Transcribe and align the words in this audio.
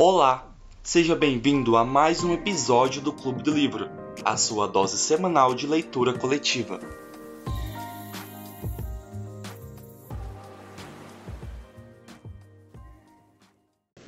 Olá, 0.00 0.46
seja 0.80 1.16
bem-vindo 1.16 1.76
a 1.76 1.84
mais 1.84 2.22
um 2.22 2.32
episódio 2.32 3.02
do 3.02 3.12
Clube 3.12 3.42
do 3.42 3.50
Livro, 3.50 3.88
a 4.24 4.36
sua 4.36 4.68
dose 4.68 4.96
semanal 4.96 5.56
de 5.56 5.66
leitura 5.66 6.12
coletiva. 6.12 6.78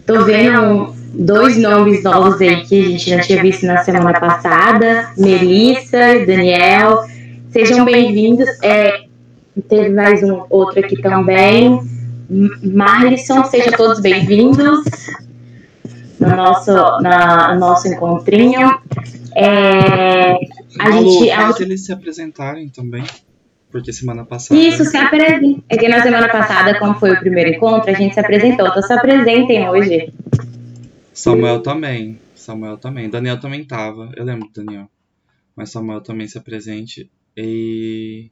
Tô 0.07 0.23
vendo 0.23 0.95
dois 1.13 1.57
nomes 1.57 2.05
novos 2.05 2.41
aí 2.41 2.65
que 2.65 2.85
a 2.85 2.89
gente 2.91 3.17
não 3.17 3.21
tinha 3.23 3.43
visto 3.43 3.67
na 3.67 3.83
semana 3.83 4.21
passada, 4.21 5.13
Melissa 5.19 6.15
e 6.15 6.25
Daniel. 6.25 7.05
Sejam 7.51 7.85
bem-vindos. 7.85 8.49
É, 8.63 9.07
teve 9.69 9.89
mais 9.89 10.23
um 10.23 10.45
outro 10.51 10.79
aqui 10.79 11.03
também. 11.03 11.81
Marlisson, 12.63 13.45
sejam 13.47 13.73
todos 13.73 13.99
bem-vindos 13.99 14.85
no 16.21 16.37
nosso, 16.37 16.73
na, 17.01 17.55
no 17.55 17.61
nosso 17.61 17.89
encontrinho. 17.89 18.61
É, 19.35 20.33
a 20.79 20.89
Malu, 20.91 21.11
gente, 21.11 21.35
faz 21.35 21.61
eles 21.61 21.85
se 21.87 21.93
apresentarem 21.93 22.69
também, 22.69 23.05
porque 23.71 23.93
semana 23.93 24.25
passada... 24.25 24.61
Isso, 24.61 24.85
se 24.85 24.97
apresentem. 24.97 25.65
É 25.69 25.77
que 25.77 25.89
na 25.89 26.03
semana 26.03 26.29
passada, 26.29 26.79
como 26.79 26.95
foi 26.95 27.13
o 27.13 27.19
primeiro 27.19 27.51
encontro, 27.51 27.91
a 27.91 27.95
gente 27.95 28.15
se 28.15 28.21
apresentou. 28.21 28.67
Então 28.67 28.83
se 28.83 28.93
apresentem 28.93 29.69
hoje. 29.69 30.13
Samuel 31.13 31.63
também, 31.63 32.19
Samuel 32.35 32.77
também. 32.77 33.09
Daniel 33.09 33.41
também 33.41 33.65
tava, 33.65 34.11
eu 34.17 34.25
lembro 34.25 34.49
do 34.49 34.65
Daniel. 34.65 34.89
Mas 35.57 35.71
Samuel 35.71 36.01
também 36.01 36.27
se 36.27 36.39
apresente. 36.39 37.11
E 37.37 38.31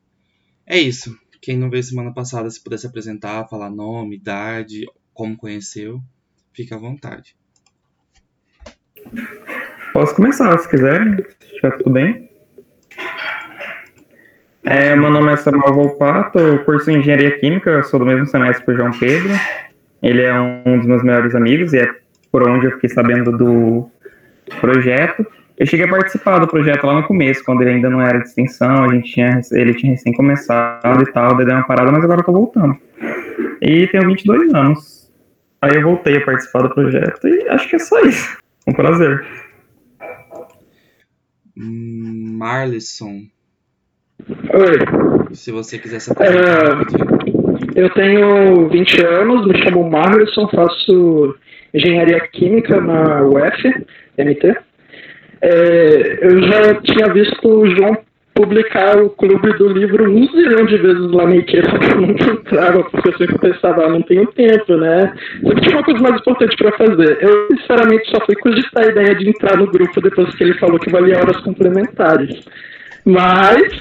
é 0.66 0.78
isso. 0.78 1.16
Quem 1.40 1.56
não 1.56 1.70
veio 1.70 1.82
semana 1.82 2.12
passada, 2.12 2.50
se 2.50 2.62
puder 2.62 2.78
se 2.78 2.86
apresentar, 2.86 3.48
falar 3.48 3.70
nome, 3.70 4.16
idade, 4.16 4.86
como 5.14 5.36
conheceu, 5.36 6.00
fica 6.52 6.74
à 6.74 6.78
vontade. 6.78 7.36
Posso 9.92 10.14
começar, 10.14 10.56
se 10.58 10.68
quiserem, 10.68 11.16
se 11.16 11.46
estiver 11.46 11.76
tudo 11.78 11.90
bem. 11.90 12.28
É, 14.64 14.94
meu 14.94 15.10
nome 15.10 15.32
é 15.32 15.36
Samuel 15.36 15.72
Volpato, 15.72 16.38
eu 16.38 16.64
curso 16.64 16.90
Engenharia 16.90 17.38
Química, 17.38 17.82
sou 17.84 17.98
do 17.98 18.06
mesmo 18.06 18.26
semestre 18.26 18.64
que 18.64 18.70
o 18.70 18.76
João 18.76 18.90
Pedro. 18.90 19.30
Ele 20.02 20.22
é 20.22 20.38
um 20.38 20.78
dos 20.78 20.86
meus 20.86 21.02
melhores 21.02 21.34
amigos 21.34 21.72
e 21.72 21.78
é 21.78 21.90
por 22.30 22.48
onde 22.48 22.66
eu 22.66 22.72
fiquei 22.72 22.90
sabendo 22.90 23.36
do 23.36 23.90
projeto. 24.60 25.26
Eu 25.56 25.66
cheguei 25.66 25.86
a 25.86 25.88
participar 25.88 26.38
do 26.38 26.46
projeto 26.46 26.86
lá 26.86 26.94
no 26.94 27.02
começo, 27.02 27.42
quando 27.44 27.62
ele 27.62 27.70
ainda 27.70 27.90
não 27.90 28.00
era 28.00 28.18
extensão, 28.18 28.84
a 28.84 28.94
gente 28.94 29.12
tinha, 29.12 29.40
ele 29.52 29.74
tinha 29.74 29.92
recém 29.92 30.12
começado 30.12 31.02
e 31.02 31.12
tal, 31.12 31.36
daí 31.36 31.46
deu 31.46 31.56
uma 31.56 31.66
parada, 31.66 31.90
mas 31.90 32.04
agora 32.04 32.20
eu 32.20 32.24
tô 32.24 32.32
voltando. 32.32 32.76
E 33.60 33.86
tenho 33.88 34.06
22 34.06 34.54
anos. 34.54 35.10
Aí 35.60 35.74
eu 35.74 35.82
voltei 35.82 36.18
a 36.18 36.24
participar 36.24 36.62
do 36.62 36.70
projeto 36.70 37.26
e 37.26 37.48
acho 37.48 37.68
que 37.68 37.76
é 37.76 37.78
só 37.80 38.00
isso. 38.02 38.38
Um 38.68 38.72
prazer. 38.74 39.26
Marlisson. 41.56 43.22
Oi. 44.28 45.34
Se 45.34 45.50
você 45.50 45.78
quiser 45.78 46.00
se 46.00 46.12
apresentar. 46.12 46.84
É, 47.74 47.82
eu 47.82 47.88
tenho 47.94 48.68
20 48.68 49.06
anos, 49.06 49.46
me 49.46 49.56
chamo 49.62 49.88
Marlisson, 49.88 50.46
faço 50.48 51.34
engenharia 51.72 52.20
química 52.28 52.78
na 52.78 53.22
UF, 53.22 53.86
MT. 54.18 54.54
É, 55.40 56.26
eu 56.26 56.42
já 56.42 56.74
tinha 56.82 57.10
visto 57.14 57.48
o 57.48 57.74
João 57.74 57.96
publicar 58.38 58.96
o 59.02 59.10
clube 59.10 59.52
do 59.58 59.68
livro 59.68 60.08
um 60.08 60.24
zilhão 60.28 60.64
de 60.64 60.78
vezes 60.78 61.10
lá 61.10 61.26
na 61.26 61.34
Ikea, 61.34 61.62
que 61.62 61.92
eu 61.92 62.00
nunca 62.00 62.24
entrava, 62.24 62.84
porque 62.84 63.08
eu 63.08 63.18
sempre 63.18 63.38
pensava, 63.38 63.84
ah, 63.84 63.88
não 63.88 64.02
tenho 64.02 64.26
tempo, 64.28 64.76
né? 64.76 65.12
Que 65.40 65.60
tinha 65.62 65.76
uma 65.76 65.82
coisa 65.82 66.00
mais 66.00 66.20
importante 66.20 66.56
para 66.56 66.76
fazer. 66.78 67.18
Eu, 67.20 67.48
sinceramente, 67.50 68.08
só 68.08 68.24
fui 68.24 68.36
cogitar 68.36 68.84
a 68.84 68.90
ideia 68.90 69.14
de 69.16 69.28
entrar 69.28 69.56
no 69.56 69.66
grupo 69.66 70.00
depois 70.00 70.32
que 70.36 70.44
ele 70.44 70.54
falou 70.54 70.78
que 70.78 70.90
valia 70.90 71.18
horas 71.18 71.36
complementares. 71.38 72.44
Mas, 73.04 73.72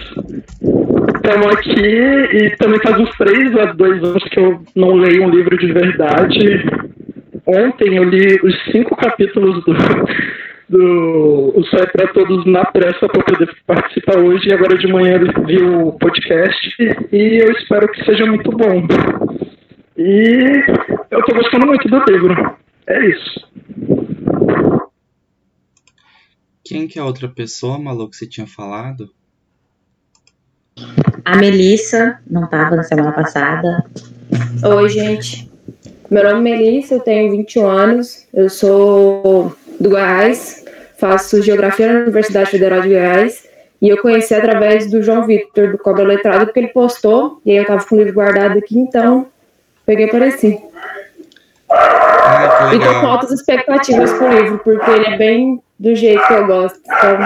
estamos 1.15 1.47
aqui 1.53 1.85
e 1.85 2.55
também 2.57 2.79
faz 2.81 2.97
uns 2.97 3.15
três 3.15 3.55
a 3.59 3.65
dois 3.73 4.03
anos 4.03 4.23
que 4.23 4.39
eu 4.39 4.59
não 4.75 4.95
leio 4.95 5.23
um 5.23 5.29
livro 5.29 5.55
de 5.55 5.71
verdade. 5.71 6.65
Ontem 7.45 7.95
eu 7.95 8.05
li 8.05 8.39
os 8.43 8.55
cinco 8.71 8.95
capítulos 8.95 9.63
do 9.63 9.73
do 10.69 11.53
o 11.55 11.63
Só 11.65 11.77
é 11.77 11.85
para 11.85 12.07
Todos 12.13 12.45
na 12.45 12.65
pressa 12.65 13.07
para 13.07 13.23
poder 13.23 13.55
participar 13.65 14.19
hoje. 14.19 14.49
E 14.49 14.53
agora 14.53 14.77
de 14.77 14.87
manhã 14.87 15.19
eu 15.19 15.45
vi 15.45 15.61
o 15.61 15.93
podcast 15.93 16.75
e 17.11 17.41
eu 17.41 17.51
espero 17.53 17.87
que 17.89 18.03
seja 18.05 18.25
muito 18.25 18.51
bom. 18.51 18.85
E 19.97 20.63
eu 21.09 21.19
estou 21.19 21.35
gostando 21.35 21.65
muito 21.65 21.87
do 21.87 22.03
livro. 22.11 22.57
É 22.87 23.05
isso. 23.09 23.47
Quem 26.63 26.87
que 26.87 26.99
é 26.99 27.01
a 27.01 27.05
outra 27.05 27.29
pessoa, 27.29 27.79
Malu, 27.79 28.09
que 28.09 28.17
você 28.17 28.27
tinha 28.27 28.45
falado? 28.45 29.09
A 31.23 31.37
Melissa, 31.37 32.19
não 32.29 32.43
estava 32.43 32.75
na 32.75 32.83
semana 32.83 33.11
passada. 33.13 33.85
Oi, 34.63 34.89
gente. 34.89 35.49
Meu 36.09 36.23
nome 36.23 36.51
é 36.51 36.57
Melissa, 36.57 36.95
eu 36.95 36.99
tenho 36.99 37.31
21 37.31 37.67
anos, 37.67 38.27
eu 38.33 38.49
sou 38.49 39.55
do 39.79 39.89
Goiás, 39.89 40.65
faço 40.97 41.41
Geografia 41.41 41.91
na 41.91 41.99
Universidade 42.01 42.49
Federal 42.49 42.81
de 42.81 42.89
Goiás, 42.89 43.47
e 43.81 43.89
eu 43.89 44.01
conheci 44.01 44.33
através 44.33 44.89
do 44.89 45.03
João 45.03 45.25
Victor, 45.25 45.71
do 45.71 45.77
Cobra 45.77 46.03
Letrado, 46.03 46.45
porque 46.45 46.59
ele 46.59 46.69
postou, 46.69 47.41
e 47.45 47.51
aí 47.51 47.57
eu 47.57 47.65
tava 47.65 47.85
com 47.85 47.95
o 47.95 47.97
livro 47.99 48.13
guardado 48.13 48.57
aqui, 48.57 48.79
então 48.79 49.27
peguei 49.85 50.05
e 50.05 50.09
apareci. 50.09 50.59
Ah, 51.69 52.71
e 52.73 52.79
tô 52.79 52.99
com 52.99 53.07
altas 53.07 53.31
expectativas 53.31 54.11
pro 54.13 54.31
livro, 54.31 54.59
porque 54.59 54.89
ele 54.89 55.05
é 55.05 55.17
bem 55.17 55.61
do 55.79 55.95
jeito 55.95 56.25
que 56.27 56.33
eu 56.33 56.47
gosto. 56.47 56.79
Então... 56.79 57.19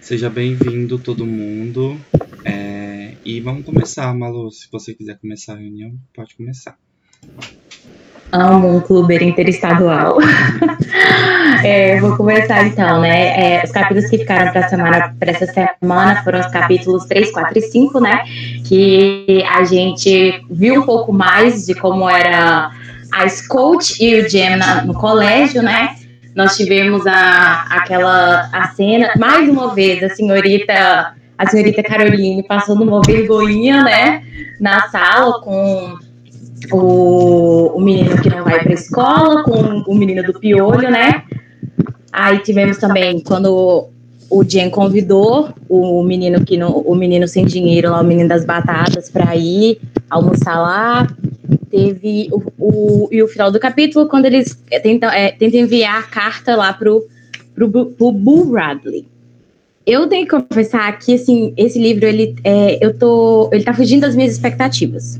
Seja 0.00 0.30
bem-vindo 0.30 0.98
todo 0.98 1.26
mundo. 1.26 1.98
É... 2.44 3.14
E 3.24 3.40
vamos 3.40 3.64
começar, 3.64 4.12
Malu. 4.14 4.50
Se 4.50 4.68
você 4.70 4.94
quiser 4.94 5.18
começar 5.18 5.54
a 5.54 5.56
reunião, 5.56 5.92
pode 6.14 6.34
começar 6.36 6.76
amo 8.32 8.76
um 8.76 8.80
clube 8.80 9.22
interestadual. 9.22 10.18
é, 11.62 12.00
vou 12.00 12.16
começar 12.16 12.66
então, 12.66 13.00
né? 13.00 13.60
É, 13.60 13.64
os 13.64 13.70
capítulos 13.70 14.08
que 14.08 14.18
ficaram 14.18 14.50
para 14.50 14.68
semana, 14.68 15.14
para 15.20 15.30
essa 15.30 15.46
semana 15.46 16.22
foram 16.24 16.40
os 16.40 16.46
capítulos 16.46 17.04
3, 17.04 17.30
4 17.30 17.58
e 17.58 17.62
5, 17.62 18.00
né? 18.00 18.24
Que 18.66 19.44
a 19.48 19.64
gente 19.64 20.42
viu 20.50 20.80
um 20.80 20.82
pouco 20.82 21.12
mais 21.12 21.66
de 21.66 21.74
como 21.74 22.08
era 22.08 22.70
a 23.12 23.28
Scout 23.28 24.02
e 24.02 24.20
o 24.20 24.28
Jam 24.28 24.58
no 24.86 24.94
colégio, 24.94 25.62
né? 25.62 25.94
Nós 26.34 26.56
tivemos 26.56 27.06
a, 27.06 27.66
aquela 27.68 28.48
a 28.52 28.68
cena, 28.68 29.10
mais 29.18 29.46
uma 29.46 29.74
vez, 29.74 30.02
a 30.02 30.08
senhorita, 30.08 31.14
a 31.36 31.46
senhorita 31.46 31.82
Caroline 31.82 32.42
passando 32.44 32.82
uma 32.82 33.02
vergonhinha, 33.02 33.82
né? 33.82 34.22
Na 34.58 34.88
sala 34.88 35.42
com 35.42 35.98
o, 36.70 37.72
o 37.74 37.80
menino 37.80 38.20
que 38.20 38.28
não 38.28 38.44
vai 38.44 38.60
para 38.60 38.70
a 38.70 38.74
escola, 38.74 39.42
com 39.44 39.82
o 39.86 39.94
menino 39.94 40.22
do 40.22 40.38
piolho, 40.38 40.90
né? 40.90 41.24
Aí 42.12 42.38
tivemos 42.38 42.76
também 42.76 43.20
quando 43.20 43.88
o 44.28 44.44
Jen 44.44 44.70
convidou 44.70 45.50
o 45.68 46.02
menino 46.02 46.44
que 46.44 46.56
no, 46.56 46.68
o 46.68 46.94
menino 46.94 47.26
sem 47.26 47.44
dinheiro, 47.44 47.90
lá, 47.90 48.00
o 48.00 48.04
menino 48.04 48.28
das 48.28 48.44
batatas, 48.44 49.10
para 49.10 49.34
ir 49.36 49.80
almoçar 50.08 50.60
lá. 50.60 51.06
Teve 51.70 52.28
o, 52.30 52.42
o, 52.58 53.08
e 53.10 53.22
o 53.22 53.28
final 53.28 53.50
do 53.50 53.58
capítulo 53.58 54.08
quando 54.08 54.26
eles 54.26 54.58
tentam, 54.82 55.10
é, 55.10 55.32
tentam 55.32 55.60
enviar 55.60 56.00
a 56.00 56.02
carta 56.02 56.54
lá 56.54 56.72
pro, 56.72 57.06
pro, 57.54 57.86
pro 57.86 58.12
Bull 58.12 58.46
Bradley. 58.46 59.06
Eu 59.84 60.06
tenho 60.06 60.26
que 60.26 60.30
confessar 60.30 60.98
que 60.98 61.14
assim, 61.14 61.52
esse 61.56 61.78
livro 61.78 62.06
ele, 62.06 62.36
é, 62.44 62.78
eu 62.84 62.96
tô, 62.96 63.50
ele 63.52 63.64
tá 63.64 63.74
fugindo 63.74 64.02
das 64.02 64.14
minhas 64.14 64.32
expectativas 64.32 65.18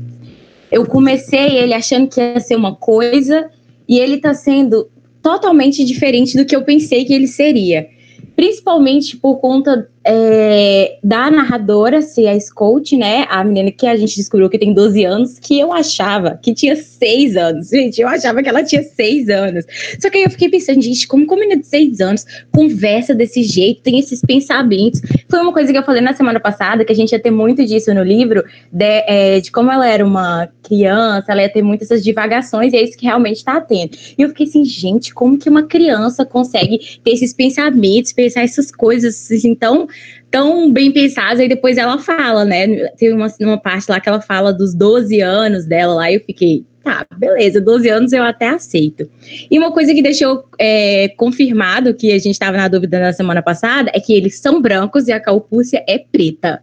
eu 0.73 0.87
comecei 0.87 1.55
ele 1.59 1.71
achando 1.71 2.07
que 2.09 2.19
ia 2.19 2.39
ser 2.39 2.55
uma 2.55 2.75
coisa 2.75 3.47
e 3.87 3.99
ele 3.99 4.15
está 4.15 4.33
sendo 4.33 4.89
totalmente 5.21 5.85
diferente 5.85 6.35
do 6.35 6.45
que 6.45 6.55
eu 6.55 6.63
pensei 6.63 7.05
que 7.05 7.13
ele 7.13 7.27
seria. 7.27 7.87
Principalmente 8.35 9.15
por 9.15 9.37
conta 9.37 9.87
é, 10.05 10.97
da 11.03 11.31
narradora 11.31 12.01
ser 12.01 12.27
a 12.27 12.39
Scout, 12.39 12.97
né? 12.97 13.25
A 13.29 13.43
menina 13.43 13.71
que 13.71 13.87
a 13.87 13.95
gente 13.95 14.15
descobriu 14.15 14.49
que 14.49 14.59
tem 14.59 14.73
12 14.73 15.05
anos, 15.05 15.39
que 15.39 15.59
eu 15.59 15.71
achava 15.71 16.39
que 16.41 16.53
tinha 16.53 16.75
6 16.75 17.37
anos. 17.37 17.69
Gente, 17.69 18.01
eu 18.01 18.07
achava 18.07 18.41
que 18.41 18.49
ela 18.49 18.63
tinha 18.63 18.83
6 18.83 19.29
anos. 19.29 19.65
Só 19.99 20.09
que 20.09 20.17
aí 20.17 20.23
eu 20.23 20.31
fiquei 20.31 20.49
pensando, 20.49 20.81
gente, 20.81 21.07
como 21.07 21.23
uma 21.23 21.35
menina 21.35 21.61
de 21.61 21.67
6 21.67 22.01
anos 22.01 22.25
conversa 22.51 23.13
desse 23.13 23.43
jeito, 23.43 23.81
tem 23.81 23.99
esses 23.99 24.21
pensamentos. 24.21 25.01
Foi 25.29 25.39
uma 25.39 25.53
coisa 25.53 25.71
que 25.71 25.77
eu 25.77 25.83
falei 25.83 26.01
na 26.01 26.13
semana 26.13 26.39
passada, 26.39 26.83
que 26.83 26.91
a 26.91 26.95
gente 26.95 27.11
ia 27.11 27.19
ter 27.19 27.31
muito 27.31 27.65
disso 27.65 27.93
no 27.93 28.03
livro, 28.03 28.43
de, 28.71 29.03
é, 29.07 29.39
de 29.39 29.51
como 29.51 29.71
ela 29.71 29.87
era 29.87 30.05
uma 30.05 30.49
criança, 30.63 31.31
ela 31.31 31.41
ia 31.41 31.49
ter 31.49 31.61
muitas 31.61 31.83
essas 31.83 32.03
divagações, 32.03 32.73
e 32.73 32.77
é 32.77 32.83
isso 32.83 32.97
que 32.97 33.05
realmente 33.05 33.37
está 33.37 33.59
tendo. 33.59 33.97
E 34.17 34.21
eu 34.21 34.29
fiquei 34.29 34.47
assim, 34.47 34.63
gente, 34.65 35.13
como 35.13 35.37
que 35.37 35.49
uma 35.49 35.63
criança 35.63 36.25
consegue 36.25 36.99
ter 37.03 37.11
esses 37.11 37.33
pensamentos, 37.33 38.13
pensar 38.13 38.41
essas 38.41 38.71
coisas 38.71 39.29
assim, 39.31 39.53
tão 39.53 39.87
tão 40.29 40.71
bem 40.71 40.91
pensados, 40.91 41.39
aí 41.39 41.47
depois 41.47 41.77
ela 41.77 41.99
fala, 41.99 42.43
né? 42.43 42.87
Tem 42.97 43.13
uma, 43.13 43.27
uma 43.41 43.57
parte 43.57 43.89
lá 43.89 43.99
que 43.99 44.09
ela 44.09 44.21
fala 44.21 44.51
dos 44.51 44.73
12 44.73 45.21
anos 45.21 45.65
dela 45.65 45.93
lá, 45.93 46.11
e 46.11 46.15
eu 46.15 46.21
fiquei, 46.21 46.65
tá, 46.83 47.05
beleza, 47.17 47.61
12 47.61 47.89
anos 47.89 48.13
eu 48.13 48.23
até 48.23 48.49
aceito. 48.49 49.09
E 49.49 49.57
uma 49.57 49.71
coisa 49.71 49.93
que 49.93 50.01
deixou 50.01 50.43
é, 50.59 51.09
confirmado, 51.17 51.93
que 51.93 52.11
a 52.11 52.17
gente 52.17 52.31
estava 52.31 52.57
na 52.57 52.67
dúvida 52.67 52.99
na 52.99 53.13
semana 53.13 53.41
passada, 53.41 53.91
é 53.93 53.99
que 53.99 54.13
eles 54.13 54.39
são 54.39 54.61
brancos 54.61 55.07
e 55.07 55.11
a 55.11 55.19
calpúcia 55.19 55.83
é 55.87 55.99
preta. 55.99 56.61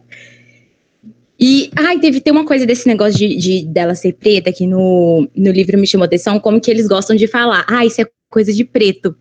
E, 1.39 1.71
ai, 1.75 1.97
teve 1.97 2.21
ter 2.21 2.29
uma 2.29 2.45
coisa 2.45 2.67
desse 2.67 2.87
negócio 2.87 3.17
de, 3.17 3.35
de, 3.35 3.65
dela 3.65 3.95
ser 3.95 4.13
preta 4.13 4.53
que 4.53 4.67
no, 4.67 5.27
no 5.35 5.49
livro 5.49 5.75
me 5.75 5.87
chamou 5.87 6.05
atenção, 6.05 6.39
como 6.39 6.61
que 6.61 6.69
eles 6.69 6.87
gostam 6.87 7.15
de 7.15 7.25
falar, 7.25 7.65
ah, 7.67 7.83
isso 7.83 7.99
é 7.99 8.05
coisa 8.29 8.53
de 8.53 8.63
preto. 8.63 9.15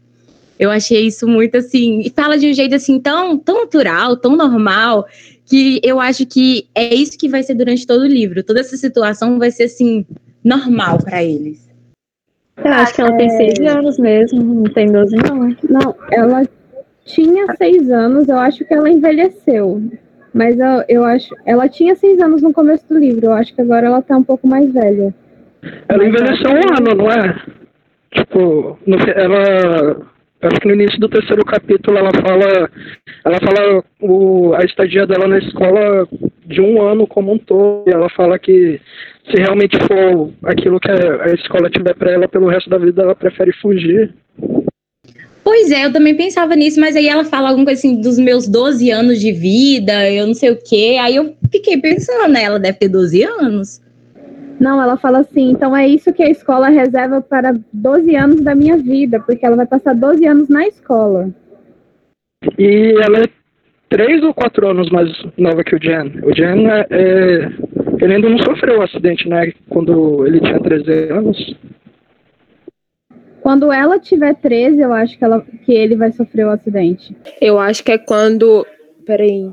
Eu 0.61 0.71
achei 0.71 1.07
isso 1.07 1.27
muito 1.27 1.57
assim, 1.57 2.01
e 2.01 2.11
fala 2.11 2.37
de 2.37 2.51
um 2.51 2.53
jeito 2.53 2.75
assim 2.75 3.01
tão, 3.01 3.39
tão 3.39 3.63
natural, 3.63 4.15
tão 4.15 4.37
normal, 4.37 5.07
que 5.47 5.81
eu 5.83 5.99
acho 5.99 6.27
que 6.27 6.69
é 6.75 6.95
isso 6.95 7.17
que 7.19 7.31
vai 7.31 7.43
ser 7.43 7.55
durante 7.55 7.87
todo 7.87 8.03
o 8.03 8.07
livro. 8.07 8.45
Toda 8.45 8.61
essa 8.61 8.77
situação 8.77 9.39
vai 9.39 9.51
ser 9.51 9.65
assim, 9.65 10.05
normal 10.45 10.99
para 11.03 11.25
eles. 11.25 11.67
Eu 12.63 12.73
acho 12.75 12.95
que 12.95 13.01
ela 13.01 13.17
tem 13.17 13.31
seis 13.31 13.59
anos 13.61 13.99
mesmo, 13.99 14.43
não 14.43 14.65
tem 14.65 14.93
12 14.93 15.17
não. 15.17 15.57
Não, 15.67 15.95
ela 16.11 16.47
tinha 17.07 17.47
seis 17.57 17.91
anos, 17.91 18.29
eu 18.29 18.37
acho 18.37 18.63
que 18.63 18.75
ela 18.75 18.91
envelheceu. 18.91 19.83
Mas 20.35 20.59
eu, 20.61 20.85
eu 20.91 21.05
acho. 21.07 21.35
Ela 21.47 21.71
tinha 21.71 21.97
seis 21.97 22.21
anos 22.21 22.43
no 22.43 22.53
começo 22.53 22.85
do 22.87 22.99
livro, 22.99 23.25
eu 23.25 23.33
acho 23.33 23.55
que 23.55 23.63
agora 23.63 23.87
ela 23.87 24.03
tá 24.03 24.15
um 24.15 24.23
pouco 24.23 24.47
mais 24.47 24.71
velha. 24.71 25.15
Ela 25.89 26.05
envelheceu 26.05 26.51
um 26.51 26.77
ano, 26.77 26.95
não 26.95 27.11
é? 27.11 27.35
Tipo, 28.13 28.79
ela. 29.17 30.20
Acho 30.43 30.61
que 30.61 30.69
no 30.69 30.75
início 30.75 30.99
do 30.99 31.09
terceiro 31.09 31.45
capítulo 31.45 31.99
ela 31.99 32.11
fala. 32.13 32.71
Ela 33.25 33.39
fala 33.41 33.85
o, 34.01 34.55
a 34.55 34.65
estadia 34.65 35.07
dela 35.07 35.29
na 35.29 35.39
escola 35.39 36.09
de 36.47 36.61
um 36.61 36.81
ano 36.81 37.07
como 37.07 37.33
um 37.33 37.39
todo. 37.39 37.85
E 37.87 37.93
ela 37.93 38.09
fala 38.11 38.39
que 38.39 38.81
se 39.31 39.37
realmente 39.37 39.77
for 39.87 40.33
aquilo 40.45 40.81
que 40.81 40.91
a, 40.91 41.25
a 41.25 41.35
escola 41.35 41.69
tiver 41.69 41.95
para 41.95 42.13
ela 42.13 42.29
pelo 42.29 42.49
resto 42.49 42.71
da 42.71 42.79
vida, 42.79 43.03
ela 43.03 43.15
prefere 43.15 43.53
fugir. 43.61 44.15
Pois 45.45 45.71
é, 45.71 45.85
eu 45.85 45.93
também 45.93 46.17
pensava 46.17 46.55
nisso, 46.55 46.81
mas 46.81 46.97
aí 46.97 47.09
ela 47.09 47.25
fala 47.25 47.49
alguma 47.49 47.67
coisa 47.67 47.79
assim 47.79 48.01
dos 48.01 48.19
meus 48.19 48.47
12 48.47 48.91
anos 48.91 49.21
de 49.21 49.33
vida, 49.33 50.11
eu 50.11 50.27
não 50.27 50.35
sei 50.35 50.51
o 50.51 50.57
quê. 50.57 50.97
Aí 51.01 51.17
eu 51.17 51.35
fiquei 51.51 51.79
pensando, 51.79 52.33
né? 52.33 52.45
Ela 52.45 52.59
deve 52.59 52.79
ter 52.79 52.89
12 52.89 53.23
anos. 53.25 53.81
Não, 54.61 54.81
ela 54.81 54.99
fala 54.99 55.21
assim, 55.21 55.51
então 55.51 55.75
é 55.75 55.89
isso 55.89 56.13
que 56.13 56.23
a 56.23 56.29
escola 56.29 56.69
reserva 56.69 57.23
para 57.23 57.59
12 57.73 58.15
anos 58.15 58.43
da 58.43 58.55
minha 58.55 58.77
vida, 58.77 59.19
porque 59.19 59.45
ela 59.47 59.57
vai 59.57 59.67
passar 59.67 59.95
12 59.95 60.27
anos 60.27 60.51
na 60.51 60.67
escola. 60.67 61.31
E 62.59 62.95
ela 63.03 63.21
é 63.21 63.29
3 63.89 64.23
ou 64.23 64.35
4 64.35 64.69
anos 64.69 64.91
mais 64.91 65.11
nova 65.39 65.65
que 65.65 65.75
o 65.75 65.83
Jen. 65.83 66.21
O 66.23 66.35
Jen, 66.35 66.69
é, 66.69 66.87
é, 66.91 68.05
ele 68.05 68.15
ainda 68.15 68.29
não 68.29 68.39
sofreu 68.39 68.77
o 68.77 68.81
um 68.81 68.83
acidente, 68.83 69.27
né? 69.27 69.51
Quando 69.71 70.27
ele 70.27 70.41
tinha 70.41 70.61
13 70.61 71.11
anos. 71.11 71.57
Quando 73.41 73.73
ela 73.73 73.99
tiver 73.99 74.35
13, 74.35 74.79
eu 74.79 74.93
acho 74.93 75.17
que, 75.17 75.25
ela, 75.25 75.41
que 75.65 75.73
ele 75.73 75.97
vai 75.97 76.13
sofrer 76.13 76.45
o 76.45 76.51
acidente. 76.51 77.17
Eu 77.41 77.59
acho 77.59 77.83
que 77.83 77.93
é 77.93 77.99
quando. 77.99 78.67
Peraí. 79.07 79.51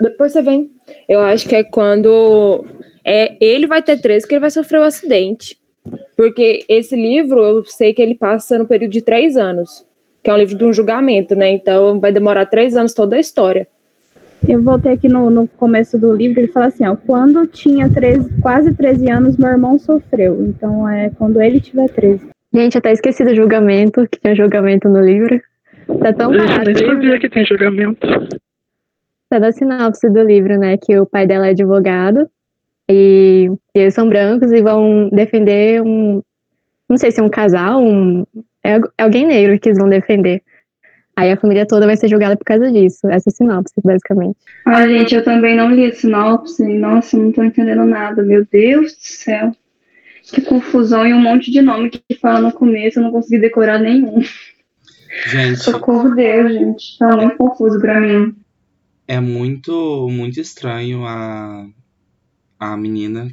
Depois 0.00 0.32
você 0.32 0.40
vem. 0.40 0.70
Eu 1.06 1.20
acho 1.20 1.46
que 1.46 1.54
é 1.54 1.62
quando. 1.62 2.64
É, 3.08 3.36
ele 3.40 3.68
vai 3.68 3.80
ter 3.80 4.00
13 4.00 4.26
que 4.26 4.34
ele 4.34 4.40
vai 4.40 4.50
sofrer 4.50 4.80
o 4.80 4.84
acidente. 4.84 5.56
Porque 6.16 6.64
esse 6.68 6.96
livro, 6.96 7.40
eu 7.40 7.64
sei 7.64 7.94
que 7.94 8.02
ele 8.02 8.16
passa 8.16 8.58
no 8.58 8.66
período 8.66 8.90
de 8.90 9.00
três 9.00 9.36
anos. 9.36 9.86
Que 10.24 10.28
é 10.28 10.34
um 10.34 10.38
livro 10.38 10.58
de 10.58 10.64
um 10.64 10.72
julgamento, 10.72 11.36
né? 11.36 11.50
Então 11.50 12.00
vai 12.00 12.10
demorar 12.10 12.46
três 12.46 12.76
anos 12.76 12.92
toda 12.92 13.14
a 13.14 13.20
história. 13.20 13.68
Eu 14.46 14.60
voltei 14.60 14.92
aqui 14.92 15.08
no, 15.08 15.30
no 15.30 15.46
começo 15.46 15.96
do 15.96 16.14
livro, 16.14 16.40
ele 16.40 16.48
fala 16.48 16.66
assim, 16.66 16.86
ó, 16.86 16.96
quando 16.96 17.46
tinha 17.46 17.88
13, 17.88 18.40
quase 18.40 18.74
13 18.74 19.10
anos, 19.10 19.36
meu 19.36 19.50
irmão 19.50 19.78
sofreu. 19.78 20.42
Então 20.42 20.88
é 20.88 21.10
quando 21.10 21.40
ele 21.40 21.60
tiver 21.60 21.88
13. 21.88 22.26
Gente, 22.52 22.78
até 22.78 22.92
esqueci 22.92 23.24
do 23.24 23.34
julgamento, 23.34 24.06
que 24.08 24.18
tinha 24.20 24.34
julgamento 24.34 24.88
no 24.88 25.00
livro. 25.00 25.40
Tá 26.00 26.12
tão 26.12 26.32
barato. 26.32 26.70
Eu 26.70 26.74
nem 26.74 26.86
sabia 26.86 27.20
que 27.20 27.28
tem 27.28 27.44
julgamento. 27.46 28.06
Tá 29.28 29.38
da 29.38 29.52
sinopse 29.52 30.10
do 30.10 30.22
livro, 30.22 30.58
né? 30.58 30.76
Que 30.76 30.98
o 30.98 31.06
pai 31.06 31.26
dela 31.26 31.46
é 31.46 31.50
advogado 31.50 32.28
e, 32.88 33.50
e 33.74 33.78
eles 33.78 33.94
são 33.94 34.08
brancos 34.08 34.52
e 34.52 34.62
vão 34.62 35.08
defender 35.10 35.82
um. 35.82 36.22
Não 36.88 36.96
sei 36.96 37.10
se 37.10 37.20
é 37.20 37.22
um 37.22 37.28
casal, 37.28 37.82
um, 37.82 38.24
é, 38.62 38.76
é 38.76 39.02
alguém 39.02 39.26
negro 39.26 39.58
que 39.58 39.68
eles 39.68 39.78
vão 39.78 39.88
defender. 39.88 40.42
Aí 41.16 41.32
a 41.32 41.36
família 41.36 41.66
toda 41.66 41.86
vai 41.86 41.96
ser 41.96 42.08
julgada 42.08 42.36
por 42.36 42.44
causa 42.44 42.70
disso. 42.70 43.08
Essa 43.08 43.30
é 43.30 43.32
a 43.32 43.34
sinopse, 43.34 43.74
basicamente. 43.82 44.36
Ah, 44.66 44.86
gente, 44.86 45.14
eu 45.14 45.24
também 45.24 45.56
não 45.56 45.70
li 45.70 45.86
a 45.86 45.94
sinopse. 45.94 46.62
Nossa, 46.62 47.16
não 47.16 47.32
tô 47.32 47.42
entendendo 47.42 47.84
nada. 47.84 48.22
Meu 48.22 48.46
Deus 48.50 48.92
do 48.92 49.00
céu 49.00 49.52
que 50.32 50.40
confusão 50.40 51.06
e 51.06 51.14
um 51.14 51.20
monte 51.20 51.50
de 51.50 51.62
nome 51.62 51.90
que 51.90 52.14
fala 52.16 52.40
no 52.40 52.52
começo, 52.52 52.98
eu 52.98 53.04
não 53.04 53.12
consegui 53.12 53.40
decorar 53.40 53.78
nenhum. 53.78 54.20
Gente. 55.26 55.60
Socorro 55.60 56.14
Deus, 56.14 56.52
gente. 56.52 56.98
Tá 56.98 57.16
muito 57.16 57.36
confuso 57.36 57.80
pra 57.80 58.00
mim. 58.00 58.34
É 59.06 59.20
muito, 59.20 60.08
muito 60.10 60.40
estranho 60.40 61.04
a, 61.06 61.66
a 62.58 62.76
menina 62.76 63.30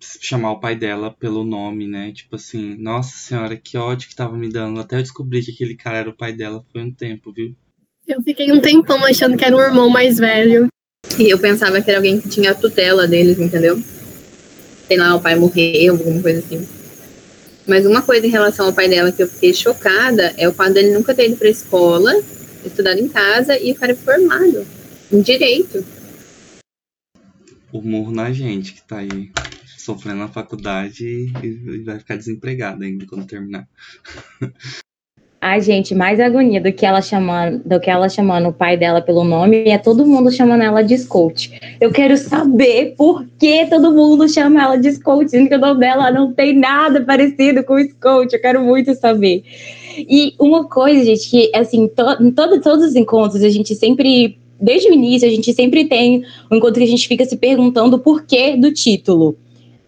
chamar 0.00 0.52
o 0.52 0.60
pai 0.60 0.74
dela 0.74 1.10
pelo 1.10 1.44
nome, 1.44 1.86
né? 1.86 2.12
Tipo 2.12 2.36
assim, 2.36 2.74
nossa 2.76 3.16
senhora, 3.16 3.56
que 3.56 3.76
ódio 3.76 4.08
que 4.08 4.16
tava 4.16 4.36
me 4.36 4.48
dando. 4.48 4.80
Até 4.80 4.96
eu 4.96 5.02
descobri 5.02 5.42
que 5.42 5.52
aquele 5.52 5.76
cara 5.76 5.98
era 5.98 6.10
o 6.10 6.16
pai 6.16 6.32
dela 6.32 6.64
foi 6.72 6.82
um 6.82 6.92
tempo, 6.92 7.32
viu? 7.32 7.54
Eu 8.08 8.22
fiquei 8.22 8.50
um 8.50 8.60
tempão 8.60 9.04
achando 9.04 9.36
que 9.36 9.44
era 9.44 9.54
um 9.54 9.60
irmão 9.60 9.90
mais 9.90 10.18
velho. 10.18 10.68
E 11.18 11.28
eu 11.28 11.38
pensava 11.38 11.82
que 11.82 11.90
era 11.90 11.98
alguém 11.98 12.20
que 12.20 12.28
tinha 12.28 12.52
a 12.52 12.54
tutela 12.54 13.06
deles, 13.06 13.38
entendeu? 13.38 13.78
sei 14.90 14.96
lá, 14.96 15.14
o 15.14 15.20
pai 15.20 15.36
morreu, 15.36 15.92
alguma 15.92 16.20
coisa 16.20 16.40
assim. 16.40 16.66
Mas 17.64 17.86
uma 17.86 18.02
coisa 18.02 18.26
em 18.26 18.30
relação 18.30 18.66
ao 18.66 18.72
pai 18.72 18.88
dela 18.88 19.12
que 19.12 19.22
eu 19.22 19.28
fiquei 19.28 19.54
chocada 19.54 20.34
é 20.36 20.48
o 20.48 20.52
fato 20.52 20.72
dele 20.72 20.92
nunca 20.92 21.14
ter 21.14 21.28
ido 21.28 21.36
pra 21.36 21.48
escola, 21.48 22.12
estudado 22.64 22.98
em 22.98 23.08
casa 23.08 23.56
e 23.56 23.70
o 23.70 23.76
cara 23.76 23.94
formado 23.94 24.66
em 25.12 25.20
direito. 25.20 25.84
O 27.72 27.80
murro 27.80 28.12
na 28.12 28.32
gente 28.32 28.74
que 28.74 28.82
tá 28.82 28.98
aí 28.98 29.30
sofrendo 29.78 30.18
na 30.18 30.28
faculdade 30.28 31.32
e 31.42 31.82
vai 31.84 31.98
ficar 31.98 32.16
desempregado 32.16 32.84
ainda 32.84 33.06
quando 33.06 33.26
terminar. 33.26 33.66
Ai, 35.42 35.62
gente, 35.62 35.94
mais 35.94 36.20
agonia 36.20 36.60
do 36.60 36.70
que 36.70 36.84
ela 36.84 37.00
chamando, 37.00 37.62
do 37.64 37.80
que 37.80 37.88
ela 37.88 38.10
chamando 38.10 38.50
o 38.50 38.52
pai 38.52 38.76
dela 38.76 39.00
pelo 39.00 39.24
nome 39.24 39.70
é 39.70 39.78
todo 39.78 40.06
mundo 40.06 40.30
chamando 40.30 40.62
ela 40.62 40.82
de 40.82 40.98
Scout. 40.98 41.58
Eu 41.80 41.90
quero 41.90 42.14
saber 42.18 42.94
por 42.94 43.24
que 43.38 43.64
todo 43.64 43.90
mundo 43.90 44.28
chama 44.28 44.62
ela 44.62 44.76
de 44.76 44.92
Scout, 44.92 45.30
sendo 45.30 45.48
que 45.48 45.54
o 45.54 45.58
nome 45.58 45.80
dela 45.80 46.10
não 46.10 46.30
tem 46.34 46.54
nada 46.54 47.02
parecido 47.02 47.64
com 47.64 47.82
Scout. 47.82 48.34
Eu 48.34 48.40
quero 48.40 48.62
muito 48.62 48.94
saber. 48.94 49.42
E 49.96 50.34
uma 50.38 50.68
coisa, 50.68 51.02
gente, 51.02 51.30
que 51.30 51.50
assim, 51.56 51.88
to, 51.88 52.22
em 52.22 52.30
todo, 52.30 52.60
todos 52.60 52.84
os 52.88 52.94
encontros 52.94 53.42
a 53.42 53.48
gente 53.48 53.74
sempre 53.74 54.38
desde 54.60 54.88
o 54.88 54.92
início, 54.92 55.26
a 55.26 55.30
gente 55.30 55.52
sempre 55.52 55.86
tem 55.86 56.24
um 56.50 56.56
encontro 56.56 56.74
que 56.74 56.84
a 56.84 56.86
gente 56.86 57.08
fica 57.08 57.24
se 57.24 57.36
perguntando 57.36 57.96
o 57.96 58.00
porquê 58.00 58.56
do 58.56 58.72
título. 58.72 59.36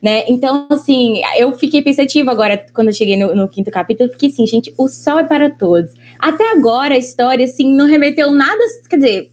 Né? 0.03 0.25
Então, 0.29 0.67
assim, 0.69 1.23
eu 1.39 1.53
fiquei 1.57 1.81
pensativa 1.81 2.33
agora, 2.33 2.67
quando 2.75 2.89
eu 2.89 2.93
cheguei 2.93 3.17
no, 3.17 3.37
no, 3.37 3.49
quinto 3.49 3.71
capítulo, 3.71 4.11
fiquei 4.11 4.31
assim, 4.31 4.47
gente, 4.49 4.75
o 4.77 4.89
sol 4.89 5.21
é 5.21 5.25
para 5.25 5.49
todos. 5.49 5.93
Até 6.19 6.51
agora 6.51 6.95
a 6.95 6.99
história, 6.99 7.45
assim, 7.45 7.73
não 7.73 7.87
remeteu 7.87 8.33
nada, 8.33 8.59
quer 8.91 8.97
dizer, 8.97 9.31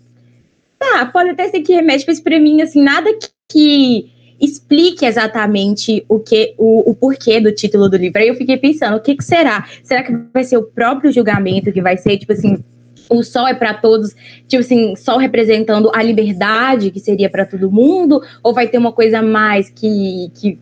tá, 0.77 1.07
pode 1.07 1.31
até 1.31 1.49
ser 1.49 1.61
que 1.61 1.73
remete, 1.73 2.05
mas 2.07 2.19
pra 2.19 2.39
mim, 2.39 2.61
assim, 2.61 2.83
nada 2.83 3.11
que, 3.13 3.29
que 3.51 4.11
explique 4.39 5.05
exatamente 5.05 6.05
o 6.07 6.19
que 6.19 6.53
o, 6.55 6.91
o, 6.91 6.93
porquê 6.93 7.39
do 7.41 7.51
título 7.51 7.89
do 7.89 7.97
livro. 7.97 8.21
Aí 8.21 8.27
eu 8.27 8.35
fiquei 8.35 8.55
pensando, 8.55 8.95
o 8.95 9.01
que, 9.01 9.15
que 9.15 9.23
será? 9.23 9.67
Será 9.83 10.03
que 10.03 10.13
vai 10.31 10.43
ser 10.43 10.57
o 10.57 10.63
próprio 10.63 11.11
julgamento 11.11 11.71
que 11.71 11.81
vai 11.81 11.97
ser, 11.97 12.17
tipo 12.19 12.31
assim, 12.31 12.63
o 13.09 13.23
sol 13.23 13.47
é 13.47 13.53
para 13.53 13.73
todos, 13.73 14.15
tipo 14.47 14.61
assim, 14.61 14.95
sol 14.95 15.17
representando 15.17 15.91
a 15.93 16.03
liberdade 16.03 16.91
que 16.91 16.99
seria 16.99 17.29
para 17.29 17.45
todo 17.45 17.71
mundo, 17.71 18.21
ou 18.43 18.53
vai 18.53 18.67
ter 18.67 18.77
uma 18.77 18.91
coisa 18.91 19.19
a 19.19 19.23
mais 19.23 19.69
que, 19.69 20.31
que 20.35 20.59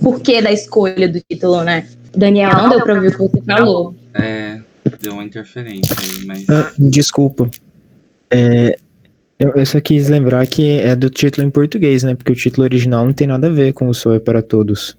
porquê 0.00 0.40
da 0.40 0.52
escolha 0.52 1.08
do 1.08 1.20
título, 1.20 1.62
né? 1.64 1.86
Daniel, 2.14 2.54
não 2.54 2.68
deu 2.70 2.82
para 2.82 2.94
ouvir 2.94 3.08
o 3.08 3.10
que 3.12 3.38
você 3.38 3.42
falou. 3.44 3.94
É, 4.14 4.60
deu 5.00 5.14
uma 5.14 5.24
interferência 5.24 5.96
aí, 5.98 6.26
mas. 6.26 6.48
Ah, 6.48 6.72
desculpa. 6.78 7.50
É, 8.30 8.76
eu, 9.38 9.50
eu, 9.56 9.66
só 9.66 9.80
quis 9.80 10.08
lembrar 10.08 10.46
que 10.46 10.78
é 10.78 10.94
do 10.94 11.10
título 11.10 11.46
em 11.46 11.50
português, 11.50 12.02
né? 12.02 12.14
Porque 12.14 12.32
o 12.32 12.36
título 12.36 12.64
original 12.64 13.04
não 13.04 13.12
tem 13.12 13.26
nada 13.26 13.48
a 13.48 13.50
ver 13.50 13.72
com 13.72 13.88
o 13.88 13.94
Sol 13.94 14.14
é 14.14 14.18
para 14.18 14.42
Todos. 14.42 14.96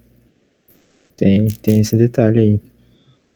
Tem, 1.15 1.47
tem 1.47 1.79
esse 1.79 1.95
detalhe 1.95 2.39
aí. 2.39 2.61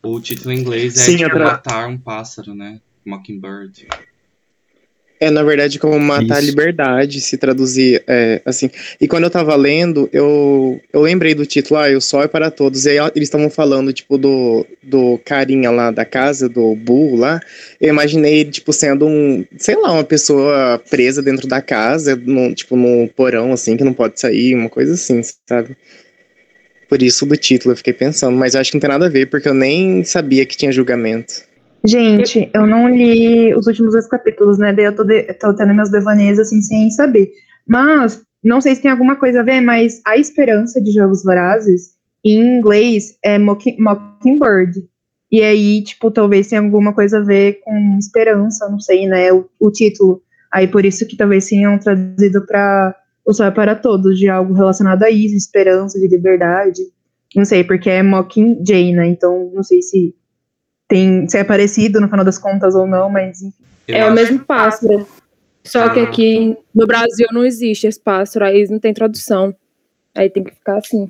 O 0.04 0.20
título 0.20 0.52
em 0.52 0.60
inglês 0.60 0.98
é 0.98 1.02
Sim, 1.02 1.18
tipo, 1.18 1.38
matar 1.38 1.88
um 1.88 1.98
pássaro, 1.98 2.54
né? 2.56 2.80
Mockingbird. 3.08 3.88
É, 5.20 5.32
na 5.32 5.42
verdade, 5.42 5.80
como 5.80 6.00
matar 6.00 6.36
a 6.36 6.40
Isso. 6.40 6.50
liberdade, 6.50 7.22
se 7.22 7.38
traduzir 7.38 8.04
é, 8.08 8.40
assim. 8.46 8.70
E 9.02 9.08
quando 9.08 9.24
eu 9.24 9.32
tava 9.32 9.56
lendo, 9.56 10.08
eu, 10.14 10.80
eu 10.94 11.02
lembrei 11.02 11.34
do 11.34 11.46
título, 11.46 11.80
ah, 11.80 11.90
o 11.90 12.02
sol 12.02 12.24
é 12.24 12.28
para 12.28 12.52
todos. 12.52 12.86
E 12.86 12.90
aí 12.92 13.12
eles 13.16 13.28
estavam 13.28 13.50
falando, 13.50 13.92
tipo, 13.92 14.16
do, 14.18 14.66
do 14.84 15.20
carinha 15.26 15.72
lá 15.72 15.90
da 15.90 16.06
casa, 16.06 16.48
do 16.48 16.76
burro 16.76 17.16
lá. 17.16 17.40
Eu 17.82 17.90
imaginei 17.90 18.42
ele, 18.42 18.52
tipo, 18.52 18.72
sendo 18.72 19.08
um, 19.08 19.44
sei 19.58 19.76
lá, 19.76 19.92
uma 19.92 20.04
pessoa 20.04 20.80
presa 20.88 21.22
dentro 21.22 21.48
da 21.48 21.62
casa, 21.64 22.16
num, 22.16 22.54
tipo, 22.54 22.76
num 22.76 23.08
porão, 23.08 23.52
assim, 23.52 23.76
que 23.76 23.84
não 23.84 23.94
pode 23.94 24.20
sair, 24.20 24.54
uma 24.54 24.70
coisa 24.70 24.94
assim, 24.94 25.22
sabe? 25.48 25.76
Por 26.88 27.02
isso 27.02 27.26
do 27.26 27.36
título, 27.36 27.74
eu 27.74 27.78
fiquei 27.78 27.94
pensando. 27.94 28.38
Mas 28.38 28.54
eu 28.54 28.62
acho 28.62 28.70
que 28.70 28.78
não 28.78 28.82
tem 28.82 28.90
nada 28.90 29.08
a 29.08 29.10
ver, 29.10 29.28
porque 29.32 29.50
eu 29.50 29.54
nem 29.56 30.04
sabia 30.04 30.46
que 30.46 30.56
tinha 30.56 30.72
julgamento. 30.72 31.48
Gente, 31.86 32.50
eu 32.54 32.66
não 32.68 32.90
li 32.90 33.54
os 33.56 33.68
últimos 33.68 33.94
dois 33.94 34.08
capítulos, 34.08 34.58
né? 34.58 34.74
Daí 34.74 34.86
eu 34.86 34.96
tô, 34.96 35.04
de- 35.04 35.24
tô 35.36 35.54
tendo 35.54 35.74
meus 35.74 35.90
devaneios 35.90 36.40
assim 36.40 36.62
sem 36.62 36.90
saber. 36.92 37.32
Mas, 37.68 38.22
não 38.44 38.60
sei 38.60 38.76
se 38.76 38.82
tem 38.82 38.92
alguma 38.92 39.16
coisa 39.16 39.40
a 39.40 39.44
ver, 39.44 39.62
mas 39.62 40.02
a 40.06 40.18
esperança 40.18 40.82
de 40.82 40.92
Jogos 40.92 41.24
Vorazes, 41.24 41.92
em 42.26 42.58
inglês, 42.58 43.18
é 43.24 43.38
Mock- 43.38 43.78
Mockingbird. 43.80 44.84
E 45.32 45.42
aí, 45.42 45.84
tipo, 45.84 46.10
talvez 46.10 46.48
tenha 46.48 46.62
alguma 46.62 46.94
coisa 46.94 47.20
a 47.20 47.22
ver 47.24 47.60
com 47.64 47.98
esperança, 48.00 48.68
não 48.70 48.80
sei, 48.80 49.08
né? 49.08 49.32
O, 49.32 49.46
o 49.60 49.72
título. 49.72 50.22
Aí 50.52 50.68
por 50.68 50.86
isso 50.86 51.06
que 51.06 51.18
talvez 51.18 51.48
tenham 51.48 51.78
traduzido 51.78 52.46
pra 52.46 52.96
O 53.26 53.34
Sol 53.34 53.46
é 53.46 53.52
para 53.52 53.76
Todos, 53.76 54.18
de 54.18 54.30
algo 54.30 54.54
relacionado 54.54 55.04
a 55.04 55.10
isso, 55.12 55.36
esperança, 55.36 56.00
de 56.00 56.08
liberdade. 56.08 56.82
Não 57.36 57.44
sei, 57.44 57.64
porque 57.64 57.90
é 57.90 58.02
Mockingjay, 58.02 58.94
né? 58.94 59.08
Então, 59.08 59.52
não 59.54 59.64
sei 59.64 59.82
se 59.82 60.16
tem 60.88 61.28
se 61.28 61.38
é 61.38 61.44
parecido 61.44 62.00
no 62.00 62.08
final 62.10 62.24
das 62.26 62.38
contas 62.38 62.76
ou 62.76 62.88
não, 62.88 63.10
mas 63.10 63.42
enfim. 63.42 63.54
É 63.88 64.06
o 64.06 64.14
mesmo 64.14 64.40
pássaro. 64.40 65.08
Só 65.64 65.90
que 65.90 66.00
Ah. 66.00 66.04
aqui 66.04 66.58
no 66.74 66.86
Brasil 66.88 67.28
não 67.32 67.46
existe 67.46 67.88
esse 67.88 68.00
pássaro, 68.00 68.46
aí 68.46 68.66
não 68.70 68.80
tem 68.80 68.94
tradução. 68.94 69.54
Aí 70.16 70.30
tem 70.30 70.44
que 70.44 70.52
ficar 70.54 70.78
assim. 70.78 71.10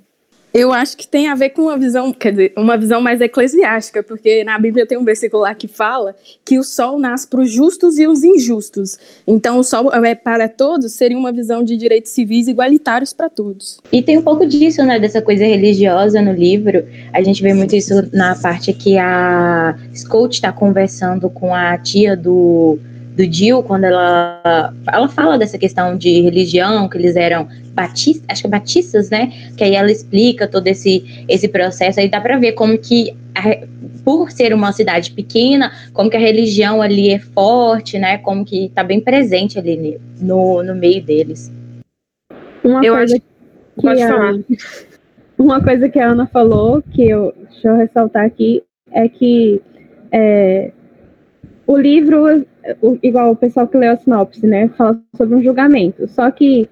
Eu 0.58 0.74
acho 0.74 0.98
que 0.98 1.08
tem 1.08 1.28
a 1.28 1.36
ver 1.36 1.52
com 1.52 1.62
uma 1.62 1.78
visão, 1.78 2.12
quer 2.12 2.32
dizer, 2.32 2.54
uma 2.58 2.76
visão 2.76 3.00
mais 3.00 3.22
eclesiástica, 3.22 4.02
porque 4.02 4.44
na 4.44 4.58
Bíblia 4.58 4.88
tem 4.88 4.98
um 4.98 5.04
versículo 5.04 5.44
lá 5.44 5.54
que 5.54 5.68
fala 5.68 6.16
que 6.44 6.58
o 6.58 6.64
sol 6.64 6.98
nasce 6.98 7.28
para 7.28 7.42
os 7.42 7.52
justos 7.52 8.00
e 8.00 8.08
os 8.08 8.24
injustos. 8.24 8.98
Então, 9.28 9.60
o 9.60 9.64
sol 9.64 9.94
é 9.94 10.16
para 10.16 10.50
todos 10.50 10.94
seria 10.94 11.16
uma 11.16 11.32
visão 11.32 11.64
de 11.64 11.78
direitos 11.78 12.12
civis 12.12 12.48
igualitários 12.48 13.14
para 13.14 13.30
todos. 13.30 13.78
E 13.92 14.02
tem 14.02 14.18
um 14.18 14.24
pouco 14.24 14.48
disso, 14.48 14.84
né, 14.84 15.00
dessa 15.00 15.22
coisa 15.22 15.46
religiosa 15.46 16.24
no 16.24 16.34
livro. 16.34 16.88
A 17.14 17.22
gente 17.22 17.44
vê 17.44 17.54
muito 17.54 17.76
isso 17.76 17.94
na 18.12 18.36
parte 18.36 18.74
que 18.74 18.98
a 18.98 19.78
Scout 19.96 20.34
está 20.34 20.52
conversando 20.52 21.30
com 21.30 21.54
a 21.54 21.78
tia 21.78 22.18
do, 22.18 22.80
do 23.18 23.24
Jill, 23.24 23.64
quando 23.64 23.86
ela, 23.86 24.72
ela 24.94 25.10
fala 25.10 25.38
dessa 25.40 25.58
questão 25.58 25.98
de 25.98 26.22
religião, 26.22 26.88
que 26.88 26.98
eles 26.98 27.16
eram 27.16 27.48
batistas, 27.74 28.24
acho 28.30 28.42
que 28.42 28.48
é 28.48 28.50
batistas, 28.52 29.10
né? 29.10 29.32
Que 29.58 29.64
aí 29.64 29.74
ela 29.76 29.92
explica 29.92 30.48
todo 30.48 30.68
esse, 30.68 31.04
esse 31.28 31.48
processo. 31.48 32.00
Aí 32.00 32.08
dá 32.08 32.22
para 32.22 32.38
ver 32.38 32.52
como 32.52 32.78
que, 32.78 33.16
a- 33.34 33.66
por 34.06 34.30
ser 34.32 34.54
uma 34.54 34.72
cidade 34.72 35.12
pequena, 35.12 35.72
como 35.94 36.10
que 36.12 36.16
a 36.16 36.20
religião 36.20 36.80
ali 36.82 37.10
é 37.10 37.18
forte, 37.20 37.98
né? 37.98 38.20
Como 38.20 38.46
que 38.46 38.70
tá 38.76 38.84
bem 38.84 39.02
presente 39.02 39.58
ali 39.58 40.00
no, 40.22 40.62
no 40.62 40.76
meio 40.76 41.04
deles. 41.04 41.52
Uma 42.64 42.86
Eu 42.86 42.94
coisa 42.96 43.16
acho- 43.16 43.24
que 43.24 43.82
Pode 43.82 44.02
a, 44.02 44.08
falar. 44.08 44.34
uma 45.38 45.62
coisa 45.64 45.90
que 45.90 46.00
a 46.00 46.10
Ana 46.12 46.28
falou, 46.28 46.84
que 46.94 47.10
eu 47.10 47.34
deixa 47.52 47.68
eu 47.68 47.76
ressaltar 47.78 48.26
aqui, 48.26 48.62
é 48.92 49.08
que 49.10 49.62
é, 50.12 50.72
o 51.68 51.78
livro, 51.78 52.46
igual 53.02 53.32
o 53.32 53.36
pessoal 53.36 53.68
que 53.68 53.78
leu 53.78 53.92
a 53.92 53.98
sinopse, 53.98 54.46
né, 54.46 54.68
fala 54.70 55.00
sobre 55.16 55.36
um 55.36 55.44
julgamento. 55.44 56.08
Só 56.08 56.30
que 56.32 56.70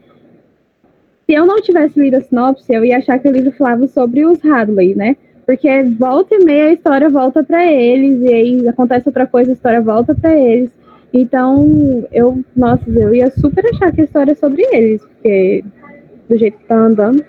se 1.26 1.34
eu 1.34 1.46
não 1.46 1.62
tivesse 1.62 2.00
lido 2.00 2.18
a 2.18 2.22
sinopse, 2.22 2.72
eu 2.72 2.86
ia 2.86 2.98
achar 2.98 3.20
que 3.20 3.28
o 3.28 3.32
livro 3.32 3.52
falava 3.52 3.88
sobre 3.88 4.26
os 4.26 4.44
Hadley, 4.46 4.96
né? 4.96 5.16
Porque 5.46 5.84
volta 5.84 6.36
e 6.36 6.44
meia 6.44 6.66
a 6.66 6.74
história 6.74 7.10
volta 7.10 7.44
para 7.44 7.66
eles, 7.66 8.22
e 8.22 8.34
aí 8.34 8.68
acontece 8.68 9.08
outra 9.08 9.28
coisa, 9.28 9.52
a 9.52 9.54
história 9.54 9.82
volta 9.82 10.14
para 10.16 10.36
eles. 10.36 10.72
Então, 11.14 12.08
eu, 12.12 12.44
nossa, 12.56 12.84
eu 12.90 13.14
ia 13.14 13.32
super 13.32 13.66
achar 13.68 13.92
que 13.92 14.02
a 14.02 14.04
história 14.04 14.32
é 14.34 14.36
sobre 14.36 14.64
eles, 14.72 15.02
porque 15.02 15.64
do 16.28 16.38
jeito 16.38 16.58
que 16.58 16.66
tá 16.66 16.76
andando. 16.76 17.24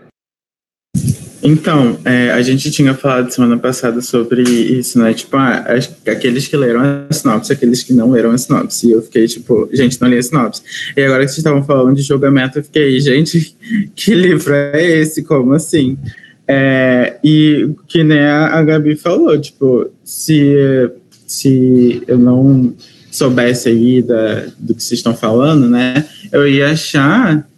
Então, 1.42 1.98
é, 2.04 2.30
a 2.30 2.42
gente 2.42 2.70
tinha 2.70 2.94
falado 2.94 3.30
semana 3.30 3.56
passada 3.58 4.00
sobre 4.00 4.42
isso, 4.42 4.98
né? 4.98 5.12
Tipo, 5.12 5.36
ah, 5.36 5.64
as- 5.68 5.94
aqueles 6.06 6.48
que 6.48 6.56
leram 6.56 6.80
a 6.80 7.12
sinopse, 7.12 7.52
aqueles 7.52 7.82
que 7.82 7.92
não 7.92 8.10
leram 8.10 8.30
a 8.30 8.38
sinopse. 8.38 8.88
E 8.88 8.92
eu 8.92 9.02
fiquei, 9.02 9.26
tipo, 9.26 9.68
gente, 9.72 10.00
não 10.00 10.08
li 10.08 10.18
a 10.18 10.22
sinopse. 10.22 10.62
E 10.96 11.02
agora 11.02 11.20
que 11.24 11.28
vocês 11.28 11.38
estavam 11.38 11.62
falando 11.64 11.96
de 11.96 12.02
julgamento, 12.02 12.58
eu 12.58 12.64
fiquei, 12.64 12.98
gente, 13.00 13.54
que 13.94 14.14
livro 14.14 14.54
é 14.54 15.00
esse? 15.00 15.22
Como 15.22 15.52
assim? 15.52 15.98
É, 16.48 17.16
e 17.24 17.70
que 17.88 18.02
nem 18.04 18.20
a, 18.20 18.58
a 18.58 18.62
Gabi 18.62 18.96
falou, 18.96 19.38
tipo, 19.38 19.90
se, 20.04 20.54
se 21.26 22.02
eu 22.06 22.18
não 22.18 22.74
soubesse 23.10 23.68
aí 23.68 24.02
da, 24.02 24.46
do 24.58 24.74
que 24.74 24.82
vocês 24.82 24.98
estão 25.00 25.14
falando, 25.14 25.68
né? 25.68 26.04
Eu 26.30 26.46
ia 26.46 26.70
achar 26.70 27.48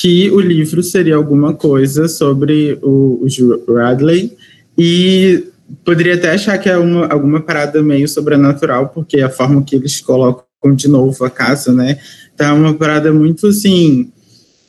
que 0.00 0.28
o 0.30 0.40
livro 0.40 0.82
seria 0.82 1.14
alguma 1.14 1.54
coisa 1.54 2.08
sobre 2.08 2.78
o, 2.82 3.24
o 3.68 3.74
Radley 3.74 4.36
e 4.76 5.44
poderia 5.84 6.14
até 6.14 6.32
achar 6.32 6.58
que 6.58 6.68
é 6.68 6.76
uma, 6.76 7.06
alguma 7.06 7.40
parada 7.40 7.80
meio 7.80 8.08
sobrenatural, 8.08 8.88
porque 8.88 9.20
a 9.20 9.30
forma 9.30 9.62
que 9.62 9.76
eles 9.76 10.00
colocam 10.00 10.44
de 10.74 10.88
novo 10.88 11.24
a 11.24 11.30
casa, 11.30 11.72
né, 11.72 11.98
tá 12.36 12.52
uma 12.54 12.74
parada 12.74 13.12
muito 13.12 13.46
assim. 13.46 14.10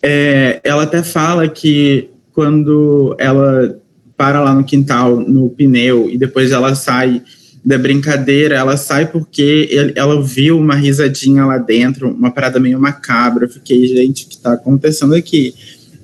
é, 0.04 0.60
ela 0.64 0.84
até 0.84 1.02
fala 1.02 1.48
que 1.48 2.10
quando 2.32 3.16
ela 3.18 3.80
para 4.16 4.42
lá 4.42 4.54
no 4.54 4.64
quintal, 4.64 5.20
no 5.20 5.50
pneu, 5.50 6.10
e 6.10 6.18
depois 6.18 6.52
ela 6.52 6.76
sai 6.76 7.22
da 7.66 7.78
brincadeira, 7.80 8.56
ela 8.56 8.78
sai 8.78 9.08
porque 9.08 9.68
ele- 9.72 9.94
ela 9.96 10.22
viu 10.22 10.60
uma 10.60 10.76
risadinha 10.76 11.46
lá 11.46 11.58
dentro, 11.58 12.12
uma 12.12 12.30
parada 12.30 12.60
meio 12.60 12.80
macabra. 12.80 13.46
Eu 13.46 13.50
fiquei, 13.50 13.88
gente, 13.88 14.26
o 14.26 14.30
que 14.30 14.38
tá 14.38 14.54
acontecendo 14.54 15.16
aqui? 15.16 15.56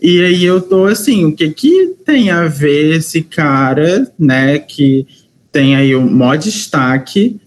E 0.02 0.20
aí 0.22 0.44
eu 0.44 0.60
tô 0.60 0.86
assim, 0.86 1.26
o 1.26 1.32
que 1.36 1.48
que 1.52 1.94
tem 2.04 2.32
a 2.32 2.48
ver 2.48 2.96
esse 2.96 3.22
cara, 3.22 4.12
né, 4.18 4.58
que 4.58 5.06
tem 5.52 5.76
aí 5.76 5.96
um 5.96 6.10
maior 6.10 6.38
destaque 6.38 7.40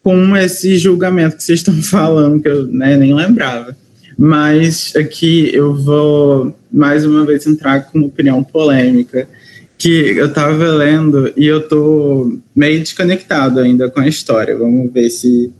com 0.00 0.36
esse 0.36 0.78
julgamento 0.78 1.36
que 1.36 1.42
vocês 1.42 1.58
estão 1.58 1.74
falando, 1.82 2.40
que 2.40 2.48
eu 2.48 2.68
né, 2.68 2.96
nem 2.96 3.12
lembrava. 3.12 3.76
Mas 4.16 4.94
aqui 4.94 5.50
eu 5.52 5.74
vou 5.74 6.56
mais 6.72 7.04
uma 7.04 7.24
vez 7.26 7.44
entrar 7.46 7.80
com 7.80 7.98
uma 7.98 8.06
opinião 8.06 8.44
polêmica, 8.44 9.28
que 9.78 10.16
eu 10.16 10.32
tava 10.32 10.68
lendo 10.68 11.32
e 11.36 11.46
eu 11.46 11.66
tô 11.68 12.38
meio 12.54 12.80
desconectado 12.80 13.60
ainda 13.60 13.90
com 13.90 14.00
a 14.00 14.08
história. 14.08 14.56
Vamos 14.56 14.92
ver 14.92 15.10
se 15.10 15.52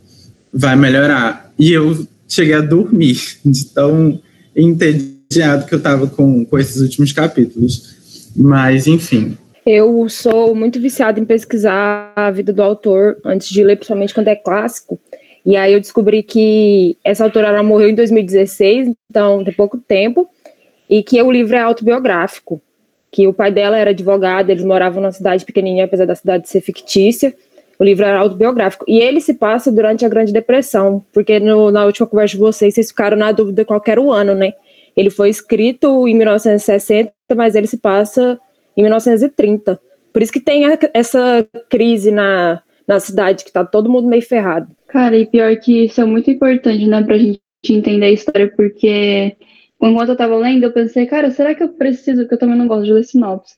vai 0.51 0.75
melhorar. 0.75 1.51
E 1.57 1.71
eu 1.71 2.07
cheguei 2.27 2.55
a 2.55 2.61
dormir 2.61 3.19
de 3.45 3.65
tão 3.67 4.19
entediado 4.55 5.65
que 5.65 5.75
eu 5.75 5.79
tava 5.79 6.07
com, 6.07 6.45
com 6.45 6.57
esses 6.57 6.81
últimos 6.81 7.11
capítulos. 7.11 7.95
Mas, 8.35 8.87
enfim. 8.87 9.37
Eu 9.65 10.07
sou 10.07 10.55
muito 10.55 10.79
viciada 10.79 11.19
em 11.19 11.25
pesquisar 11.25 12.13
a 12.15 12.31
vida 12.31 12.53
do 12.53 12.63
autor 12.63 13.17
antes 13.25 13.49
de 13.49 13.63
ler, 13.63 13.75
principalmente 13.75 14.13
quando 14.13 14.29
é 14.29 14.35
clássico. 14.35 14.99
E 15.45 15.55
aí 15.55 15.73
eu 15.73 15.79
descobri 15.79 16.23
que 16.23 16.97
essa 17.03 17.23
autora 17.23 17.47
ela 17.47 17.63
morreu 17.63 17.89
em 17.89 17.95
2016, 17.95 18.93
então 19.09 19.43
tem 19.43 19.53
pouco 19.53 19.77
tempo, 19.77 20.27
e 20.89 21.03
que 21.03 21.21
o 21.21 21.31
livro 21.31 21.55
é 21.55 21.59
autobiográfico. 21.59 22.61
Que 23.11 23.27
o 23.27 23.33
pai 23.33 23.51
dela 23.51 23.77
era 23.77 23.91
advogado, 23.91 24.49
eles 24.49 24.63
moravam 24.63 25.01
numa 25.01 25.11
cidade 25.11 25.45
pequenininha, 25.45 25.85
apesar 25.85 26.05
da 26.05 26.15
cidade 26.15 26.49
ser 26.49 26.61
fictícia. 26.61 27.33
O 27.79 27.83
livro 27.83 28.03
era 28.05 28.19
autobiográfico. 28.19 28.85
E 28.87 28.99
ele 28.99 29.21
se 29.21 29.35
passa 29.35 29.71
durante 29.71 30.05
a 30.05 30.09
Grande 30.09 30.33
Depressão, 30.33 31.05
porque 31.13 31.39
no- 31.39 31.71
na 31.71 31.85
última 31.85 32.07
conversa 32.07 32.33
de 32.35 32.39
vocês, 32.39 32.73
vocês 32.73 32.89
ficaram 32.89 33.15
na 33.15 33.31
dúvida 33.31 33.63
qual 33.63 33.81
era 33.87 34.01
o 34.01 34.11
ano, 34.11 34.33
né? 34.33 34.53
Ele 34.95 35.09
foi 35.11 35.29
escrito 35.29 36.07
em 36.07 36.15
1960, 36.15 37.13
mas 37.35 37.53
ele 37.55 37.67
se 37.67 37.77
passa 37.77 38.39
em 38.75 38.81
1930. 38.81 39.79
Por 40.11 40.21
isso 40.23 40.33
que 40.33 40.39
tem 40.39 40.65
a- 40.65 40.77
essa 40.93 41.47
crise 41.69 42.09
na, 42.11 42.61
na 42.87 42.99
cidade, 42.99 43.45
que 43.45 43.51
tá 43.51 43.63
todo 43.63 43.89
mundo 43.89 44.07
meio 44.07 44.23
ferrado. 44.23 44.67
Cara, 44.87 45.15
e 45.15 45.25
pior 45.25 45.55
que 45.57 45.85
isso 45.85 46.01
é 46.01 46.05
muito 46.05 46.31
importante, 46.31 46.85
né, 46.87 47.03
pra 47.03 47.17
gente 47.17 47.39
entender 47.69 48.07
a 48.07 48.11
história, 48.11 48.51
porque 48.55 49.35
enquanto 49.81 50.09
eu 50.09 50.15
tava 50.15 50.35
lendo, 50.37 50.63
eu 50.63 50.71
pensei, 50.71 51.05
cara, 51.05 51.31
será 51.31 51.53
que 51.53 51.63
eu 51.63 51.69
preciso, 51.69 52.21
porque 52.21 52.35
eu 52.35 52.39
também 52.39 52.57
não 52.57 52.67
gosto 52.67 52.85
de 52.85 52.93
ler 52.93 53.03
sinopse. 53.03 53.55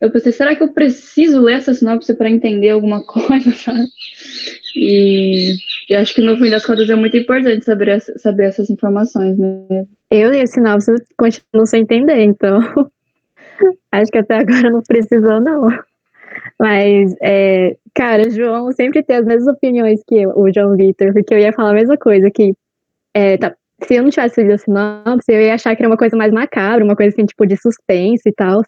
Eu 0.00 0.10
pensei, 0.12 0.30
será 0.30 0.54
que 0.54 0.62
eu 0.62 0.72
preciso 0.72 1.40
ler 1.40 1.54
essa 1.54 1.74
sinopse 1.74 2.14
para 2.14 2.30
entender 2.30 2.70
alguma 2.70 3.02
coisa, 3.06 3.50
sabe? 3.52 3.86
E, 4.76 5.56
e 5.90 5.94
acho 5.94 6.14
que 6.14 6.20
no 6.20 6.36
fim 6.36 6.50
das 6.50 6.64
contas 6.64 6.88
é 6.88 6.94
muito 6.94 7.16
importante 7.16 7.64
saber, 7.64 8.00
saber 8.00 8.44
essas 8.44 8.70
informações, 8.70 9.36
né? 9.36 9.86
Eu 10.10 10.30
li 10.30 10.40
a 10.40 10.46
sinopse 10.46 10.92
continuo 11.16 11.66
sem 11.66 11.82
entender, 11.82 12.22
então 12.22 12.60
acho 13.92 14.10
que 14.10 14.18
até 14.18 14.36
agora 14.36 14.70
não 14.70 14.82
precisou, 14.82 15.40
não. 15.40 15.68
Mas, 16.58 17.14
é, 17.20 17.76
cara, 17.94 18.26
o 18.26 18.30
João 18.30 18.72
sempre 18.72 19.02
tem 19.02 19.16
as 19.16 19.26
mesmas 19.26 19.54
opiniões 19.54 20.00
que 20.06 20.14
eu, 20.14 20.30
o 20.30 20.52
João 20.52 20.76
Vitor, 20.76 21.12
porque 21.12 21.34
eu 21.34 21.38
ia 21.38 21.52
falar 21.52 21.70
a 21.70 21.74
mesma 21.74 21.96
coisa, 21.96 22.30
que 22.30 22.54
é, 23.14 23.36
tá, 23.36 23.54
se 23.82 23.94
eu 23.94 24.02
não 24.02 24.10
tivesse 24.10 24.42
lido 24.42 24.54
a 24.54 24.58
sinopse, 24.58 25.30
eu 25.32 25.40
ia 25.40 25.54
achar 25.54 25.74
que 25.76 25.82
era 25.82 25.90
uma 25.90 25.96
coisa 25.96 26.16
mais 26.16 26.32
macabra, 26.32 26.84
uma 26.84 26.96
coisa 26.96 27.14
assim, 27.14 27.24
tipo, 27.26 27.46
de 27.46 27.56
suspense 27.56 28.28
e 28.28 28.32
tal. 28.32 28.62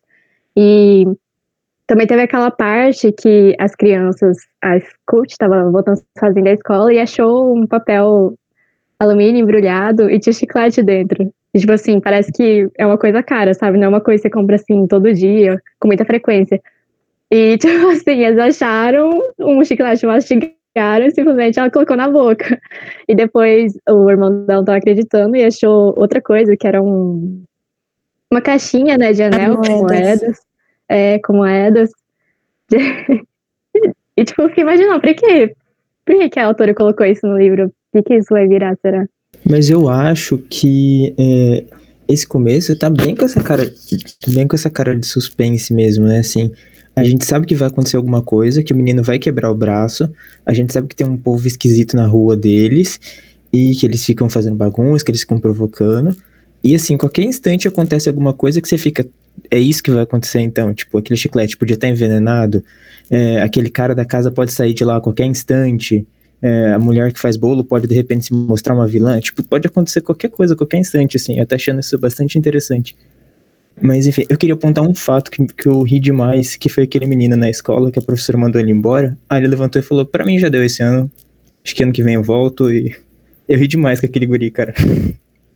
E 0.57 1.05
também 1.87 2.07
teve 2.07 2.23
aquela 2.23 2.51
parte 2.51 3.11
que 3.13 3.57
as 3.59 3.75
crianças, 3.75 4.37
a 4.63 4.79
coach 5.07 5.33
estava 5.33 5.69
voltando 5.71 6.01
sozinha 6.19 6.45
da 6.45 6.53
escola 6.53 6.93
e 6.93 7.01
achou 7.01 7.57
um 7.57 7.67
papel 7.67 8.35
alumínio 8.99 9.43
embrulhado 9.43 10.09
e 10.09 10.21
tinha 10.21 10.33
chiclete 10.33 10.83
dentro. 10.83 11.33
E, 11.53 11.59
tipo 11.59 11.73
assim, 11.73 11.99
parece 11.99 12.31
que 12.31 12.69
é 12.79 12.87
uma 12.87 12.97
coisa 12.97 13.23
cara, 13.23 13.55
sabe? 13.55 13.79
Não 13.79 13.87
é 13.87 13.89
uma 13.89 14.01
coisa 14.01 14.23
que 14.23 14.29
você 14.29 14.33
compra 14.33 14.55
assim 14.57 14.87
todo 14.87 15.13
dia, 15.13 15.61
com 15.81 15.89
muita 15.89 16.05
frequência. 16.05 16.61
E, 17.31 17.59
tipo 17.59 17.89
assim, 17.89 18.25
eles 18.25 18.39
acharam 18.39 19.21
um 19.39 19.65
chiclete 19.65 20.07
mastigaram 20.07 20.60
e 20.75 21.11
simplesmente 21.11 21.59
ela 21.59 21.71
colocou 21.71 21.97
na 21.97 22.09
boca. 22.09 22.61
E 23.09 23.15
depois 23.15 23.73
o 23.89 24.11
irmão 24.11 24.45
dela 24.45 24.61
não 24.61 24.65
tava 24.65 24.79
acreditando 24.79 25.37
e 25.37 25.45
achou 25.45 25.95
outra 25.99 26.21
coisa, 26.21 26.57
que 26.57 26.67
era 26.67 26.83
um, 26.83 27.43
uma 28.31 28.41
caixinha, 28.41 28.97
né, 28.97 29.13
de 29.13 29.23
anel 29.23 29.57
com 29.57 29.83
moedas. 29.83 30.39
É, 30.89 31.19
com 31.19 31.35
moedas. 31.35 31.91
e, 34.17 34.25
tipo, 34.25 34.43
eu 34.43 34.49
fiquei 34.49 34.63
imaginando, 34.63 35.01
por 35.01 35.15
quê? 35.15 35.55
Por 36.05 36.17
que, 36.17 36.29
que 36.29 36.41
a 36.41 36.47
autora 36.47 36.75
colocou 36.75 37.07
isso 37.07 37.27
no 37.27 37.39
livro? 37.39 37.67
O 37.67 37.99
que, 37.99 38.03
que 38.03 38.15
isso 38.17 38.29
vai 38.31 38.47
virar, 38.47 38.77
será? 38.81 39.07
Mas 39.49 39.71
eu 39.71 39.89
acho 39.89 40.39
que 40.39 41.15
é, 41.19 41.65
esse 42.09 42.27
começo 42.27 42.77
tá 42.77 42.91
bem 42.91 43.15
com 43.15 43.25
essa 43.25 43.43
cara, 43.43 43.73
bem 44.29 44.47
com 44.47 44.57
essa 44.57 44.71
cara 44.71 44.97
de 44.97 45.07
suspense 45.07 45.73
mesmo, 45.73 46.07
né? 46.07 46.19
Assim, 46.19 46.53
a 47.01 47.05
gente 47.05 47.25
sabe 47.25 47.47
que 47.47 47.55
vai 47.55 47.69
acontecer 47.69 47.97
alguma 47.97 48.23
coisa, 48.23 48.63
que 48.63 48.73
o 48.73 48.77
menino 48.77 49.03
vai 49.03 49.19
quebrar 49.19 49.51
o 49.51 49.55
braço, 49.55 50.11
a 50.45 50.53
gente 50.53 50.73
sabe 50.73 50.89
que 50.89 50.97
tem 50.97 51.07
um 51.07 51.17
povo 51.17 51.47
esquisito 51.47 51.97
na 51.97 52.07
rua 52.07 52.37
deles 52.37 53.01
e 53.53 53.75
que 53.75 53.87
eles 53.87 54.05
ficam 54.05 54.29
fazendo 54.29 54.57
bagunça, 54.57 55.05
que 55.05 55.11
eles 55.11 55.21
ficam 55.23 55.39
provocando. 55.39 56.17
E 56.63 56.75
assim, 56.75 56.97
qualquer 56.97 57.23
instante 57.23 57.67
acontece 57.67 58.09
alguma 58.09 58.33
coisa 58.33 58.61
que 58.61 58.69
você 58.69 58.79
fica. 58.79 59.07
É 59.51 59.59
isso 59.59 59.83
que 59.83 59.91
vai 59.91 60.03
acontecer 60.03 60.41
então? 60.41 60.75
Tipo, 60.75 60.99
aquele 60.99 61.17
chiclete 61.17 61.57
podia 61.57 61.75
estar 61.75 61.89
envenenado, 61.89 62.63
é, 63.11 63.41
aquele 63.43 63.71
cara 63.71 63.95
da 63.95 64.05
casa 64.05 64.31
pode 64.31 64.53
sair 64.53 64.75
de 64.75 64.85
lá 64.85 64.97
a 64.97 65.01
qualquer 65.01 65.25
instante 65.25 66.07
é, 66.43 66.73
a 66.73 66.79
mulher 66.79 67.13
que 67.13 67.21
faz 67.21 67.37
bolo 67.37 67.63
pode 67.63 67.87
de 67.87 67.95
repente 67.95 68.27
se 68.27 68.33
mostrar 68.33 68.75
uma 68.75 68.87
vilã. 68.87 69.21
Tipo, 69.21 69.43
pode 69.43 69.67
acontecer 69.67 70.01
qualquer 70.01 70.31
coisa, 70.31 70.57
qualquer 70.57 70.79
instante, 70.79 71.17
assim. 71.17 71.39
Eu 71.39 71.47
tô 71.47 71.55
achando 71.55 71.81
isso 71.81 71.99
bastante 71.99 72.39
interessante. 72.39 72.97
Mas 73.83 74.07
enfim, 74.07 74.25
eu 74.29 74.37
queria 74.37 74.55
apontar 74.55 74.85
um 74.85 74.95
fato 74.95 75.31
que, 75.31 75.47
que 75.47 75.67
eu 75.67 75.83
ri 75.83 75.99
demais, 75.99 76.57
que 76.57 76.69
foi 76.69 76.85
aquele 76.85 77.07
menino 77.07 77.37
na 77.37 77.49
escola 77.49 77.91
que 77.91 77.99
a 77.99 78.03
professora 78.03 78.37
mandou 78.39 78.61
ele 78.61 78.71
embora. 78.71 79.17
Aí 79.29 79.41
ele 79.41 79.49
levantou 79.49 79.81
e 79.81 79.85
falou: 79.85 80.05
Pra 80.05 80.25
mim 80.25 80.39
já 80.39 80.49
deu 80.49 80.65
esse 80.65 80.83
ano. 80.83 81.11
Acho 81.65 81.75
que 81.75 81.83
ano 81.83 81.93
que 81.93 82.03
vem 82.03 82.15
eu 82.15 82.23
volto. 82.23 82.71
E 82.71 82.95
eu 83.49 83.59
ri 83.59 83.67
demais 83.67 84.01
com 84.01 84.07
aquele 84.07 84.27
guri, 84.27 84.51
cara. 84.51 84.75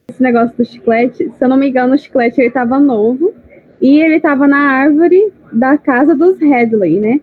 Esse 0.08 0.22
negócio 0.22 0.56
do 0.56 0.64
chiclete, 0.64 1.30
se 1.36 1.44
eu 1.44 1.48
não 1.48 1.56
me 1.56 1.68
engano, 1.68 1.94
o 1.94 1.98
chiclete 1.98 2.40
ele 2.40 2.50
tava 2.50 2.78
novo. 2.78 3.32
E 3.80 4.00
ele 4.00 4.20
tava 4.20 4.46
na 4.46 4.58
árvore 4.58 5.32
da 5.52 5.76
casa 5.76 6.14
dos 6.14 6.38
Headley, 6.38 6.98
né? 6.98 7.20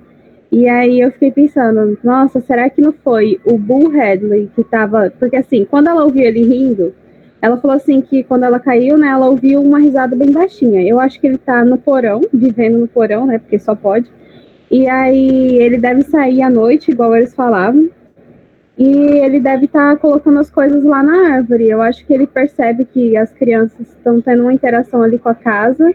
E 0.51 0.67
aí 0.67 0.99
eu 0.99 1.11
fiquei 1.11 1.31
pensando, 1.31 1.97
nossa, 2.03 2.41
será 2.41 2.69
que 2.69 2.81
não 2.81 2.91
foi 2.91 3.39
o 3.45 3.57
Bull 3.57 3.87
Hadley 3.87 4.49
que 4.53 4.63
tava. 4.63 5.11
Porque 5.17 5.37
assim, 5.37 5.65
quando 5.65 5.87
ela 5.87 6.03
ouviu 6.03 6.23
ele 6.23 6.43
rindo, 6.43 6.93
ela 7.41 7.57
falou 7.57 7.75
assim 7.75 8.01
que 8.01 8.23
quando 8.23 8.43
ela 8.43 8.59
caiu, 8.59 8.97
né, 8.97 9.07
ela 9.07 9.27
ouviu 9.27 9.61
uma 9.61 9.79
risada 9.79 10.15
bem 10.15 10.31
baixinha. 10.31 10.81
Eu 10.83 10.99
acho 10.99 11.19
que 11.19 11.27
ele 11.27 11.37
tá 11.37 11.65
no 11.65 11.77
porão, 11.77 12.21
vivendo 12.33 12.77
no 12.77 12.87
porão, 12.87 13.25
né? 13.25 13.39
Porque 13.39 13.57
só 13.57 13.75
pode. 13.75 14.11
E 14.69 14.87
aí 14.87 15.55
ele 15.57 15.77
deve 15.77 16.03
sair 16.03 16.41
à 16.41 16.49
noite, 16.49 16.91
igual 16.91 17.15
eles 17.15 17.33
falavam. 17.33 17.89
E 18.77 18.85
ele 18.85 19.39
deve 19.39 19.65
estar 19.65 19.95
tá 19.95 19.97
colocando 19.99 20.39
as 20.39 20.49
coisas 20.49 20.83
lá 20.83 21.03
na 21.03 21.33
árvore. 21.33 21.69
Eu 21.69 21.81
acho 21.81 22.05
que 22.05 22.13
ele 22.13 22.27
percebe 22.27 22.85
que 22.85 23.17
as 23.17 23.31
crianças 23.31 23.87
estão 23.89 24.21
tendo 24.21 24.43
uma 24.43 24.53
interação 24.53 25.01
ali 25.01 25.17
com 25.19 25.29
a 25.29 25.35
casa 25.35 25.93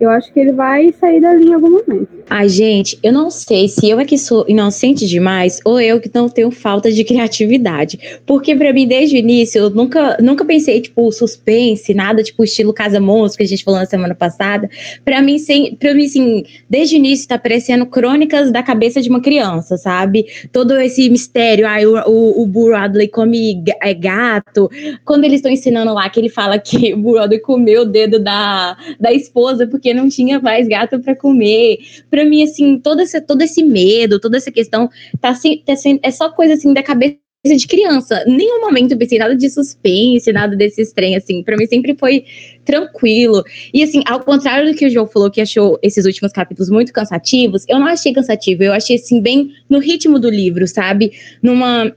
eu 0.00 0.10
acho 0.10 0.32
que 0.32 0.38
ele 0.38 0.52
vai 0.52 0.92
sair 0.92 1.20
dali 1.20 1.48
em 1.48 1.54
algum 1.54 1.70
momento. 1.70 2.17
Ai, 2.30 2.46
gente, 2.48 2.98
eu 3.02 3.10
não 3.10 3.30
sei 3.30 3.68
se 3.68 3.88
eu 3.88 3.98
é 3.98 4.04
que 4.04 4.18
sou 4.18 4.44
inocente 4.46 5.06
demais 5.06 5.60
ou 5.64 5.80
eu 5.80 5.98
que 5.98 6.10
não 6.14 6.28
tenho 6.28 6.50
falta 6.50 6.92
de 6.92 7.02
criatividade. 7.02 8.20
Porque 8.26 8.54
para 8.54 8.70
mim, 8.70 8.86
desde 8.86 9.16
o 9.16 9.18
início, 9.18 9.58
eu 9.60 9.70
nunca, 9.70 10.18
nunca 10.20 10.44
pensei, 10.44 10.80
tipo, 10.82 11.10
suspense, 11.10 11.94
nada 11.94 12.22
tipo 12.22 12.44
estilo 12.44 12.74
Casa 12.74 13.00
Monstro 13.00 13.38
que 13.38 13.44
a 13.44 13.46
gente 13.46 13.64
falou 13.64 13.80
na 13.80 13.86
semana 13.86 14.14
passada. 14.14 14.68
Para 15.04 15.22
mim, 15.22 15.38
sem, 15.38 15.74
pra 15.76 15.94
mim, 15.94 16.04
assim, 16.04 16.44
desde 16.68 16.96
o 16.96 16.98
início 16.98 17.26
tá 17.26 17.38
parecendo 17.38 17.86
crônicas 17.86 18.52
da 18.52 18.62
cabeça 18.62 19.00
de 19.00 19.08
uma 19.08 19.22
criança, 19.22 19.78
sabe? 19.78 20.26
Todo 20.52 20.78
esse 20.78 21.08
mistério, 21.08 21.66
ai, 21.66 21.86
o, 21.86 21.96
o, 22.06 22.42
o 22.42 23.08
come 23.10 23.64
é, 23.80 23.94
gato. 23.94 24.70
Quando 25.02 25.24
eles 25.24 25.36
estão 25.36 25.50
ensinando 25.50 25.94
lá 25.94 26.10
que 26.10 26.20
ele 26.20 26.28
fala 26.28 26.58
que 26.58 26.92
o 26.94 26.98
Buradley 26.98 27.40
comeu 27.40 27.82
o 27.82 27.86
dedo 27.86 28.18
da, 28.18 28.76
da 29.00 29.12
esposa 29.12 29.66
porque 29.66 29.94
não 29.94 30.10
tinha 30.10 30.38
mais 30.40 30.68
gato 30.68 31.00
para 31.00 31.16
comer. 31.16 31.78
Para 32.18 32.24
mim, 32.24 32.42
assim, 32.42 32.80
todo 32.80 33.00
esse, 33.00 33.20
todo 33.20 33.40
esse 33.42 33.62
medo, 33.62 34.18
toda 34.18 34.36
essa 34.36 34.50
questão, 34.50 34.90
tá, 35.20 35.28
assim, 35.28 35.62
tá 35.64 35.76
sendo, 35.76 36.00
é 36.02 36.10
só 36.10 36.28
coisa 36.28 36.54
assim 36.54 36.74
da 36.74 36.82
cabeça 36.82 37.16
de 37.44 37.64
criança. 37.64 38.24
Nenhum 38.26 38.60
momento 38.60 38.90
eu 38.90 38.98
pensei 38.98 39.20
nada 39.20 39.36
de 39.36 39.48
suspense, 39.48 40.32
nada 40.32 40.56
desse 40.56 40.82
estranho, 40.82 41.16
assim. 41.16 41.44
Pra 41.44 41.56
mim 41.56 41.64
sempre 41.68 41.94
foi 41.96 42.24
tranquilo. 42.64 43.44
E, 43.72 43.84
assim, 43.84 44.02
ao 44.04 44.18
contrário 44.18 44.68
do 44.68 44.76
que 44.76 44.84
o 44.84 44.90
João 44.90 45.06
falou, 45.06 45.30
que 45.30 45.40
achou 45.40 45.78
esses 45.80 46.04
últimos 46.04 46.32
capítulos 46.32 46.68
muito 46.68 46.92
cansativos, 46.92 47.64
eu 47.68 47.78
não 47.78 47.86
achei 47.86 48.12
cansativo. 48.12 48.64
Eu 48.64 48.72
achei, 48.72 48.96
assim, 48.96 49.20
bem 49.22 49.52
no 49.70 49.78
ritmo 49.78 50.18
do 50.18 50.28
livro, 50.28 50.66
sabe? 50.66 51.12
Numa 51.40 51.94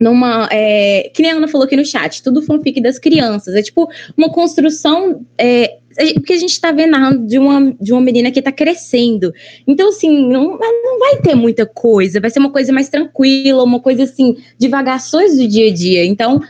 numa. 0.00 0.48
É, 0.52 1.10
que 1.12 1.20
nem 1.20 1.32
a 1.32 1.34
Ana 1.34 1.48
falou 1.48 1.66
aqui 1.66 1.74
no 1.74 1.84
chat, 1.84 2.22
tudo 2.22 2.42
fanfic 2.42 2.80
das 2.80 2.96
crianças. 2.96 3.56
É 3.56 3.62
tipo 3.62 3.88
uma 4.16 4.30
construção. 4.30 5.26
É, 5.36 5.78
porque 6.14 6.32
a 6.32 6.38
gente 6.38 6.52
está 6.52 6.70
vendo 6.70 7.26
de 7.26 7.38
uma, 7.38 7.74
de 7.80 7.92
uma 7.92 8.00
menina 8.00 8.30
que 8.30 8.38
está 8.38 8.52
crescendo. 8.52 9.32
Então, 9.66 9.88
assim, 9.88 10.28
não, 10.28 10.58
não 10.58 10.98
vai 10.98 11.16
ter 11.16 11.34
muita 11.34 11.66
coisa, 11.66 12.20
vai 12.20 12.30
ser 12.30 12.38
uma 12.38 12.52
coisa 12.52 12.72
mais 12.72 12.88
tranquila, 12.88 13.64
uma 13.64 13.80
coisa 13.80 14.04
assim, 14.04 14.36
divagações 14.58 15.36
do 15.36 15.46
dia 15.46 15.70
a 15.70 15.74
dia. 15.74 16.04
Então, 16.04 16.40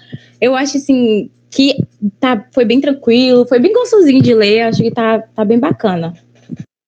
eu 0.41 0.55
acho 0.55 0.77
assim 0.77 1.31
que 1.51 1.77
tá, 2.21 2.47
foi 2.53 2.65
bem 2.65 2.81
tranquilo, 2.81 3.47
foi 3.47 3.59
bem 3.59 3.73
gostosinho 3.73 4.23
de 4.23 4.35
ler, 4.35 4.63
acho 4.63 4.83
que 4.83 4.91
tá, 4.91 5.19
tá 5.19 5.45
bem 5.45 5.59
bacana. 5.59 6.13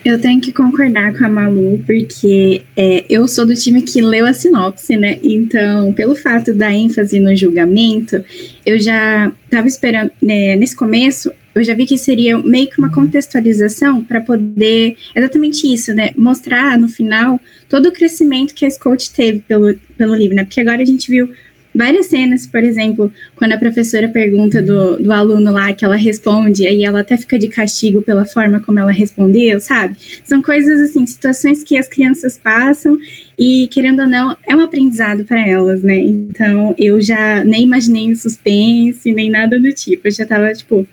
Eu 0.02 0.18
tenho 0.18 0.40
que 0.40 0.50
concordar 0.50 1.16
com 1.16 1.26
a 1.26 1.28
Malu, 1.28 1.82
porque 1.86 2.62
é, 2.74 3.04
eu 3.08 3.28
sou 3.28 3.44
do 3.44 3.54
time 3.54 3.82
que 3.82 4.00
leu 4.00 4.24
a 4.24 4.32
sinopse, 4.32 4.96
né? 4.96 5.18
Então, 5.22 5.92
pelo 5.92 6.16
fato 6.16 6.54
da 6.54 6.72
ênfase 6.72 7.20
no 7.20 7.36
julgamento, 7.36 8.24
eu 8.64 8.78
já 8.78 9.30
estava 9.44 9.66
esperando, 9.66 10.10
né, 10.22 10.56
nesse 10.56 10.74
começo, 10.74 11.30
eu 11.54 11.64
já 11.64 11.74
vi 11.74 11.86
que 11.86 11.98
seria 11.98 12.38
meio 12.38 12.68
que 12.68 12.78
uma 12.78 12.92
contextualização 12.92 14.04
para 14.04 14.20
poder, 14.20 14.96
exatamente 15.14 15.72
isso, 15.72 15.92
né? 15.94 16.10
Mostrar 16.16 16.78
no 16.78 16.88
final 16.88 17.40
todo 17.68 17.88
o 17.88 17.92
crescimento 17.92 18.54
que 18.54 18.64
a 18.64 18.70
Scott 18.70 19.10
teve 19.12 19.40
pelo, 19.40 19.74
pelo 19.96 20.14
livro, 20.14 20.36
né? 20.36 20.44
Porque 20.44 20.60
agora 20.60 20.82
a 20.82 20.86
gente 20.86 21.10
viu 21.10 21.30
várias 21.74 22.06
cenas, 22.06 22.46
por 22.46 22.62
exemplo, 22.62 23.12
quando 23.36 23.52
a 23.52 23.58
professora 23.58 24.08
pergunta 24.08 24.60
do, 24.60 24.96
do 24.96 25.12
aluno 25.12 25.52
lá 25.52 25.72
que 25.72 25.84
ela 25.84 25.96
responde, 25.96 26.66
aí 26.66 26.84
ela 26.84 27.00
até 27.00 27.16
fica 27.16 27.38
de 27.38 27.48
castigo 27.48 28.02
pela 28.02 28.24
forma 28.24 28.60
como 28.60 28.78
ela 28.78 28.90
respondeu, 28.90 29.60
sabe? 29.60 29.96
São 30.24 30.42
coisas 30.42 30.90
assim, 30.90 31.06
situações 31.06 31.62
que 31.62 31.78
as 31.78 31.88
crianças 31.88 32.38
passam 32.38 32.98
e, 33.38 33.68
querendo 33.68 34.00
ou 34.00 34.08
não, 34.08 34.36
é 34.46 34.54
um 34.54 34.60
aprendizado 34.60 35.24
para 35.24 35.46
elas, 35.46 35.82
né? 35.82 35.96
Então, 35.98 36.74
eu 36.76 37.00
já 37.00 37.44
nem 37.44 37.62
imaginei 37.62 38.10
o 38.10 38.16
suspense, 38.16 39.12
nem 39.12 39.30
nada 39.30 39.58
do 39.58 39.72
tipo, 39.72 40.08
eu 40.08 40.12
já 40.12 40.26
tava, 40.26 40.52
tipo, 40.52 40.86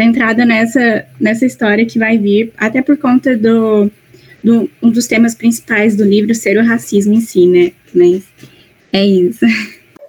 centrada 0.00 0.46
nessa, 0.46 1.04
nessa 1.20 1.44
história 1.44 1.84
que 1.84 1.98
vai 1.98 2.16
vir, 2.16 2.54
até 2.56 2.80
por 2.80 2.96
conta 2.96 3.36
do, 3.36 3.90
do 4.42 4.70
um 4.82 4.88
dos 4.88 5.06
temas 5.06 5.34
principais 5.34 5.94
do 5.94 6.04
livro 6.04 6.34
ser 6.34 6.56
o 6.56 6.64
racismo 6.64 7.12
em 7.12 7.20
si, 7.20 7.46
né? 7.46 7.72
Mas 7.94 8.24
é 8.94 9.04
isso. 9.04 9.44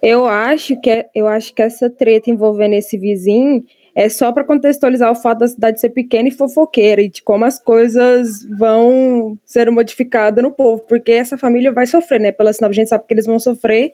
Eu 0.01 0.25
acho 0.25 0.79
que 0.79 0.89
é, 0.89 1.09
eu 1.13 1.27
acho 1.27 1.53
que 1.53 1.61
essa 1.61 1.89
treta 1.89 2.31
envolvendo 2.31 2.73
esse 2.73 2.97
vizinho 2.97 3.65
é 3.93 4.07
só 4.07 4.31
para 4.31 4.45
contextualizar 4.45 5.11
o 5.11 5.15
fato 5.15 5.39
da 5.39 5.47
cidade 5.49 5.81
ser 5.81 5.89
pequena 5.89 6.29
e 6.29 6.31
fofoqueira 6.31 7.01
e 7.01 7.09
de 7.09 7.21
como 7.21 7.43
as 7.43 7.61
coisas 7.61 8.45
vão 8.57 9.37
ser 9.45 9.69
modificadas 9.69 10.41
no 10.41 10.51
povo, 10.51 10.83
porque 10.87 11.11
essa 11.11 11.37
família 11.37 11.73
vai 11.73 11.85
sofrer, 11.85 12.21
né? 12.21 12.31
Pela 12.31 12.53
sinal, 12.53 12.71
a 12.71 12.73
gente 12.73 12.87
sabe 12.87 13.03
que 13.05 13.13
eles 13.13 13.25
vão 13.25 13.37
sofrer 13.37 13.91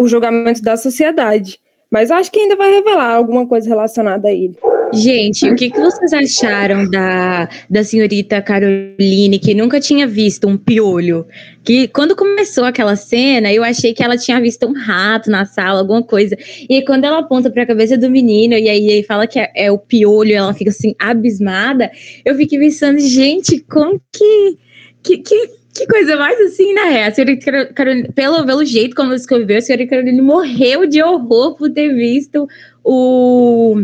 o 0.00 0.08
julgamento 0.08 0.60
da 0.60 0.76
sociedade. 0.76 1.60
Mas 1.88 2.10
acho 2.10 2.32
que 2.32 2.40
ainda 2.40 2.56
vai 2.56 2.72
revelar 2.72 3.14
alguma 3.14 3.46
coisa 3.46 3.68
relacionada 3.68 4.26
a 4.26 4.32
ele. 4.32 4.58
Gente, 4.92 5.50
o 5.50 5.56
que, 5.56 5.70
que 5.70 5.80
vocês 5.80 6.12
acharam 6.12 6.88
da, 6.88 7.48
da 7.68 7.84
senhorita 7.84 8.40
Caroline, 8.40 9.38
que 9.38 9.54
nunca 9.54 9.80
tinha 9.80 10.06
visto 10.06 10.46
um 10.48 10.56
piolho? 10.56 11.26
Que 11.64 11.88
quando 11.88 12.14
começou 12.14 12.64
aquela 12.64 12.94
cena, 12.94 13.52
eu 13.52 13.64
achei 13.64 13.92
que 13.92 14.02
ela 14.02 14.16
tinha 14.16 14.40
visto 14.40 14.66
um 14.66 14.72
rato 14.72 15.30
na 15.30 15.44
sala, 15.44 15.80
alguma 15.80 16.02
coisa. 16.02 16.36
E 16.68 16.82
quando 16.82 17.04
ela 17.04 17.18
aponta 17.18 17.50
para 17.50 17.64
a 17.64 17.66
cabeça 17.66 17.98
do 17.98 18.08
menino 18.08 18.54
e 18.54 18.68
aí 18.68 19.02
fala 19.02 19.26
que 19.26 19.38
é, 19.38 19.50
é, 19.54 19.72
o 19.72 19.78
piolho, 19.78 20.34
ela 20.34 20.54
fica 20.54 20.70
assim, 20.70 20.94
abismada. 20.98 21.90
Eu 22.24 22.34
fiquei 22.36 22.58
pensando, 22.58 22.98
gente, 23.00 23.60
como 23.60 24.00
que. 24.12 24.58
que, 25.02 25.18
que 25.18 25.66
que 25.76 25.86
coisa 25.86 26.16
mais 26.16 26.40
assim, 26.40 26.72
né? 26.72 27.04
A 27.04 27.12
senhorita 27.12 27.66
Caroline, 27.74 28.08
pelo, 28.14 28.46
pelo 28.46 28.64
jeito 28.64 28.96
como 28.96 29.08
ela 29.08 29.16
escreveu, 29.16 29.58
a 29.58 29.60
senhorita 29.60 29.90
Caroline 29.90 30.22
morreu 30.22 30.86
de 30.86 31.02
horror 31.02 31.54
por 31.54 31.70
ter 31.70 31.94
visto 31.94 32.48
o 32.82 33.76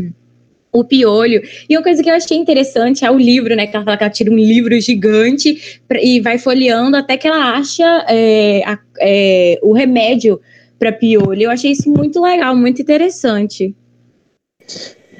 o 0.73 0.83
piolho. 0.85 1.43
E 1.69 1.77
uma 1.77 1.83
coisa 1.83 2.03
que 2.03 2.09
eu 2.09 2.15
achei 2.15 2.37
interessante 2.37 3.05
é 3.05 3.11
o 3.11 3.19
livro, 3.19 3.55
né? 3.55 3.67
Que 3.67 3.77
ela 3.77 3.85
fala 3.85 3.97
que 3.97 4.05
ela 4.05 4.13
tira 4.13 4.31
um 4.31 4.37
livro 4.37 4.81
gigante 4.81 5.81
e 6.01 6.21
vai 6.21 6.39
folheando 6.39 6.97
até 6.97 7.17
que 7.17 7.29
ela 7.29 7.57
acha 7.57 8.07
é, 8.09 8.63
a, 8.65 8.79
é, 9.01 9.59
o 9.63 9.73
remédio 9.73 10.41
para 10.79 10.91
piolho. 10.91 11.43
Eu 11.43 11.51
achei 11.51 11.73
isso 11.73 11.91
muito 11.91 12.21
legal, 12.21 12.57
muito 12.57 12.81
interessante. 12.81 13.75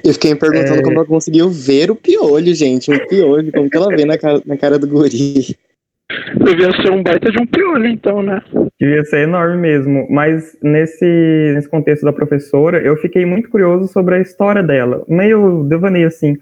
Eu 0.03 0.13
fiquei 0.13 0.33
me 0.33 0.39
perguntando 0.39 0.79
É. 0.79 0.81
como 0.81 0.97
ela 0.97 1.05
conseguiu 1.05 1.49
ver 1.49 1.89
o 1.91 1.95
piolho, 1.95 2.53
gente. 2.53 2.91
Um 2.91 3.07
piolho, 3.07 3.51
como 3.51 3.69
que 3.69 3.77
ela 3.77 3.95
vê 3.95 4.03
na 4.03 4.17
cara, 4.17 4.41
na 4.45 4.57
cara 4.57 4.77
do 4.79 4.87
guri. 4.87 5.55
Devia 6.43 6.71
ser 6.81 6.91
um 6.91 7.01
baita 7.01 7.31
de 7.31 7.41
um 7.41 7.45
piolho, 7.45 7.87
então, 7.87 8.21
né? 8.21 8.41
Devia 8.79 9.03
ser 9.05 9.19
enorme 9.19 9.57
mesmo. 9.57 10.07
Mas 10.09 10.57
nesse, 10.61 11.05
nesse 11.55 11.69
contexto 11.69 12.03
da 12.03 12.13
professora, 12.13 12.81
eu 12.81 12.97
fiquei 12.97 13.25
muito 13.25 13.49
curioso 13.49 13.87
sobre 13.87 14.15
a 14.15 14.19
história 14.19 14.63
dela. 14.63 15.03
Meio 15.07 15.63
devaneio, 15.63 16.07
assim. 16.07 16.37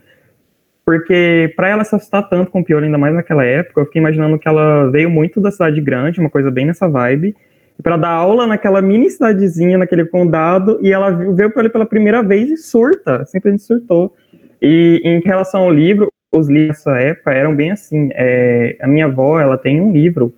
Porque 0.86 1.54
para 1.56 1.70
ela 1.70 1.84
se 1.84 1.96
assustar 1.96 2.28
tanto 2.28 2.52
com 2.52 2.62
o 2.62 2.64
piolho, 2.64 2.86
ainda 2.86 2.98
mais 2.98 3.14
naquela 3.14 3.46
época, 3.46 3.82
eu 3.82 3.86
fiquei 3.86 4.02
imaginando 4.02 4.40
que 4.40 4.48
ela 4.48 4.90
veio 4.90 5.10
muito 5.10 5.40
da 5.40 5.52
cidade 5.52 5.80
grande, 5.80 6.20
uma 6.20 6.30
coisa 6.30 6.50
bem 6.50 6.66
nessa 6.66 6.88
vibe, 6.88 7.36
para 7.82 7.98
dar 7.98 8.10
aula 8.10 8.48
naquela 8.48 8.82
mini 8.82 9.10
cidadezinha, 9.10 9.78
naquele 9.78 10.06
condado, 10.06 10.80
e 10.82 10.92
ela 10.92 11.12
veio 11.12 11.52
para 11.52 11.62
ele 11.62 11.70
pela 11.70 11.86
primeira 11.86 12.22
vez 12.22 12.50
e 12.50 12.58
surta, 12.58 13.26
simplesmente 13.26 13.64
surtou. 13.64 14.14
E 14.62 15.02
em 15.04 15.20
relação 15.22 15.64
ao 15.64 15.72
livro, 15.72 16.10
os 16.34 16.50
livros 16.50 16.78
dessa 16.78 16.98
época 17.00 17.32
eram 17.32 17.56
bem 17.56 17.72
assim. 17.72 18.10
é, 18.14 18.78
a 18.82 18.88
minha 18.88 19.06
avó, 19.06 19.40
ela 19.40 19.58
tem 19.58 19.82
um 19.82 19.92
livro 19.92 20.34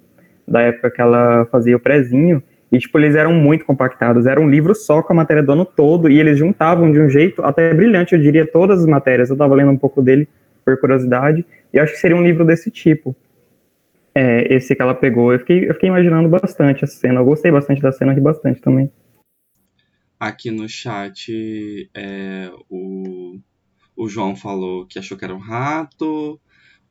da 0.53 0.61
época 0.61 0.91
que 0.91 1.01
ela 1.01 1.45
fazia 1.51 1.75
o 1.75 1.79
prezinho, 1.79 2.41
e 2.71 2.79
tipo, 2.79 2.97
eles 2.97 3.15
eram 3.15 3.33
muito 3.33 3.65
compactados, 3.65 4.25
era 4.25 4.39
um 4.39 4.49
livro 4.49 4.73
só 4.73 5.03
com 5.03 5.13
a 5.13 5.15
matéria 5.15 5.43
do 5.43 5.51
ano 5.51 5.65
todo, 5.65 6.09
e 6.09 6.19
eles 6.19 6.37
juntavam 6.39 6.91
de 6.91 6.99
um 6.99 7.09
jeito 7.09 7.43
até 7.43 7.73
brilhante, 7.73 8.15
eu 8.15 8.21
diria, 8.21 8.47
todas 8.47 8.79
as 8.79 8.87
matérias. 8.87 9.29
Eu 9.29 9.37
tava 9.37 9.53
lendo 9.53 9.71
um 9.71 9.77
pouco 9.77 10.01
dele 10.01 10.27
por 10.65 10.79
curiosidade, 10.79 11.45
e 11.73 11.79
acho 11.79 11.93
que 11.93 11.99
seria 11.99 12.15
um 12.15 12.23
livro 12.23 12.45
desse 12.45 12.71
tipo. 12.71 13.15
É, 14.15 14.53
esse 14.53 14.75
que 14.75 14.81
ela 14.81 14.93
pegou. 14.93 15.33
Eu 15.33 15.39
fiquei, 15.39 15.69
eu 15.69 15.73
fiquei 15.73 15.89
imaginando 15.89 16.29
bastante 16.29 16.83
essa 16.83 16.95
cena. 16.95 17.19
Eu 17.19 17.25
gostei 17.25 17.51
bastante 17.51 17.81
da 17.81 17.91
cena, 17.91 18.13
ri 18.13 18.21
bastante 18.21 18.61
também. 18.61 18.91
Aqui 20.19 20.51
no 20.51 20.69
chat, 20.69 21.89
é, 21.95 22.49
o, 22.69 23.39
o 23.95 24.07
João 24.07 24.35
falou 24.35 24.85
que 24.85 24.99
achou 24.99 25.17
que 25.17 25.25
era 25.25 25.33
um 25.33 25.39
rato. 25.39 26.39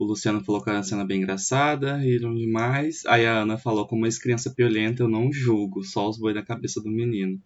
O 0.02 0.04
Luciano 0.04 0.42
falou 0.42 0.60
que 0.60 0.68
era 0.68 0.78
uma 0.78 0.84
cena 0.84 1.04
bem 1.04 1.18
engraçada, 1.18 1.96
riram 1.96 2.34
demais. 2.34 3.06
Aí 3.06 3.24
a 3.24 3.42
Ana 3.42 3.56
falou, 3.56 3.86
como 3.86 4.04
ex-criança 4.04 4.50
piolenta, 4.50 5.04
eu 5.04 5.08
não 5.08 5.32
julgo, 5.32 5.84
só 5.84 6.08
os 6.08 6.18
boi 6.18 6.34
na 6.34 6.42
cabeça 6.42 6.82
do 6.82 6.90
menino. 6.90 7.40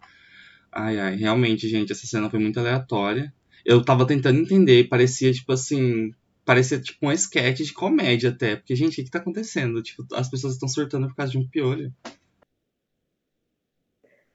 Ai, 0.73 0.99
ai, 0.99 1.16
realmente, 1.16 1.69
gente, 1.69 1.92
essa 1.92 2.07
cena 2.07 2.31
foi 2.31 2.38
muito 2.38 2.59
aleatória. 2.59 3.31
Eu 3.62 3.85
tava 3.85 4.07
tentando 4.07 4.40
entender, 4.40 4.88
parecia, 4.88 5.31
tipo 5.35 5.53
assim, 5.53 6.14
parecia 6.47 6.81
tipo 6.81 7.07
um 7.07 7.12
sketch 7.12 7.61
de 7.61 7.75
comédia 7.75 8.31
até. 8.31 8.57
Porque, 8.57 8.75
gente, 8.75 8.92
o 8.92 8.97
que, 8.97 9.05
que 9.05 9.11
tá 9.11 9.19
acontecendo? 9.19 9.83
Tipo, 9.83 10.07
as 10.14 10.31
pessoas 10.31 10.55
estão 10.55 10.69
surtando 10.69 11.09
por 11.09 11.16
causa 11.16 11.33
de 11.33 11.38
um 11.38 11.47
piolho. 11.47 11.92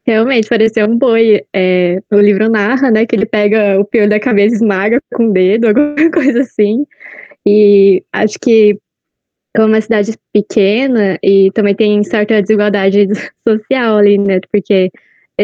Realmente, 0.06 0.48
pareceu 0.48 0.88
um 0.88 0.98
boi. 0.98 1.44
É, 1.52 2.00
o 2.12 2.20
livro 2.20 2.50
narra, 2.50 2.92
né, 2.92 3.06
que 3.06 3.16
ele 3.16 3.26
pega 3.26 3.80
o 3.80 3.86
piolho 3.86 4.10
da 4.10 4.20
cabeça 4.20 4.54
e 4.54 4.58
esmaga 4.58 5.00
com 5.12 5.30
o 5.30 5.34
dedo, 5.34 5.66
alguma 5.70 6.12
coisa 6.12 6.42
assim. 6.42 6.86
E 7.46 8.04
acho 8.12 8.38
que 8.40 8.78
é 9.56 9.66
uma 9.66 9.82
cidade 9.82 10.14
pequena 10.34 11.18
e 11.22 11.52
também 11.52 11.76
tem 11.76 12.04
certa 12.04 12.42
desigualdade 12.42 13.08
social 13.48 13.98
ali, 13.98 14.18
né, 14.18 14.40
porque 14.52 14.90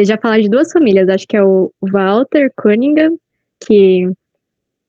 já 0.05 0.17
fala 0.17 0.39
de 0.41 0.49
duas 0.49 0.71
famílias, 0.71 1.10
acho 1.10 1.27
que 1.27 1.36
é 1.36 1.43
o 1.43 1.71
Walter 1.81 2.51
Cunningham, 2.55 3.17
que 3.65 4.07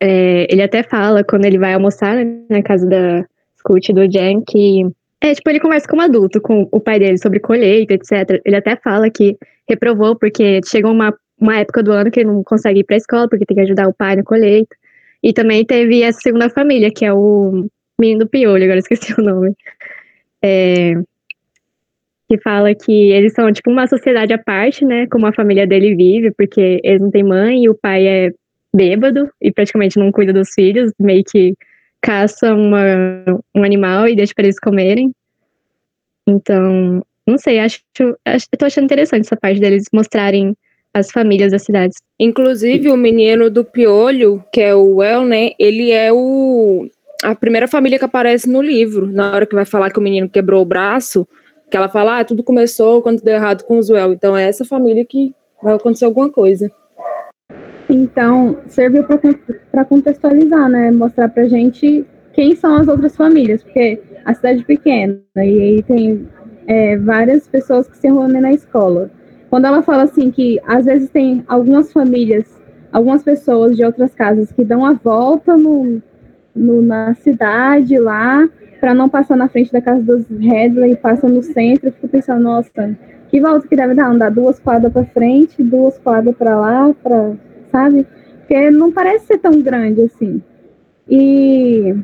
é, 0.00 0.46
ele 0.50 0.62
até 0.62 0.82
fala 0.82 1.24
quando 1.24 1.46
ele 1.46 1.58
vai 1.58 1.74
almoçar 1.74 2.14
né, 2.14 2.42
na 2.48 2.62
casa 2.62 2.86
da 2.86 3.24
Scoot 3.58 3.92
do 3.92 4.06
Jen 4.06 4.42
que 4.46 4.84
é, 5.20 5.34
tipo, 5.34 5.50
ele 5.50 5.58
conversa 5.60 5.88
como 5.88 6.02
adulto 6.02 6.40
com 6.40 6.68
o 6.70 6.80
pai 6.80 7.00
dele 7.00 7.18
sobre 7.18 7.40
colheita, 7.40 7.94
etc. 7.94 8.40
Ele 8.44 8.54
até 8.54 8.76
fala 8.76 9.10
que 9.10 9.36
reprovou 9.68 10.14
porque 10.16 10.60
chegou 10.64 10.92
uma, 10.92 11.12
uma 11.40 11.58
época 11.58 11.82
do 11.82 11.90
ano 11.90 12.10
que 12.10 12.20
ele 12.20 12.28
não 12.28 12.44
consegue 12.44 12.80
ir 12.80 12.84
pra 12.84 12.96
escola 12.96 13.28
porque 13.28 13.44
tem 13.44 13.56
que 13.56 13.62
ajudar 13.62 13.88
o 13.88 13.94
pai 13.94 14.14
na 14.14 14.22
colheita. 14.22 14.76
E 15.22 15.32
também 15.32 15.64
teve 15.64 16.02
essa 16.02 16.20
segunda 16.20 16.48
família, 16.48 16.90
que 16.90 17.04
é 17.04 17.12
o 17.12 17.66
menino 18.00 18.20
do 18.20 18.28
piolho, 18.28 18.64
agora 18.64 18.78
esqueci 18.78 19.12
o 19.18 19.22
nome. 19.22 19.54
É, 20.42 20.94
que 22.28 22.38
fala 22.38 22.74
que 22.74 23.10
eles 23.10 23.32
são, 23.32 23.50
tipo, 23.52 23.70
uma 23.70 23.86
sociedade 23.86 24.32
à 24.32 24.38
parte, 24.38 24.84
né? 24.84 25.06
Como 25.06 25.26
a 25.26 25.32
família 25.32 25.66
dele 25.66 25.94
vive, 25.94 26.30
porque 26.32 26.80
eles 26.84 27.00
não 27.00 27.10
têm 27.10 27.24
mãe 27.24 27.64
e 27.64 27.68
o 27.68 27.74
pai 27.74 28.06
é 28.06 28.32
bêbado 28.74 29.30
e 29.40 29.50
praticamente 29.50 29.98
não 29.98 30.12
cuida 30.12 30.32
dos 30.32 30.50
filhos, 30.54 30.92
meio 31.00 31.24
que 31.24 31.54
caça 32.02 32.54
uma, 32.54 33.24
um 33.54 33.64
animal 33.64 34.06
e 34.06 34.14
deixa 34.14 34.34
para 34.34 34.44
eles 34.44 34.60
comerem. 34.60 35.10
Então, 36.26 37.02
não 37.26 37.38
sei, 37.38 37.58
acho, 37.58 37.80
acho, 38.24 38.46
eu 38.52 38.58
tô 38.58 38.66
achando 38.66 38.84
interessante 38.84 39.24
essa 39.24 39.36
parte 39.36 39.58
deles 39.58 39.86
mostrarem 39.92 40.54
as 40.98 41.10
famílias 41.10 41.52
das 41.52 41.62
cidades. 41.62 41.96
Inclusive, 42.18 42.90
o 42.90 42.96
menino 42.96 43.50
do 43.50 43.64
piolho, 43.64 44.42
que 44.52 44.60
é 44.60 44.74
o 44.74 45.02
El, 45.02 45.24
né? 45.24 45.50
Ele 45.58 45.90
é 45.90 46.12
o 46.12 46.88
a 47.22 47.34
primeira 47.34 47.66
família 47.66 47.98
que 47.98 48.04
aparece 48.04 48.48
no 48.48 48.62
livro. 48.62 49.06
Na 49.06 49.34
hora 49.34 49.46
que 49.46 49.54
vai 49.54 49.64
falar 49.64 49.90
que 49.90 49.98
o 49.98 50.02
menino 50.02 50.28
quebrou 50.28 50.62
o 50.62 50.66
braço, 50.66 51.26
que 51.70 51.76
ela 51.76 51.88
fala, 51.88 52.20
ah, 52.20 52.24
tudo 52.24 52.42
começou 52.42 53.02
quando 53.02 53.22
deu 53.22 53.34
errado 53.34 53.64
com 53.64 53.78
o 53.78 53.82
Zuel. 53.82 54.12
Então 54.12 54.36
é 54.36 54.48
essa 54.48 54.64
família 54.64 55.04
que 55.04 55.34
vai 55.62 55.74
acontecer 55.74 56.04
alguma 56.04 56.30
coisa. 56.30 56.70
Então, 57.90 58.58
serviu 58.68 59.04
para 59.72 59.84
contextualizar, 59.84 60.68
né? 60.68 60.90
Mostrar 60.90 61.28
pra 61.28 61.48
gente 61.48 62.04
quem 62.34 62.54
são 62.54 62.76
as 62.76 62.86
outras 62.86 63.16
famílias, 63.16 63.62
porque 63.62 64.00
a 64.24 64.34
cidade 64.34 64.60
é 64.60 64.64
pequena 64.64 65.18
e 65.36 65.40
aí 65.40 65.82
tem 65.82 66.28
é, 66.66 66.96
várias 66.98 67.48
pessoas 67.48 67.88
que 67.88 67.96
se 67.96 68.06
reúnem 68.06 68.42
na 68.42 68.52
escola. 68.52 69.10
Quando 69.50 69.66
ela 69.66 69.82
fala 69.82 70.04
assim 70.04 70.30
que 70.30 70.60
às 70.66 70.84
vezes 70.84 71.10
tem 71.10 71.44
algumas 71.48 71.92
famílias, 71.92 72.44
algumas 72.92 73.22
pessoas 73.22 73.76
de 73.76 73.84
outras 73.84 74.14
casas 74.14 74.52
que 74.52 74.64
dão 74.64 74.84
a 74.84 74.92
volta 74.92 75.56
no, 75.56 76.02
no 76.54 76.82
na 76.82 77.14
cidade 77.14 77.98
lá 77.98 78.48
para 78.80 78.94
não 78.94 79.08
passar 79.08 79.36
na 79.36 79.48
frente 79.48 79.72
da 79.72 79.80
casa 79.80 80.02
dos 80.02 80.26
Redley 80.28 80.96
passam 80.96 81.28
no 81.28 81.42
centro, 81.42 81.88
eu 81.88 81.92
fico 81.92 82.08
pensando, 82.08 82.42
nossa, 82.42 82.96
que 83.28 83.40
volta 83.40 83.66
que 83.66 83.76
deve 83.76 83.94
dar? 83.94 84.10
Andar 84.10 84.30
duas 84.30 84.58
quadras 84.58 84.92
para 84.92 85.04
frente, 85.06 85.62
duas 85.62 85.98
quadras 85.98 86.36
para 86.36 86.58
lá, 86.58 86.94
para 87.02 87.32
sabe? 87.70 88.06
Porque 88.38 88.70
não 88.70 88.92
parece 88.92 89.26
ser 89.26 89.38
tão 89.38 89.60
grande 89.60 90.02
assim. 90.02 90.42
E 91.08 91.94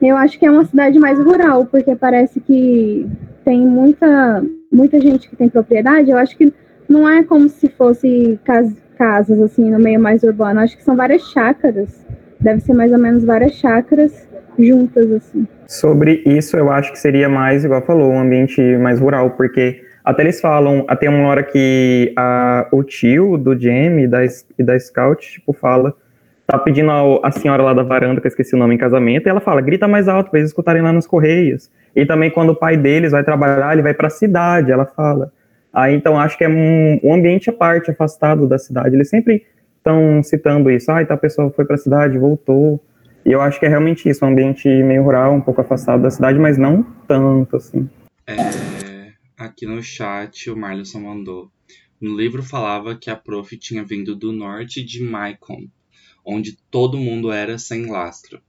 eu 0.00 0.16
acho 0.16 0.38
que 0.38 0.46
é 0.46 0.50
uma 0.50 0.64
cidade 0.64 0.98
mais 0.98 1.18
rural, 1.18 1.66
porque 1.66 1.94
parece 1.96 2.40
que 2.40 3.06
tem 3.44 3.60
muita, 3.60 4.44
muita 4.74 5.00
gente 5.00 5.28
que 5.28 5.36
tem 5.36 5.48
propriedade. 5.48 6.10
Eu 6.10 6.18
acho 6.18 6.36
que 6.36 6.52
não 6.88 7.08
é 7.08 7.22
como 7.22 7.48
se 7.48 7.68
fosse 7.68 8.38
cas 8.44 8.70
casas 8.98 9.40
assim 9.40 9.70
no 9.70 9.78
meio 9.78 10.00
mais 10.00 10.22
urbano. 10.22 10.60
Eu 10.60 10.64
acho 10.64 10.76
que 10.76 10.84
são 10.84 10.96
várias 10.96 11.22
chácaras. 11.30 12.04
Deve 12.40 12.60
ser 12.60 12.74
mais 12.74 12.92
ou 12.92 12.98
menos 12.98 13.24
várias 13.24 13.52
chácaras 13.54 14.28
juntas 14.58 15.10
assim. 15.10 15.46
Sobre 15.66 16.22
isso, 16.26 16.56
eu 16.56 16.70
acho 16.70 16.92
que 16.92 16.98
seria 16.98 17.28
mais, 17.28 17.64
igual 17.64 17.82
falou, 17.82 18.12
um 18.12 18.20
ambiente 18.20 18.60
mais 18.76 19.00
rural, 19.00 19.30
porque 19.30 19.82
até 20.04 20.22
eles 20.22 20.40
falam, 20.40 20.84
até 20.86 21.08
uma 21.08 21.26
hora 21.26 21.42
que 21.42 22.12
a, 22.16 22.68
o 22.70 22.82
tio 22.82 23.38
do 23.38 23.58
Jamie 23.58 24.06
da, 24.06 24.20
e 24.58 24.62
da 24.62 24.78
Scout, 24.78 25.26
tipo, 25.26 25.52
fala, 25.52 25.94
tá 26.46 26.58
pedindo 26.58 26.90
a, 26.90 27.28
a, 27.28 27.30
senhora 27.30 27.62
lá 27.62 27.72
da 27.72 27.82
varanda, 27.82 28.20
que 28.20 28.26
eu 28.26 28.28
esqueci 28.28 28.54
o 28.54 28.58
nome, 28.58 28.74
em 28.74 28.78
casamento, 28.78 29.26
e 29.26 29.30
ela 29.30 29.40
fala, 29.40 29.60
grita 29.60 29.88
mais 29.88 30.08
alto 30.08 30.30
pra 30.30 30.38
eles 30.38 30.50
escutarem 30.50 30.82
lá 30.82 30.92
nos 30.92 31.06
Correios. 31.06 31.70
E 31.94 32.04
também 32.04 32.30
quando 32.30 32.50
o 32.50 32.54
pai 32.54 32.76
deles 32.76 33.12
vai 33.12 33.24
trabalhar, 33.24 33.72
ele 33.72 33.82
vai 33.82 33.94
pra 33.94 34.10
cidade, 34.10 34.70
ela 34.70 34.84
fala. 34.84 35.32
Aí, 35.72 35.94
então, 35.94 36.18
acho 36.18 36.36
que 36.36 36.44
é 36.44 36.48
um, 36.48 37.00
um 37.02 37.14
ambiente 37.14 37.50
à 37.50 37.52
parte, 37.52 37.90
afastado 37.90 38.46
da 38.46 38.58
cidade. 38.58 38.94
Eles 38.94 39.08
sempre 39.08 39.44
estão 39.78 40.22
citando 40.22 40.70
isso, 40.70 40.90
ah, 40.90 41.02
então 41.02 41.14
a 41.14 41.18
pessoa 41.18 41.50
foi 41.50 41.64
pra 41.64 41.76
cidade, 41.76 42.18
voltou. 42.18 42.80
E 43.24 43.32
eu 43.32 43.40
acho 43.40 43.58
que 43.58 43.66
é 43.66 43.68
realmente 43.68 44.08
isso, 44.08 44.24
um 44.24 44.28
ambiente 44.28 44.68
meio 44.68 45.02
rural, 45.02 45.34
um 45.34 45.40
pouco 45.40 45.60
afastado 45.60 46.02
da 46.02 46.10
cidade, 46.10 46.38
mas 46.38 46.58
não 46.58 46.82
tanto, 47.06 47.56
assim. 47.56 47.88
É 48.26 48.84
aqui 49.36 49.66
no 49.66 49.82
chat 49.82 50.50
o 50.50 50.56
Marlison 50.56 51.00
mandou. 51.00 51.50
No 52.00 52.16
livro 52.16 52.42
falava 52.42 52.96
que 52.96 53.10
a 53.10 53.16
prof 53.16 53.56
tinha 53.58 53.84
vindo 53.84 54.14
do 54.14 54.32
norte 54.32 54.84
de 54.84 55.02
Maicon, 55.02 55.66
onde 56.24 56.56
todo 56.70 56.98
mundo 56.98 57.30
era 57.30 57.58
sem 57.58 57.86
lastro. 57.86 58.40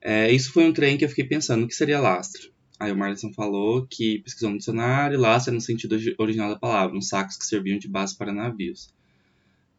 É, 0.00 0.30
isso 0.32 0.52
foi 0.52 0.64
um 0.64 0.72
trem 0.72 0.96
que 0.96 1.04
eu 1.04 1.08
fiquei 1.08 1.24
pensando, 1.24 1.64
o 1.64 1.68
que 1.68 1.74
seria 1.74 2.00
lastro? 2.00 2.52
Aí 2.78 2.90
o 2.90 2.96
Marlison 2.96 3.32
falou 3.32 3.86
que 3.86 4.18
pesquisou 4.18 4.50
no 4.50 4.58
dicionário, 4.58 5.20
lastro 5.20 5.52
é 5.52 5.54
no 5.54 5.60
sentido 5.60 5.96
original 6.18 6.50
da 6.50 6.58
palavra, 6.58 6.96
uns 6.96 7.08
sacos 7.08 7.36
que 7.36 7.44
serviam 7.44 7.78
de 7.78 7.88
base 7.88 8.16
para 8.16 8.32
navios. 8.32 8.92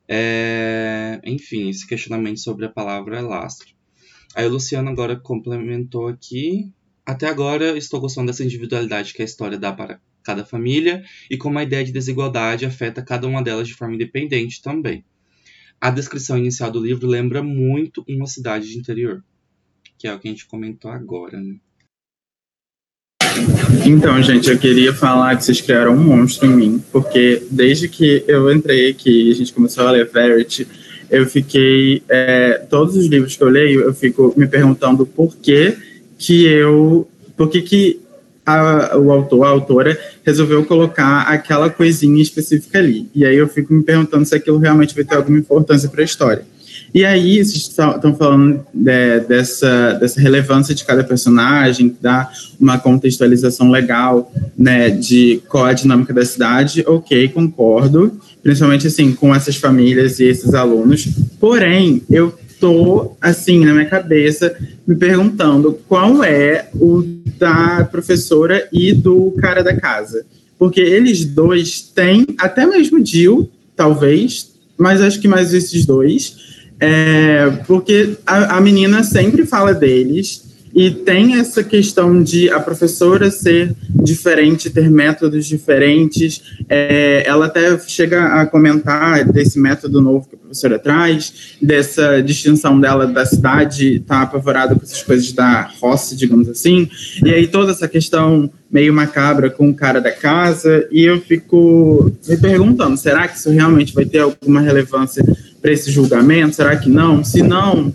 É, 0.07 1.19
enfim, 1.25 1.69
esse 1.69 1.85
questionamento 1.85 2.39
sobre 2.39 2.65
a 2.65 2.69
palavra 2.69 3.19
lastro. 3.21 3.73
Aí 4.35 4.45
o 4.45 4.49
Luciano 4.49 4.89
agora 4.89 5.15
complementou 5.15 6.07
aqui. 6.07 6.71
Até 7.05 7.27
agora 7.27 7.77
estou 7.77 7.99
gostando 7.99 8.27
dessa 8.27 8.43
individualidade 8.43 9.13
que 9.13 9.21
a 9.21 9.25
história 9.25 9.57
dá 9.57 9.73
para 9.73 9.99
cada 10.23 10.45
família 10.45 11.03
e 11.29 11.37
como 11.37 11.59
a 11.59 11.63
ideia 11.63 11.83
de 11.83 11.91
desigualdade 11.91 12.65
afeta 12.65 13.03
cada 13.03 13.27
uma 13.27 13.43
delas 13.43 13.67
de 13.67 13.73
forma 13.73 13.95
independente 13.95 14.61
também. 14.61 15.03
A 15.83 15.89
descrição 15.89 16.37
inicial 16.37 16.71
do 16.71 16.79
livro 16.81 17.05
lembra 17.05 17.43
muito 17.43 18.05
uma 18.07 18.25
cidade 18.25 18.69
de 18.69 18.77
interior, 18.77 19.21
que 19.97 20.07
é 20.07 20.13
o 20.13 20.17
que 20.17 20.29
a 20.29 20.31
gente 20.31 20.45
comentou 20.45 20.89
agora, 20.89 21.37
né? 21.41 21.55
Então, 23.85 24.23
gente, 24.23 24.49
eu 24.49 24.57
queria 24.57 24.93
falar 24.93 25.35
que 25.35 25.43
vocês 25.43 25.59
criaram 25.59 25.93
um 25.93 26.01
monstro 26.01 26.47
em 26.47 26.55
mim, 26.55 26.83
porque 26.89 27.45
desde 27.51 27.89
que 27.89 28.23
eu 28.29 28.49
entrei 28.49 28.91
aqui 28.91 29.27
e 29.27 29.31
a 29.33 29.35
gente 29.35 29.51
começou 29.51 29.85
a 29.85 29.91
ler 29.91 30.09
Verity, 30.09 30.65
eu 31.09 31.25
fiquei. 31.25 32.01
É, 32.07 32.65
todos 32.69 32.95
os 32.95 33.07
livros 33.07 33.35
que 33.35 33.43
eu 33.43 33.49
leio, 33.49 33.81
eu 33.81 33.93
fico 33.93 34.33
me 34.37 34.47
perguntando 34.47 35.05
por 35.05 35.35
que, 35.35 35.77
que 36.17 36.45
eu. 36.45 37.09
Por 37.35 37.49
que, 37.49 37.61
que 37.61 37.99
a, 38.45 38.97
o 38.97 39.11
autor, 39.11 39.45
a 39.45 39.49
autora, 39.49 39.99
resolveu 40.25 40.65
colocar 40.65 41.21
aquela 41.21 41.69
coisinha 41.69 42.21
específica 42.21 42.79
ali. 42.79 43.09
E 43.13 43.25
aí 43.25 43.35
eu 43.35 43.47
fico 43.47 43.73
me 43.73 43.83
perguntando 43.83 44.25
se 44.25 44.35
aquilo 44.35 44.57
realmente 44.57 44.95
vai 44.95 45.03
ter 45.03 45.15
alguma 45.15 45.39
importância 45.39 45.89
para 45.89 46.01
a 46.01 46.05
história. 46.05 46.53
E 46.93 47.03
aí, 47.03 47.43
vocês 47.43 47.67
estão 47.67 48.15
falando 48.15 48.63
de, 48.71 49.19
dessa, 49.21 49.93
dessa 49.93 50.21
relevância 50.21 50.75
de 50.75 50.85
cada 50.85 51.03
personagem, 51.03 51.89
que 51.89 51.97
dá 51.99 52.29
uma 52.59 52.77
contextualização 52.77 53.71
legal, 53.71 54.31
né, 54.55 54.91
de 54.91 55.41
qual 55.49 55.67
é 55.67 55.71
a 55.71 55.73
dinâmica 55.73 56.13
da 56.13 56.23
cidade. 56.23 56.83
Ok, 56.85 57.29
concordo. 57.29 58.19
Principalmente, 58.43 58.85
assim, 58.85 59.11
com 59.11 59.33
essas 59.33 59.55
famílias 59.55 60.19
e 60.19 60.25
esses 60.25 60.53
alunos. 60.53 61.07
Porém, 61.39 62.03
eu 62.11 62.31
tô, 62.63 63.17
assim, 63.19 63.65
na 63.65 63.73
minha 63.73 63.85
cabeça, 63.85 64.55
me 64.87 64.95
perguntando 64.95 65.77
qual 65.85 66.23
é 66.23 66.69
o 66.73 67.03
da 67.37 67.83
professora 67.91 68.69
e 68.71 68.93
do 68.93 69.35
cara 69.37 69.61
da 69.61 69.75
casa. 69.75 70.25
Porque 70.57 70.79
eles 70.79 71.25
dois 71.25 71.81
têm, 71.81 72.25
até 72.39 72.65
mesmo 72.65 73.05
Jill, 73.05 73.49
talvez, 73.75 74.53
mas 74.77 75.01
acho 75.01 75.19
que 75.19 75.27
mais 75.27 75.53
esses 75.53 75.85
dois 75.85 76.37
é, 76.79 77.49
porque 77.67 78.15
a, 78.25 78.57
a 78.57 78.61
menina 78.61 79.03
sempre 79.03 79.45
fala 79.45 79.73
deles 79.73 80.45
e 80.75 80.89
tem 80.89 81.35
essa 81.39 81.63
questão 81.63 82.23
de 82.23 82.49
a 82.49 82.59
professora 82.59 83.29
ser 83.29 83.75
diferente, 83.89 84.69
ter 84.69 84.89
métodos 84.89 85.45
diferentes. 85.45 86.41
É, 86.67 87.23
ela 87.27 87.45
até 87.45 87.77
chega 87.79 88.41
a 88.41 88.45
comentar 88.47 89.23
desse 89.31 89.59
método 89.59 90.01
novo 90.01 90.27
que 90.27 90.35
a 90.35 90.39
professora 90.39 90.79
traz, 90.79 91.55
dessa 91.61 92.21
distinção 92.21 92.79
dela 92.79 93.05
da 93.05 93.25
cidade, 93.25 93.99
tá 93.99 94.23
apavorada 94.23 94.75
com 94.75 94.81
essas 94.81 95.03
coisas 95.03 95.31
da 95.31 95.69
roça, 95.79 96.15
digamos 96.15 96.49
assim. 96.49 96.89
E 97.23 97.31
aí 97.31 97.45
toda 97.45 97.71
essa 97.71 97.87
questão 97.87 98.49
meio 98.71 98.91
macabra 98.91 99.51
com 99.51 99.69
o 99.69 99.75
cara 99.75 100.01
da 100.01 100.11
casa. 100.11 100.87
E 100.91 101.03
eu 101.03 101.21
fico 101.21 102.11
me 102.27 102.37
perguntando, 102.37 102.97
será 102.97 103.27
que 103.27 103.37
isso 103.37 103.51
realmente 103.51 103.93
vai 103.93 104.05
ter 104.05 104.19
alguma 104.19 104.59
relevância 104.59 105.23
para 105.61 105.71
esse 105.71 105.91
julgamento? 105.91 106.55
Será 106.55 106.75
que 106.75 106.89
não? 106.89 107.23
Se 107.23 107.43
não, 107.43 107.93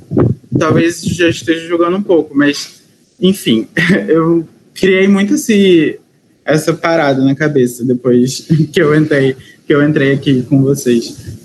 talvez 0.56 1.02
já 1.02 1.28
esteja 1.28 1.66
jogando 1.66 1.96
um 1.96 2.02
pouco, 2.02 2.36
mas 2.36 2.82
enfim, 3.20 3.66
eu 4.08 4.46
criei 4.74 5.08
muito 5.08 5.34
esse, 5.34 5.98
essa 6.44 6.72
parada 6.72 7.22
na 7.24 7.34
cabeça 7.34 7.84
depois 7.84 8.46
que 8.72 8.80
eu 8.80 8.94
entrei, 8.94 9.36
que 9.66 9.74
eu 9.74 9.86
entrei 9.86 10.12
aqui 10.12 10.42
com 10.42 10.62
vocês. 10.62 11.38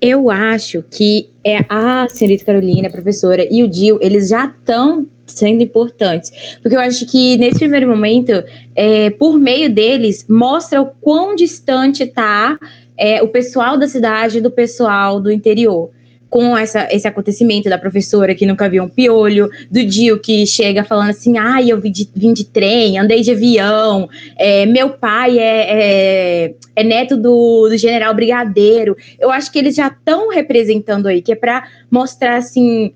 Eu 0.00 0.30
acho 0.30 0.84
que 0.88 1.28
é 1.42 1.64
a 1.68 2.06
senhorita 2.08 2.44
Carolina, 2.44 2.86
a 2.86 2.90
professora, 2.90 3.46
e 3.50 3.64
o 3.64 3.68
Dil, 3.68 3.98
eles 4.00 4.28
já 4.28 4.46
estão 4.46 5.08
sendo 5.26 5.62
importantes. 5.62 6.30
Porque 6.62 6.76
eu 6.76 6.80
acho 6.80 7.04
que 7.06 7.36
nesse 7.36 7.58
primeiro 7.58 7.88
momento, 7.88 8.32
é, 8.76 9.10
por 9.10 9.36
meio 9.38 9.68
deles, 9.68 10.24
mostra 10.28 10.80
o 10.80 10.86
quão 10.86 11.34
distante 11.34 12.04
está 12.04 12.58
é, 12.96 13.22
o 13.22 13.28
pessoal 13.28 13.76
da 13.76 13.88
cidade 13.88 14.40
do 14.40 14.50
pessoal 14.50 15.20
do 15.20 15.32
interior. 15.32 15.90
Com 16.30 16.56
essa, 16.56 16.86
esse 16.90 17.08
acontecimento 17.08 17.70
da 17.70 17.78
professora 17.78 18.34
que 18.34 18.44
nunca 18.44 18.68
viu 18.68 18.84
um 18.84 18.88
piolho, 18.88 19.48
do 19.70 19.82
Dio 19.82 20.20
que 20.20 20.46
chega 20.46 20.84
falando 20.84 21.10
assim: 21.10 21.38
ah, 21.38 21.62
eu 21.62 21.80
vim 21.80 21.90
de, 21.90 22.08
vim 22.14 22.32
de 22.34 22.44
trem, 22.44 22.98
andei 22.98 23.22
de 23.22 23.30
avião, 23.30 24.10
é, 24.36 24.66
meu 24.66 24.90
pai 24.90 25.38
é, 25.38 25.66
é, 25.70 26.54
é 26.76 26.84
neto 26.84 27.16
do, 27.16 27.68
do, 27.68 27.78
general 27.78 28.14
brigadeiro. 28.14 28.94
Eu 29.18 29.30
acho 29.30 29.50
que 29.50 29.58
eles 29.58 29.74
já 29.74 29.88
estão 29.88 30.28
representando 30.28 31.06
aí, 31.06 31.22
que 31.22 31.32
é 31.32 31.36
para 31.36 31.66
mostrar 31.90 32.36
assim 32.36 32.92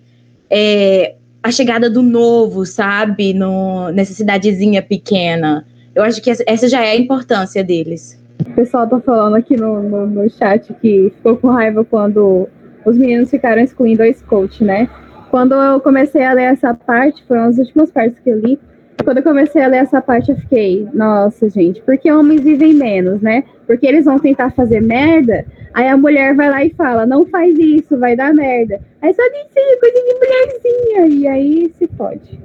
é, 0.50 1.14
a 1.42 1.50
chegada 1.50 1.90
do 1.90 2.02
novo, 2.02 2.64
sabe, 2.64 3.34
no, 3.34 3.90
nessa 3.90 4.12
cidadezinha 4.12 4.82
pequena. 4.82 5.66
Eu 5.94 6.02
acho 6.02 6.22
que 6.22 6.30
essa 6.30 6.68
já 6.68 6.84
é 6.84 6.92
a 6.92 6.96
importância 6.96 7.64
deles. 7.64 8.20
O 8.46 8.54
pessoal 8.54 8.88
tá 8.88 9.00
falando 9.00 9.34
aqui 9.36 9.56
no, 9.56 9.82
no, 9.82 10.06
no, 10.06 10.30
chat 10.30 10.72
que 10.80 11.12
ficou 11.16 11.36
com 11.36 11.48
raiva 11.48 11.84
quando 11.84 12.48
os 12.84 12.96
meninos 12.96 13.30
ficaram 13.30 13.62
excluindo 13.62 14.02
a 14.02 14.12
Scout, 14.12 14.62
né? 14.62 14.88
Quando 15.30 15.54
eu 15.54 15.80
comecei 15.80 16.22
a 16.22 16.32
ler 16.32 16.52
essa 16.52 16.74
parte, 16.74 17.24
foram 17.24 17.44
as 17.44 17.58
últimas 17.58 17.90
partes 17.90 18.18
que 18.18 18.30
eu 18.30 18.38
li. 18.38 18.58
Quando 19.02 19.18
eu 19.18 19.22
comecei 19.22 19.62
a 19.62 19.66
ler 19.66 19.78
essa 19.78 20.00
parte, 20.00 20.30
eu 20.30 20.36
fiquei, 20.36 20.86
nossa, 20.92 21.48
gente, 21.48 21.80
porque 21.82 22.12
homens 22.12 22.42
vivem 22.42 22.74
menos, 22.74 23.22
né? 23.22 23.44
Porque 23.66 23.86
eles 23.86 24.04
vão 24.04 24.18
tentar 24.18 24.50
fazer 24.50 24.82
merda, 24.82 25.46
aí 25.72 25.88
a 25.88 25.96
mulher 25.96 26.34
vai 26.34 26.50
lá 26.50 26.64
e 26.64 26.70
fala, 26.70 27.06
não 27.06 27.24
faz 27.26 27.58
isso, 27.58 27.98
vai 27.98 28.14
dar 28.14 28.34
merda. 28.34 28.80
Aí 29.00 29.12
só 29.14 29.22
disse 29.22 29.80
coisa 29.80 29.96
de 29.96 30.14
mulherzinha, 30.14 31.06
e 31.06 31.26
aí 31.26 31.72
se 31.78 31.86
pode. 31.88 32.38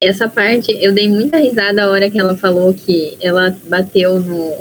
Essa 0.00 0.28
parte, 0.28 0.72
eu 0.80 0.94
dei 0.94 1.08
muita 1.08 1.38
risada 1.38 1.82
a 1.82 1.90
hora 1.90 2.08
que 2.08 2.20
ela 2.20 2.36
falou 2.36 2.72
que 2.72 3.18
ela 3.20 3.56
bateu 3.68 4.20
no, 4.20 4.52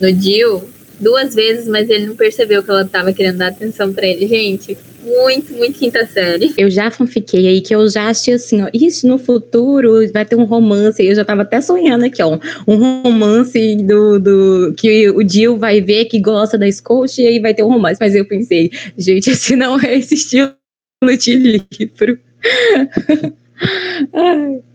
no 0.00 0.12
Dio 0.12 0.68
duas 1.00 1.34
vezes, 1.34 1.66
mas 1.66 1.88
ele 1.88 2.06
não 2.06 2.16
percebeu 2.16 2.62
que 2.62 2.70
ela 2.70 2.84
tava 2.84 3.12
querendo 3.12 3.38
dar 3.38 3.48
atenção 3.48 3.92
para 3.92 4.06
ele. 4.06 4.26
Gente, 4.26 4.76
muito, 5.02 5.52
muito 5.54 5.78
quinta 5.78 6.06
série. 6.06 6.52
Eu 6.56 6.70
já 6.70 6.90
fanfiquei 6.90 7.48
aí 7.48 7.60
que 7.60 7.74
eu 7.74 7.88
já 7.88 8.08
achei 8.08 8.34
assim, 8.34 8.62
ó, 8.62 8.68
isso 8.72 9.08
no 9.08 9.18
futuro 9.18 10.06
vai 10.12 10.24
ter 10.24 10.36
um 10.36 10.44
romance. 10.44 11.04
Eu 11.04 11.14
já 11.14 11.24
tava 11.24 11.42
até 11.42 11.60
sonhando 11.60 12.04
aqui, 12.04 12.22
ó, 12.22 12.38
um 12.66 13.02
romance 13.02 13.76
do, 13.76 14.18
do 14.18 14.74
que 14.76 15.08
o 15.10 15.22
Dio 15.22 15.56
vai 15.56 15.80
ver 15.80 16.04
que 16.04 16.20
gosta 16.20 16.58
da 16.58 16.70
Scout 16.70 17.20
e 17.20 17.26
aí 17.26 17.40
vai 17.40 17.54
ter 17.54 17.62
um 17.62 17.68
romance. 17.68 17.98
Mas 18.00 18.14
eu 18.14 18.24
pensei, 18.26 18.70
gente, 18.96 19.30
esse 19.32 19.56
não 19.56 19.80
é 19.80 19.96
esse 19.96 20.14
estilo 20.14 20.54
de 21.18 21.34
livro. 21.34 22.18
Ai. 24.12 24.69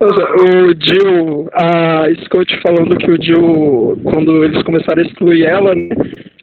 O 0.00 0.74
Jill, 0.80 1.48
a 1.52 2.04
Scott 2.24 2.60
falando 2.62 2.96
que 2.96 3.10
o 3.10 3.20
Jill, 3.20 4.00
quando 4.04 4.44
eles 4.44 4.62
começaram 4.62 5.02
a 5.02 5.04
excluir 5.04 5.44
ela, 5.44 5.74
né, 5.74 5.88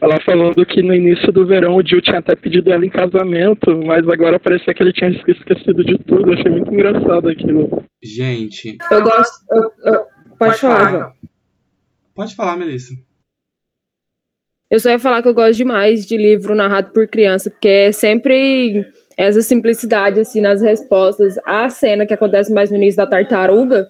ela 0.02 0.20
falando 0.26 0.66
que 0.66 0.82
no 0.82 0.94
início 0.94 1.32
do 1.32 1.48
verão 1.48 1.76
o 1.76 1.82
Jill 1.86 2.02
tinha 2.02 2.20
até 2.20 2.36
pedido 2.36 2.70
ela 2.70 2.86
em 2.86 2.90
casamento, 2.90 3.82
mas 3.86 4.06
agora 4.10 4.38
parecia 4.38 4.74
que 4.74 4.84
ele 4.84 4.92
tinha 4.92 5.10
esquecido 5.10 5.86
de 5.86 5.98
tudo. 6.00 6.34
achei 6.34 6.52
muito 6.52 6.74
engraçado 6.74 7.30
aquilo. 7.30 7.82
Gente. 8.04 8.78
Eu 8.92 9.02
gosto. 9.02 9.46
Eu, 9.50 9.62
eu, 9.62 10.00
pode, 10.02 10.38
pode 10.38 10.60
falar, 10.60 10.92
falar. 10.92 11.14
Pode 12.14 12.36
falar, 12.36 12.58
Melissa. 12.58 12.94
Eu 14.70 14.80
só 14.82 14.90
ia 14.90 15.00
falar 15.00 15.22
que 15.22 15.30
eu 15.30 15.34
gosto 15.34 15.56
demais 15.56 16.06
de 16.06 16.18
livro 16.18 16.56
narrado 16.56 16.92
por 16.92 17.08
criança, 17.08 17.50
porque 17.50 17.70
é 17.70 17.92
sempre 17.94 18.86
essa 19.18 19.42
simplicidade 19.42 20.20
assim 20.20 20.42
nas 20.42 20.62
respostas. 20.62 21.38
A 21.46 21.70
cena 21.70 22.06
que 22.06 22.14
acontece 22.14 22.54
mais 22.54 22.70
no 22.70 22.78
início 22.78 22.98
da 22.98 23.08
tartaruga, 23.08 23.90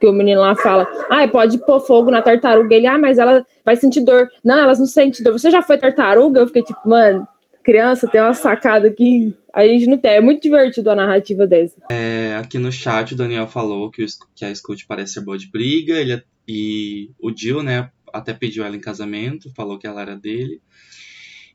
que 0.00 0.06
o 0.06 0.12
menino 0.12 0.40
lá 0.40 0.54
fala: 0.54 0.86
"Ah, 1.10 1.26
pode 1.28 1.58
pôr 1.58 1.80
fogo 1.80 2.10
na 2.10 2.22
tartaruga". 2.22 2.74
Ele: 2.74 2.86
"Ah, 2.86 2.98
mas 2.98 3.18
ela 3.18 3.44
vai 3.64 3.76
sentir 3.76 4.00
dor". 4.00 4.28
Não, 4.44 4.58
elas 4.58 4.78
não 4.78 4.86
sentem 4.86 5.22
dor. 5.22 5.32
Você 5.32 5.50
já 5.50 5.62
foi 5.62 5.78
tartaruga? 5.78 6.40
Eu 6.40 6.46
fiquei 6.46 6.62
tipo, 6.62 6.88
mano, 6.88 7.26
criança 7.66 8.06
tem 8.06 8.20
uma 8.20 8.32
sacada 8.32 8.88
que 8.92 9.34
a 9.52 9.66
gente 9.66 9.86
não 9.86 9.98
tem. 9.98 10.12
É 10.12 10.20
muito 10.20 10.42
divertido 10.42 10.88
a 10.88 10.94
narrativa 10.94 11.46
dessa. 11.46 11.74
É, 11.90 12.36
aqui 12.36 12.58
no 12.58 12.70
chat 12.70 13.12
o 13.12 13.16
Daniel 13.16 13.48
falou 13.48 13.90
que, 13.90 14.04
o, 14.04 14.06
que 14.36 14.44
a 14.44 14.54
Scout 14.54 14.86
parece 14.86 15.14
ser 15.14 15.22
boa 15.22 15.36
de 15.36 15.50
briga, 15.50 15.94
ele, 15.94 16.22
e 16.46 17.10
o 17.20 17.36
Jill, 17.36 17.64
né, 17.64 17.90
até 18.12 18.32
pediu 18.32 18.64
ela 18.64 18.76
em 18.76 18.80
casamento, 18.80 19.52
falou 19.54 19.78
que 19.78 19.86
ela 19.86 20.00
era 20.00 20.14
dele. 20.14 20.60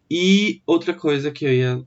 E 0.10 0.62
outra 0.68 0.94
coisa 0.94 1.32
que 1.32 1.46
eu 1.46 1.54
ia 1.54 1.82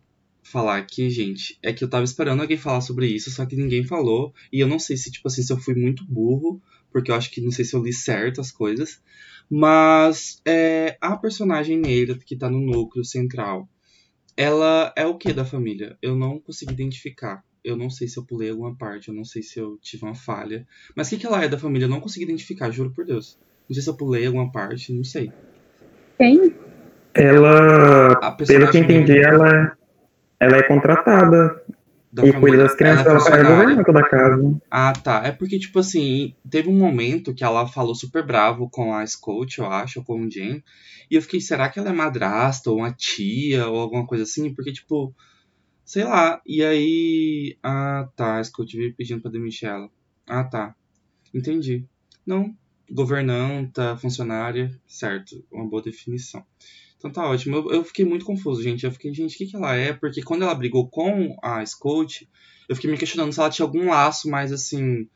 falar 0.54 0.76
aqui, 0.76 1.10
gente, 1.10 1.58
é 1.60 1.72
que 1.72 1.82
eu 1.82 1.90
tava 1.90 2.04
esperando 2.04 2.40
alguém 2.40 2.56
falar 2.56 2.80
sobre 2.80 3.08
isso, 3.08 3.28
só 3.28 3.44
que 3.44 3.56
ninguém 3.56 3.84
falou. 3.84 4.32
E 4.52 4.60
eu 4.60 4.68
não 4.68 4.78
sei 4.78 4.96
se, 4.96 5.10
tipo 5.10 5.26
assim, 5.26 5.42
se 5.42 5.52
eu 5.52 5.58
fui 5.58 5.74
muito 5.74 6.06
burro, 6.06 6.62
porque 6.92 7.10
eu 7.10 7.16
acho 7.16 7.28
que 7.32 7.40
não 7.40 7.50
sei 7.50 7.64
se 7.64 7.74
eu 7.74 7.82
li 7.82 7.92
certo 7.92 8.40
as 8.40 8.52
coisas. 8.52 9.02
Mas 9.50 10.40
é, 10.46 10.96
a 11.00 11.16
personagem 11.16 11.76
negra 11.76 12.16
que 12.24 12.36
tá 12.36 12.48
no 12.48 12.60
núcleo 12.60 13.04
central, 13.04 13.68
ela 14.36 14.92
é 14.96 15.04
o 15.04 15.18
que 15.18 15.32
da 15.32 15.44
família? 15.44 15.98
Eu 16.00 16.14
não 16.14 16.38
consegui 16.38 16.72
identificar. 16.72 17.42
Eu 17.64 17.76
não 17.76 17.90
sei 17.90 18.06
se 18.06 18.16
eu 18.16 18.24
pulei 18.24 18.50
alguma 18.50 18.76
parte, 18.76 19.08
eu 19.08 19.14
não 19.14 19.24
sei 19.24 19.42
se 19.42 19.58
eu 19.58 19.76
tive 19.82 20.04
uma 20.04 20.14
falha. 20.14 20.64
Mas 20.94 21.08
o 21.08 21.10
que, 21.10 21.16
que 21.16 21.26
ela 21.26 21.42
é 21.42 21.48
da 21.48 21.58
família? 21.58 21.86
Eu 21.86 21.90
não 21.90 22.00
consegui 22.00 22.26
identificar, 22.26 22.70
juro 22.70 22.92
por 22.92 23.04
Deus. 23.04 23.36
Não 23.68 23.74
sei 23.74 23.82
se 23.82 23.90
eu 23.90 23.96
pulei 23.96 24.24
alguma 24.24 24.52
parte, 24.52 24.92
não 24.92 25.02
sei. 25.02 25.32
Quem? 26.16 26.54
Ela, 27.12 28.36
pelo 28.46 28.70
que 28.70 28.78
entendi, 28.78 29.18
ela, 29.18 29.76
ela 30.44 30.56
é 30.58 30.62
contratada 30.62 31.62
da 32.12 32.24
E 32.26 32.32
cuida 32.32 32.58
das 32.58 32.76
crianças, 32.76 33.06
ela 33.06 33.18
funcionária. 33.18 33.50
governanta 33.50 33.92
da 33.92 34.08
casa. 34.08 34.60
Ah, 34.70 34.92
tá. 34.92 35.22
É 35.24 35.32
porque, 35.32 35.58
tipo 35.58 35.78
assim, 35.80 36.34
teve 36.48 36.68
um 36.68 36.78
momento 36.78 37.34
que 37.34 37.42
ela 37.42 37.66
falou 37.66 37.94
super 37.94 38.24
bravo 38.24 38.68
com 38.70 38.94
a 38.94 39.04
Scout, 39.04 39.58
eu 39.58 39.66
acho, 39.66 39.98
ou 39.98 40.04
com 40.04 40.22
o 40.22 40.30
Jen. 40.30 40.62
E 41.10 41.16
eu 41.16 41.22
fiquei, 41.22 41.40
será 41.40 41.68
que 41.68 41.78
ela 41.78 41.90
é 41.90 41.92
madrasta, 41.92 42.70
ou 42.70 42.78
uma 42.78 42.92
tia, 42.92 43.66
ou 43.66 43.80
alguma 43.80 44.06
coisa 44.06 44.22
assim? 44.22 44.54
Porque, 44.54 44.72
tipo, 44.72 45.12
sei 45.84 46.04
lá. 46.04 46.40
E 46.46 46.62
aí. 46.64 47.56
Ah, 47.62 48.08
tá. 48.14 48.38
A 48.38 48.44
Scout 48.44 48.76
veio 48.76 48.94
pedindo 48.94 49.20
pra 49.20 49.30
demitir 49.30 49.68
ela. 49.68 49.90
Ah, 50.26 50.44
tá. 50.44 50.74
Entendi. 51.34 51.84
Não. 52.24 52.54
Governanta, 52.90 53.96
funcionária, 53.96 54.70
certo. 54.86 55.44
Uma 55.50 55.66
boa 55.68 55.82
definição. 55.82 56.44
Então 57.04 57.12
tá 57.12 57.28
ótimo. 57.28 57.56
Eu, 57.56 57.70
eu 57.70 57.84
fiquei 57.84 58.04
muito 58.04 58.24
confuso, 58.24 58.62
gente. 58.62 58.84
Eu 58.84 58.90
fiquei, 58.92 59.12
gente, 59.12 59.34
o 59.34 59.38
que, 59.38 59.46
que 59.46 59.56
ela 59.56 59.74
é? 59.74 59.92
Porque 59.92 60.22
quando 60.22 60.42
ela 60.42 60.54
brigou 60.54 60.88
com 60.88 61.36
a 61.42 61.64
Scout, 61.64 62.26
eu 62.66 62.74
fiquei 62.74 62.90
me 62.90 62.96
questionando 62.96 63.30
se 63.32 63.38
ela 63.40 63.50
tinha 63.50 63.66
algum 63.66 63.88
laço 63.90 64.28
mais 64.30 64.50
assim, 64.52 65.06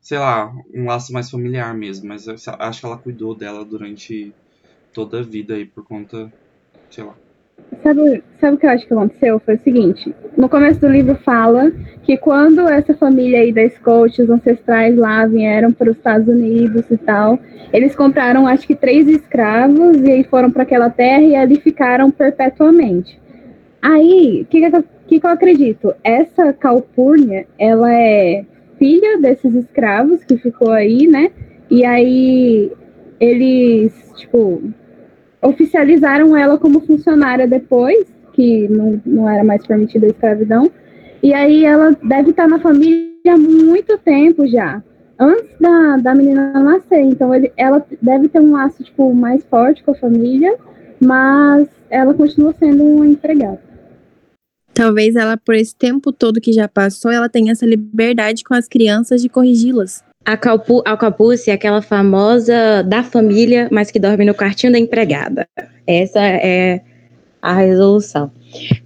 sei 0.00 0.18
lá, 0.18 0.50
um 0.74 0.86
laço 0.86 1.12
mais 1.12 1.30
familiar 1.30 1.74
mesmo. 1.76 2.08
Mas 2.08 2.26
eu 2.26 2.34
acho 2.58 2.80
que 2.80 2.86
ela 2.86 2.98
cuidou 3.02 3.36
dela 3.36 3.64
durante 3.64 4.34
toda 4.92 5.20
a 5.20 5.22
vida 5.22 5.54
aí 5.56 5.66
por 5.66 5.84
conta, 5.84 6.32
sei 6.90 7.04
lá. 7.04 7.18
Sabe, 7.82 8.22
sabe 8.40 8.56
o 8.56 8.58
que 8.58 8.66
eu 8.66 8.70
acho 8.70 8.86
que 8.86 8.94
aconteceu? 8.94 9.38
Foi 9.40 9.54
o 9.54 9.62
seguinte: 9.62 10.14
no 10.36 10.48
começo 10.48 10.80
do 10.80 10.88
livro 10.88 11.14
fala 11.16 11.70
que 12.02 12.16
quando 12.16 12.68
essa 12.68 12.94
família 12.94 13.40
aí 13.40 13.52
da 13.52 13.68
Scott, 13.68 14.22
os 14.22 14.30
ancestrais 14.30 14.96
lá 14.96 15.26
vieram 15.26 15.72
para 15.72 15.90
os 15.90 15.96
Estados 15.96 16.28
Unidos 16.28 16.84
e 16.90 16.96
tal, 16.96 17.38
eles 17.72 17.94
compraram 17.94 18.46
acho 18.46 18.66
que 18.66 18.74
três 18.74 19.06
escravos 19.06 19.98
e 19.98 20.10
aí 20.10 20.24
foram 20.24 20.50
para 20.50 20.62
aquela 20.62 20.88
terra 20.88 21.22
e 21.22 21.36
ali 21.36 21.60
ficaram 21.60 22.10
perpetuamente. 22.10 23.20
Aí, 23.82 24.42
o 24.42 24.46
que, 24.46 24.70
que, 24.70 24.82
que, 25.06 25.20
que 25.20 25.26
eu 25.26 25.30
acredito? 25.30 25.94
Essa 26.02 26.54
Calpurnia, 26.54 27.46
ela 27.58 27.92
é 27.92 28.46
filha 28.78 29.18
desses 29.18 29.54
escravos 29.54 30.24
que 30.24 30.38
ficou 30.38 30.70
aí, 30.70 31.06
né? 31.06 31.30
E 31.70 31.84
aí 31.84 32.72
eles, 33.20 33.92
tipo, 34.16 34.62
oficializaram 35.44 36.36
ela 36.36 36.58
como 36.58 36.80
funcionária 36.80 37.46
depois, 37.46 38.06
que 38.32 38.66
não, 38.68 39.00
não 39.04 39.28
era 39.28 39.44
mais 39.44 39.64
permitida 39.66 40.06
a 40.06 40.10
escravidão. 40.10 40.70
E 41.22 41.32
aí 41.32 41.64
ela 41.64 41.96
deve 42.02 42.30
estar 42.30 42.48
na 42.48 42.58
família 42.58 43.08
há 43.28 43.36
muito 43.36 43.96
tempo 43.98 44.46
já, 44.46 44.82
antes 45.18 45.58
da, 45.60 45.96
da 45.98 46.14
menina 46.14 46.52
nascer. 46.52 47.00
Então 47.00 47.34
ele, 47.34 47.52
ela 47.56 47.84
deve 48.00 48.28
ter 48.28 48.40
um 48.40 48.52
laço 48.52 48.82
tipo, 48.82 49.14
mais 49.14 49.44
forte 49.44 49.82
com 49.84 49.92
a 49.92 49.96
família, 49.96 50.56
mas 51.00 51.68
ela 51.90 52.14
continua 52.14 52.54
sendo 52.58 52.82
uma 52.82 53.06
empregada. 53.06 53.60
Talvez 54.74 55.14
ela, 55.14 55.36
por 55.36 55.54
esse 55.54 55.74
tempo 55.74 56.12
todo 56.12 56.40
que 56.40 56.52
já 56.52 56.66
passou, 56.66 57.10
ela 57.10 57.28
tenha 57.28 57.52
essa 57.52 57.64
liberdade 57.64 58.42
com 58.42 58.54
as 58.54 58.66
crianças 58.66 59.22
de 59.22 59.28
corrigi-las. 59.28 60.02
A, 60.24 60.36
calpu, 60.36 60.82
é 61.46 61.52
aquela 61.52 61.82
famosa 61.82 62.82
da 62.82 63.02
família, 63.02 63.68
mas 63.70 63.90
que 63.90 63.98
dorme 63.98 64.24
no 64.24 64.34
quartinho 64.34 64.72
da 64.72 64.78
empregada. 64.78 65.46
Essa 65.86 66.20
é 66.20 66.80
a 67.44 67.52
resolução. 67.52 68.32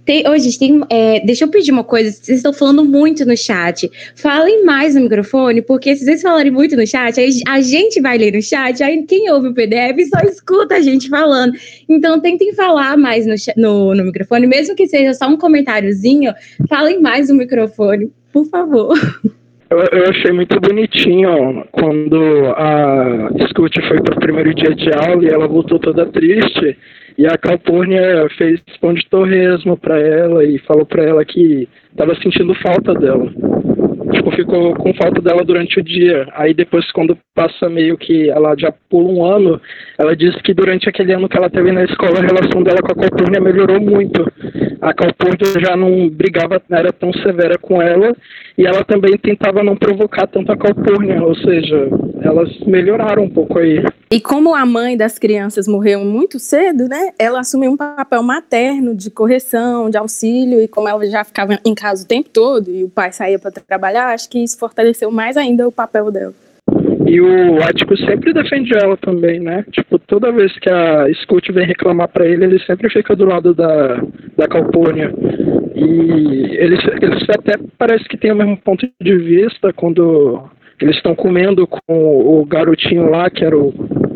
Tem, 0.03 0.27
ô, 0.27 0.37
gente, 0.37 0.59
tem, 0.59 0.81
é, 0.89 1.21
deixa 1.21 1.45
eu 1.45 1.47
pedir 1.47 1.71
uma 1.71 1.83
coisa. 1.83 2.11
Vocês 2.11 2.39
estão 2.39 2.51
falando 2.51 2.83
muito 2.83 3.25
no 3.25 3.37
chat. 3.37 3.89
Falem 4.15 4.65
mais 4.65 4.95
no 4.95 5.01
microfone, 5.01 5.61
porque 5.61 5.95
se 5.95 6.03
vocês 6.03 6.21
falarem 6.21 6.51
muito 6.51 6.75
no 6.75 6.85
chat, 6.85 7.17
aí 7.17 7.29
a 7.47 7.61
gente 7.61 8.01
vai 8.01 8.17
ler 8.17 8.33
no 8.33 8.41
chat, 8.41 8.83
aí 8.83 9.01
quem 9.03 9.31
ouve 9.31 9.47
o 9.47 9.53
PDF 9.53 10.09
só 10.09 10.27
escuta 10.27 10.75
a 10.75 10.81
gente 10.81 11.07
falando. 11.07 11.53
Então 11.87 12.19
tentem 12.19 12.53
falar 12.53 12.97
mais 12.97 13.25
no, 13.25 13.35
no, 13.55 13.95
no 13.95 14.03
microfone, 14.03 14.45
mesmo 14.45 14.75
que 14.75 14.87
seja 14.87 15.13
só 15.13 15.29
um 15.29 15.37
comentáriozinho, 15.37 16.33
falem 16.67 16.99
mais 16.99 17.29
no 17.29 17.35
microfone, 17.35 18.11
por 18.33 18.45
favor. 18.47 18.97
Eu, 19.69 19.77
eu 19.77 20.09
achei 20.09 20.31
muito 20.31 20.59
bonitinho 20.59 21.63
quando 21.71 22.19
a 22.55 23.29
Scoot 23.49 23.79
foi 23.87 24.01
pro 24.01 24.19
primeiro 24.19 24.53
dia 24.55 24.73
de 24.73 24.89
aula 24.91 25.23
e 25.23 25.29
ela 25.29 25.47
voltou 25.47 25.77
toda 25.77 26.07
triste. 26.07 26.75
E 27.17 27.27
a 27.27 27.37
Calpurnia 27.37 28.27
fez 28.37 28.59
pão 28.81 28.93
de 28.93 29.05
torresmo 29.07 29.77
pra 29.77 29.99
ela 29.99 30.43
e 30.43 30.57
falou 30.59 30.85
pra 30.85 31.03
ela 31.03 31.23
que 31.23 31.67
tava 31.95 32.15
sentindo 32.15 32.55
falta 32.55 32.93
dela. 32.95 33.31
Tipo, 34.11 34.31
ficou 34.31 34.73
com 34.75 34.93
falta 34.93 35.21
dela 35.21 35.43
durante 35.43 35.79
o 35.79 35.83
dia. 35.83 36.27
Aí 36.33 36.53
depois, 36.53 36.89
quando 36.91 37.17
passa 37.35 37.69
meio 37.69 37.97
que 37.97 38.29
ela 38.29 38.55
já 38.57 38.71
pula 38.89 39.09
um 39.09 39.23
ano, 39.23 39.61
ela 39.97 40.15
disse 40.15 40.41
que 40.41 40.53
durante 40.53 40.89
aquele 40.89 41.13
ano 41.13 41.29
que 41.29 41.37
ela 41.37 41.49
teve 41.49 41.71
na 41.71 41.83
escola, 41.83 42.19
a 42.19 42.21
relação 42.21 42.63
dela 42.63 42.79
com 42.81 42.91
a 42.91 42.95
Calpurnia 42.95 43.39
melhorou 43.39 43.79
muito. 43.79 44.25
A 44.81 44.93
Calpurnia 44.93 45.59
já 45.59 45.75
não 45.75 46.09
brigava, 46.09 46.61
não 46.69 46.77
era 46.77 46.91
tão 46.91 47.13
severa 47.13 47.57
com 47.57 47.81
ela, 47.81 48.15
e 48.57 48.65
ela 48.65 48.83
também 48.83 49.17
tentava 49.17 49.63
não 49.63 49.75
provocar 49.75 50.27
tanto 50.27 50.51
a 50.51 50.57
Calpurnia, 50.57 51.21
ou 51.21 51.35
seja, 51.35 51.87
elas 52.21 52.59
melhoraram 52.61 53.23
um 53.23 53.29
pouco 53.29 53.59
aí. 53.59 53.83
E 54.11 54.19
como 54.19 54.55
a 54.55 54.65
mãe 54.65 54.97
das 54.97 55.19
crianças 55.19 55.67
morreu 55.67 56.03
muito 56.03 56.39
cedo, 56.39 56.87
né? 56.87 57.11
Ela 57.17 57.41
assumiu 57.41 57.71
um 57.71 57.77
papel 57.77 58.23
materno 58.23 58.95
de 58.95 59.11
correção, 59.11 59.89
de 59.89 59.97
auxílio, 59.97 60.61
e 60.61 60.67
como 60.67 60.87
ela 60.87 61.05
já 61.05 61.23
ficava 61.23 61.59
em 61.65 61.75
casa 61.75 62.03
o 62.03 62.07
tempo 62.07 62.29
todo 62.29 62.69
e 62.71 62.83
o 62.83 62.89
pai 62.89 63.11
saía 63.11 63.37
para 63.37 63.51
trabalhar, 63.51 64.13
acho 64.13 64.29
que 64.29 64.43
isso 64.43 64.57
fortaleceu 64.57 65.11
mais 65.11 65.37
ainda 65.37 65.67
o 65.67 65.71
papel 65.71 66.11
dela. 66.11 66.33
E 67.09 67.19
o 67.19 67.57
Atticus 67.63 67.99
sempre 68.05 68.33
defende 68.33 68.71
ela 68.75 68.95
também, 68.97 69.39
né? 69.39 69.65
Tipo, 69.71 69.97
toda 69.97 70.31
vez 70.31 70.51
que 70.59 70.69
a 70.69 71.07
Scoot 71.21 71.51
vem 71.51 71.65
reclamar 71.65 72.07
pra 72.07 72.25
ele, 72.25 72.45
ele 72.45 72.59
sempre 72.65 72.87
fica 72.89 73.15
do 73.15 73.25
lado 73.25 73.53
da, 73.53 74.03
da 74.37 74.47
Calpurnia. 74.47 75.11
E 75.73 76.55
eles, 76.55 76.79
eles 77.01 77.23
até 77.29 77.57
parece 77.79 78.03
que 78.05 78.17
têm 78.17 78.31
o 78.31 78.35
mesmo 78.35 78.57
ponto 78.57 78.87
de 79.01 79.15
vista 79.17 79.73
quando 79.73 80.43
eles 80.81 80.95
estão 80.95 81.15
comendo 81.15 81.67
com 81.67 81.79
o 81.87 82.45
garotinho 82.45 83.09
lá, 83.09 83.29
que 83.29 83.43
era 83.43 83.57
o 83.57 83.73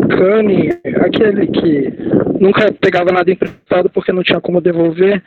Kanye, 0.08 0.70
aquele 1.02 1.48
que 1.48 1.94
nunca 2.40 2.72
pegava 2.74 3.12
nada 3.12 3.32
emprestado 3.32 3.90
porque 3.90 4.12
não 4.12 4.24
tinha 4.24 4.40
como 4.40 4.62
devolver. 4.62 5.22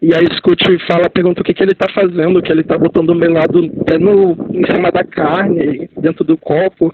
E 0.00 0.14
aí 0.14 0.26
Scoot 0.36 0.64
fala, 0.86 1.08
pergunta 1.08 1.40
o 1.40 1.44
que, 1.44 1.54
que 1.54 1.62
ele 1.62 1.74
tá 1.74 1.86
fazendo, 1.94 2.42
que 2.42 2.50
ele 2.50 2.64
tá 2.64 2.76
botando 2.76 3.14
melado 3.14 3.70
até 3.82 3.98
no, 3.98 4.32
em 4.50 4.66
cima 4.66 4.90
da 4.90 5.04
carne, 5.04 5.88
dentro 5.96 6.24
do 6.24 6.36
copo. 6.36 6.92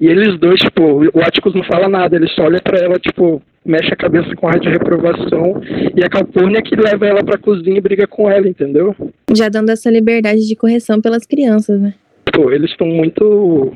E 0.00 0.06
eles 0.06 0.38
dois, 0.38 0.60
tipo, 0.60 0.82
o 0.82 1.20
Atticus 1.20 1.54
não 1.54 1.64
fala 1.64 1.88
nada, 1.88 2.14
ele 2.14 2.28
só 2.28 2.42
olha 2.44 2.60
pra 2.60 2.78
ela, 2.78 2.98
tipo, 2.98 3.42
mexe 3.64 3.92
a 3.92 3.96
cabeça 3.96 4.34
com 4.36 4.46
ar 4.46 4.60
de 4.60 4.68
reprovação. 4.68 5.60
E 5.96 6.04
a 6.04 6.08
Calpurnia 6.08 6.62
que 6.62 6.76
leva 6.76 7.06
ela 7.06 7.24
pra 7.24 7.38
cozinha 7.38 7.78
e 7.78 7.80
briga 7.80 8.06
com 8.06 8.30
ela, 8.30 8.46
entendeu? 8.46 8.94
Já 9.34 9.48
dando 9.48 9.70
essa 9.70 9.90
liberdade 9.90 10.46
de 10.46 10.54
correção 10.54 11.00
pelas 11.00 11.26
crianças, 11.26 11.80
né? 11.80 11.94
Pô, 12.32 12.50
eles 12.50 12.70
estão 12.70 12.86
muito. 12.86 13.72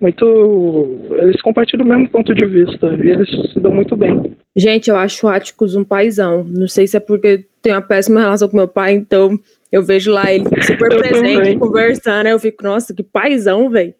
Muito. 0.00 0.98
Eles 1.18 1.40
compartilham 1.40 1.84
o 1.86 1.88
mesmo 1.88 2.08
ponto 2.08 2.34
de 2.34 2.44
vista 2.44 2.86
e 3.02 3.10
eles 3.10 3.28
se 3.52 3.60
dão 3.60 3.72
muito 3.72 3.96
bem. 3.96 4.36
Gente, 4.56 4.90
eu 4.90 4.96
acho 4.96 5.26
o 5.26 5.30
Atticus 5.30 5.74
um 5.74 5.84
paizão. 5.84 6.44
Não 6.44 6.68
sei 6.68 6.86
se 6.86 6.96
é 6.96 7.00
porque 7.00 7.46
tenho 7.62 7.76
uma 7.76 7.82
péssima 7.82 8.20
relação 8.20 8.48
com 8.48 8.56
meu 8.56 8.68
pai, 8.68 8.92
então 8.92 9.38
eu 9.72 9.82
vejo 9.82 10.12
lá 10.12 10.32
ele 10.32 10.44
super 10.62 10.92
Eu 10.92 10.98
presente, 10.98 11.36
também. 11.36 11.58
conversando, 11.58 12.26
eu 12.26 12.38
fico, 12.38 12.62
nossa, 12.62 12.94
que 12.94 13.02
paizão, 13.02 13.70
velho. 13.70 13.94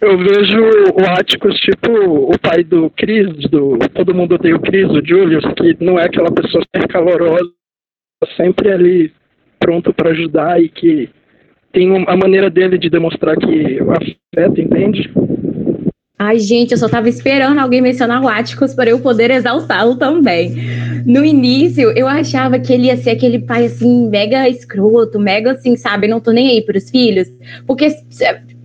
Eu 0.00 0.16
vejo 0.18 0.60
o 0.94 1.10
Atticus 1.18 1.58
tipo 1.60 1.90
o 1.90 2.38
pai 2.38 2.62
do 2.62 2.88
Chris, 2.90 3.28
do 3.50 3.78
Todo 3.94 4.14
Mundo 4.14 4.36
Odeia 4.36 4.54
o 4.54 4.60
Chris, 4.60 4.88
o 4.90 5.04
Julius, 5.04 5.44
que 5.56 5.76
não 5.84 5.98
é 5.98 6.04
aquela 6.04 6.30
pessoa 6.30 6.62
super 6.62 6.86
calorosa, 6.88 7.50
sempre 8.36 8.70
ali 8.70 9.12
pronto 9.58 9.92
pra 9.92 10.10
ajudar 10.10 10.62
e 10.62 10.68
que 10.68 11.08
tem 11.72 12.04
a 12.06 12.16
maneira 12.16 12.50
dele 12.50 12.78
de 12.78 12.90
demonstrar 12.90 13.36
que 13.36 13.78
afeta, 13.80 14.60
entende? 14.60 15.10
Ai, 16.18 16.38
gente, 16.38 16.70
eu 16.70 16.78
só 16.78 16.88
tava 16.88 17.08
esperando 17.08 17.58
alguém 17.58 17.80
mencionar 17.80 18.22
o 18.22 18.28
Atticus 18.28 18.74
para 18.74 18.90
eu 18.90 19.00
poder 19.00 19.28
exaltá-lo 19.30 19.96
também. 19.96 20.54
No 21.04 21.24
início, 21.24 21.90
eu 21.96 22.06
achava 22.06 22.60
que 22.60 22.72
ele 22.72 22.86
ia 22.86 22.96
ser 22.96 23.10
aquele 23.10 23.40
pai, 23.40 23.66
assim, 23.66 24.08
mega 24.08 24.48
escroto, 24.48 25.18
mega, 25.18 25.50
assim, 25.50 25.74
sabe, 25.74 26.06
não 26.06 26.20
tô 26.20 26.30
nem 26.30 26.50
aí 26.50 26.62
pros 26.62 26.90
filhos. 26.90 27.26
Porque, 27.66 27.88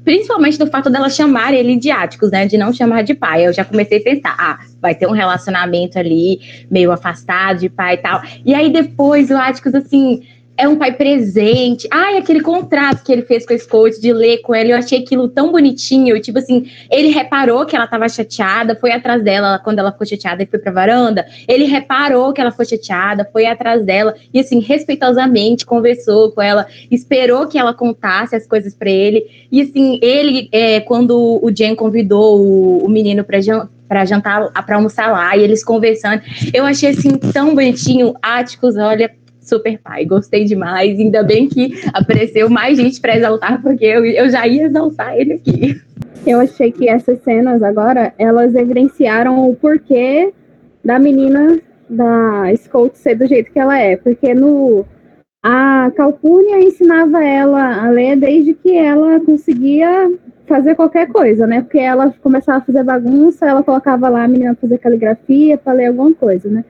principalmente 0.03 0.59
do 0.59 0.67
fato 0.67 0.87
dela 0.87 1.09
chamar 1.09 1.51
ele 1.51 1.77
de 1.77 1.89
Atticus, 1.89 2.29
né, 2.29 2.45
de 2.45 2.59
não 2.59 2.71
chamar 2.71 3.01
de 3.01 3.15
pai. 3.15 3.47
Eu 3.47 3.53
já 3.53 3.65
comecei 3.65 3.97
a 3.97 4.03
pensar, 4.03 4.35
ah, 4.37 4.59
vai 4.79 4.93
ter 4.93 5.07
um 5.07 5.11
relacionamento 5.11 5.97
ali, 5.97 6.39
meio 6.69 6.91
afastado 6.91 7.61
de 7.61 7.69
pai 7.69 7.95
e 7.95 7.97
tal. 7.97 8.21
E 8.45 8.53
aí 8.53 8.71
depois 8.71 9.31
o 9.31 9.35
Atticus, 9.35 9.73
assim, 9.73 10.21
é 10.57 10.67
um 10.67 10.75
pai 10.75 10.91
presente. 10.91 11.87
Ai, 11.91 12.17
aquele 12.17 12.41
contrato 12.41 13.03
que 13.03 13.11
ele 13.11 13.21
fez 13.21 13.45
com 13.45 13.53
a 13.53 13.57
Scott 13.57 14.01
de 14.01 14.11
ler 14.11 14.39
com 14.39 14.55
ela, 14.55 14.69
eu 14.69 14.77
achei 14.77 14.99
aquilo 14.99 15.29
tão 15.29 15.51
bonitinho. 15.51 16.19
Tipo 16.19 16.39
assim, 16.39 16.69
ele 16.89 17.09
reparou 17.09 17.65
que 17.65 17.75
ela 17.75 17.85
tava 17.85 18.09
chateada, 18.09 18.75
foi 18.75 18.91
atrás 18.91 19.23
dela 19.23 19.59
quando 19.63 19.79
ela 19.79 19.91
ficou 19.91 20.07
chateada 20.07 20.41
e 20.41 20.47
foi 20.47 20.57
pra 20.57 20.71
varanda. 20.71 21.25
Ele 21.47 21.65
reparou 21.65 22.33
que 22.33 22.41
ela 22.41 22.51
ficou 22.51 22.65
chateada, 22.65 23.29
foi 23.31 23.45
atrás 23.45 23.83
dela 23.83 24.15
e, 24.33 24.39
assim, 24.39 24.59
respeitosamente 24.59 25.65
conversou 25.65 26.31
com 26.31 26.41
ela, 26.41 26.65
esperou 26.89 27.47
que 27.47 27.59
ela 27.59 27.73
contasse 27.73 28.35
as 28.35 28.47
coisas 28.47 28.73
pra 28.73 28.89
ele. 28.89 29.25
E, 29.51 29.61
assim, 29.61 29.99
ele, 30.01 30.49
é, 30.51 30.79
quando 30.79 31.39
o 31.41 31.51
Jen 31.55 31.75
convidou 31.75 32.39
o, 32.39 32.85
o 32.85 32.89
menino 32.89 33.23
pra 33.23 33.39
jantar 33.39 33.77
para 33.87 34.03
jantar, 34.03 34.51
para 34.51 34.75
almoçar 34.75 35.09
lá, 35.09 35.37
e 35.37 35.41
eles 35.41 35.63
conversando. 35.63 36.21
Eu 36.53 36.65
achei 36.65 36.89
assim 36.89 37.15
tão 37.17 37.55
bonitinho. 37.55 38.13
Áticos, 38.21 38.75
olha, 38.75 39.09
super 39.47 39.79
pai, 39.79 40.05
gostei 40.05 40.45
demais. 40.45 40.99
Ainda 40.99 41.23
bem 41.23 41.47
que 41.47 41.79
apareceu 41.93 42.49
mais 42.49 42.77
gente 42.77 42.99
para 42.99 43.17
exaltar, 43.17 43.61
porque 43.61 43.85
eu, 43.85 44.05
eu 44.05 44.29
já 44.29 44.47
ia 44.47 44.65
exaltar 44.65 45.17
ele 45.17 45.33
aqui. 45.33 45.81
Eu 46.25 46.39
achei 46.39 46.71
que 46.71 46.89
essas 46.89 47.21
cenas 47.23 47.63
agora, 47.63 48.13
elas 48.17 48.53
evidenciaram 48.53 49.49
o 49.49 49.55
porquê 49.55 50.33
da 50.83 50.99
menina 50.99 51.59
da 51.89 52.53
Scout 52.57 52.97
ser 52.97 53.15
do 53.15 53.25
jeito 53.25 53.51
que 53.51 53.59
ela 53.59 53.79
é. 53.79 53.95
Porque 53.95 54.33
no 54.33 54.85
a 55.43 55.91
Calpurnia 55.95 56.59
ensinava 56.59 57.23
ela 57.23 57.85
a 57.85 57.89
ler 57.89 58.17
desde 58.17 58.53
que 58.53 58.75
ela 58.75 59.19
conseguia 59.21 60.11
fazer 60.45 60.75
qualquer 60.75 61.07
coisa, 61.07 61.45
né? 61.45 61.61
Porque 61.61 61.79
ela 61.79 62.13
começava 62.21 62.57
a 62.57 62.61
fazer 62.61 62.83
bagunça, 62.83 63.45
ela 63.45 63.63
colocava 63.63 64.09
lá 64.09 64.23
a 64.23 64.27
menina 64.27 64.57
fazer 64.59 64.77
caligrafia, 64.77 65.57
para 65.57 65.73
ler 65.73 65.87
alguma 65.87 66.13
coisa, 66.13 66.49
né? 66.49 66.65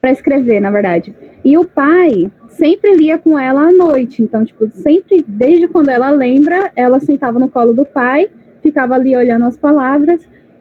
Para 0.00 0.12
escrever, 0.12 0.60
na 0.60 0.70
verdade. 0.70 1.14
E 1.48 1.56
o 1.56 1.64
pai 1.64 2.30
sempre 2.50 2.94
lia 2.94 3.16
com 3.16 3.38
ela 3.38 3.68
à 3.68 3.72
noite. 3.72 4.22
Então, 4.22 4.44
tipo, 4.44 4.68
sempre, 4.70 5.24
desde 5.26 5.66
quando 5.66 5.88
ela 5.88 6.10
lembra, 6.10 6.70
ela 6.76 7.00
sentava 7.00 7.38
no 7.38 7.48
colo 7.48 7.72
do 7.72 7.86
pai 7.86 8.28
ficava 8.62 8.96
ali 8.96 9.16
olhando 9.16 9.46
as 9.46 9.56
palavras. 9.56 10.20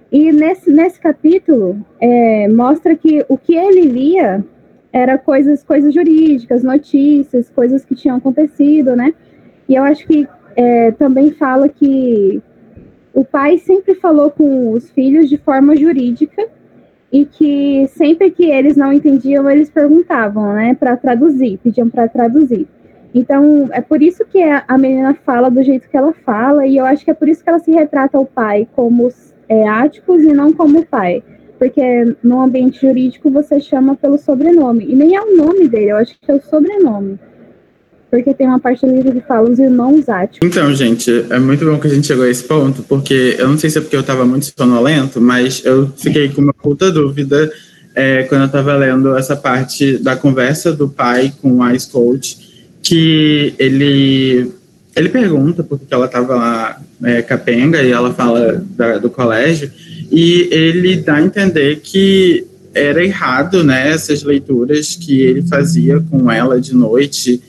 E 0.10 0.32
nesse, 0.32 0.72
nesse 0.72 0.98
capítulo 0.98 1.86
é, 2.00 2.48
mostra 2.48 2.96
que 2.96 3.26
o 3.28 3.38
que 3.38 3.54
ele 3.54 3.82
lia 3.82 4.46
era 4.94 5.18
coisas, 5.18 5.62
coisas 5.62 5.94
jurídicas, 5.94 6.64
notícias, 6.64 7.50
coisas 7.50 7.84
que 7.84 7.94
tinham 7.94 8.16
acontecido, 8.16 8.96
né? 8.96 9.14
E 9.68 9.76
eu 9.76 9.84
acho 9.84 10.08
que 10.08 10.26
é, 10.56 10.92
também 10.92 11.32
fala 11.32 11.68
que 11.68 12.42
o 13.14 13.26
pai 13.26 13.58
sempre 13.58 13.94
falou 13.96 14.32
com 14.32 14.72
os 14.72 14.90
filhos 14.92 15.28
de 15.28 15.38
forma 15.38 15.76
jurídica 15.76 16.48
e 17.12 17.26
que 17.26 17.88
sempre 17.96 18.32
que 18.32 18.46
eles 18.46 18.76
não 18.76 18.92
entendiam, 18.92 19.50
eles 19.50 19.70
perguntavam, 19.70 20.54
né, 20.54 20.76
para 20.76 20.98
traduzir, 20.98 21.58
pediam 21.64 21.90
para 21.90 22.08
traduzir. 22.08 22.68
Então, 23.14 23.70
é 23.72 23.82
por 23.82 24.02
isso 24.02 24.26
que 24.26 24.42
a 24.42 24.78
menina 24.78 25.14
fala 25.26 25.50
do 25.50 25.64
jeito 25.64 25.90
que 25.90 25.98
ela 25.98 26.14
fala, 26.14 26.68
e 26.68 26.78
eu 26.78 26.86
acho 26.86 27.04
que 27.04 27.12
é 27.12 27.14
por 27.14 27.28
isso 27.28 27.44
que 27.44 27.50
ela 27.50 27.60
se 27.60 27.72
retrata 27.72 28.20
o 28.20 28.26
pai 28.26 28.68
como 28.76 29.10
é, 29.50 29.68
Áticos 29.68 30.22
e 30.24 30.34
não 30.34 30.52
como 30.52 30.86
pai. 30.86 31.24
Porque 31.58 32.16
no 32.22 32.42
ambiente 32.42 32.82
jurídico 32.82 33.32
você 33.32 33.60
chama 33.60 33.96
pelo 33.96 34.18
sobrenome. 34.18 34.86
E 34.88 34.96
nem 34.96 35.16
é 35.16 35.22
o 35.22 35.36
nome 35.36 35.68
dele, 35.68 35.92
eu 35.92 35.98
acho 35.98 36.20
que 36.20 36.30
é 36.30 36.36
o 36.36 36.42
sobrenome. 36.42 37.18
Porque 38.10 38.34
tem 38.34 38.48
uma 38.48 38.60
parte 38.60 38.86
livro 38.86 39.12
que 39.12 39.22
fala 39.22 39.50
os 39.50 39.60
irmãos 39.60 40.08
áticos. 40.08 40.48
Então, 40.48 40.74
gente, 40.74 41.26
é 41.30 41.40
muito 41.40 41.66
bom 41.66 41.78
que 41.78 41.88
a 41.88 41.90
gente 41.90 42.08
chegou 42.08 42.24
a 42.24 42.30
esse 42.30 42.44
ponto, 42.44 42.82
porque 42.84 43.36
eu 43.38 43.50
não 43.50 43.58
sei 43.58 43.70
se 43.70 43.78
é 43.78 43.82
porque 43.82 43.96
eu 43.96 44.02
estava 44.02 44.26
muito 44.26 44.52
sonolento, 44.58 45.20
mas 45.20 45.64
eu 45.66 45.92
fiquei 45.98 46.30
com 46.30 46.42
uma 46.42 46.54
puta 46.54 46.90
dúvida 46.92 47.52
é, 47.94 48.24
quando 48.24 48.42
eu 48.42 48.48
estava 48.48 48.76
lendo 48.76 49.18
essa 49.18 49.36
parte 49.36 49.98
da 49.98 50.16
conversa 50.16 50.72
do 50.72 50.88
pai 50.88 51.34
com 51.42 51.62
a 51.64 51.72
Coach 51.92 52.38
que 52.82 53.54
ele 53.58 54.52
ele 54.96 55.10
pergunta 55.10 55.64
por 55.64 55.78
que 55.80 55.94
ela 55.94 56.06
estava 56.06 56.36
lá 56.36 56.82
é, 57.04 57.22
capenga 57.22 57.84
e 57.84 57.92
ela 57.92 58.14
fala 58.14 58.64
da, 58.76 58.98
do 58.98 59.10
colégio 59.10 59.72
e 60.12 60.48
ele 60.52 60.98
dá 60.98 61.16
a 61.16 61.22
entender 61.22 61.82
que 61.82 62.48
era 62.74 63.04
errado, 63.04 63.64
né, 63.64 63.90
essas 63.90 64.24
leituras 64.24 64.96
que 64.96 65.22
ele 65.22 65.42
fazia 65.44 66.00
com 66.00 66.32
ela 66.32 66.62
de 66.62 66.76
noite. 66.76 67.42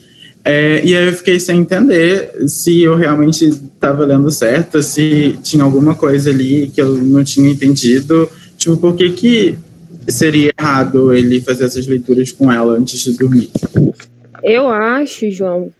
É, 0.51 0.80
e 0.82 0.96
aí 0.96 1.09
eu 1.09 1.12
fiquei 1.12 1.38
sem 1.38 1.61
entender 1.61 2.49
se 2.49 2.80
eu 2.80 2.96
realmente 2.96 3.44
estava 3.44 4.07
lendo 4.07 4.30
certo, 4.30 4.82
se 4.82 5.38
tinha 5.42 5.62
alguma 5.62 5.94
coisa 5.94 6.30
ali 6.30 6.70
que 6.74 6.80
eu 6.80 6.94
não 6.94 7.22
tinha 7.22 7.51
entendido. 7.51 8.30
Tipo, 8.57 8.78
por 8.78 8.96
que, 8.96 9.11
que 9.11 9.59
seria 10.09 10.51
errado 10.59 11.12
ele 11.12 11.42
fazer 11.42 11.66
essas 11.66 11.86
leituras 11.86 12.32
com 12.32 12.51
ela 12.51 12.72
antes 12.72 12.99
de 12.99 13.18
dormir? 13.18 13.51
Eu 14.42 14.70
acho, 14.70 15.30
João, 15.30 15.70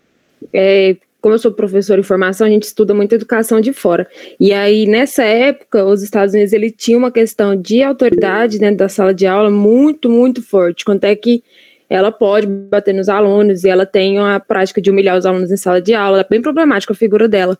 é, 0.53 0.97
como 1.19 1.35
eu 1.35 1.39
sou 1.39 1.51
professor 1.51 1.97
de 1.97 2.07
formação, 2.07 2.47
a 2.47 2.51
gente 2.51 2.65
estuda 2.65 2.93
muita 2.93 3.15
educação 3.15 3.63
de 3.63 3.73
fora. 3.73 4.07
E 4.39 4.53
aí, 4.53 4.85
nessa 4.87 5.23
época, 5.25 5.83
os 5.87 6.03
Estados 6.03 6.35
Unidos 6.35 6.53
ele 6.53 6.71
tinha 6.71 6.99
uma 6.99 7.11
questão 7.11 7.57
de 7.57 7.83
autoridade 7.83 8.59
dentro 8.59 8.77
da 8.77 8.89
sala 8.91 9.15
de 9.15 9.27
aula 9.27 9.51
muito, 9.51 10.11
muito 10.11 10.43
forte. 10.43 10.85
Quanto 10.85 11.05
é 11.05 11.17
que 11.17 11.43
ela 11.89 12.13
pode 12.13 12.47
bater 12.47 12.95
nos 12.95 13.09
alunos 13.09 13.65
e 13.65 13.69
ela 13.69 13.87
tem 13.87 14.19
a 14.19 14.39
prática 14.39 14.81
de 14.81 14.91
humilhar 14.91 15.17
os 15.17 15.25
alunos 15.25 15.51
em 15.51 15.57
sala 15.57 15.81
de 15.81 15.95
aula. 15.95 16.21
É 16.21 16.27
bem 16.29 16.43
problemática 16.43 16.93
a 16.93 16.97
figura 16.97 17.29
dela. 17.29 17.57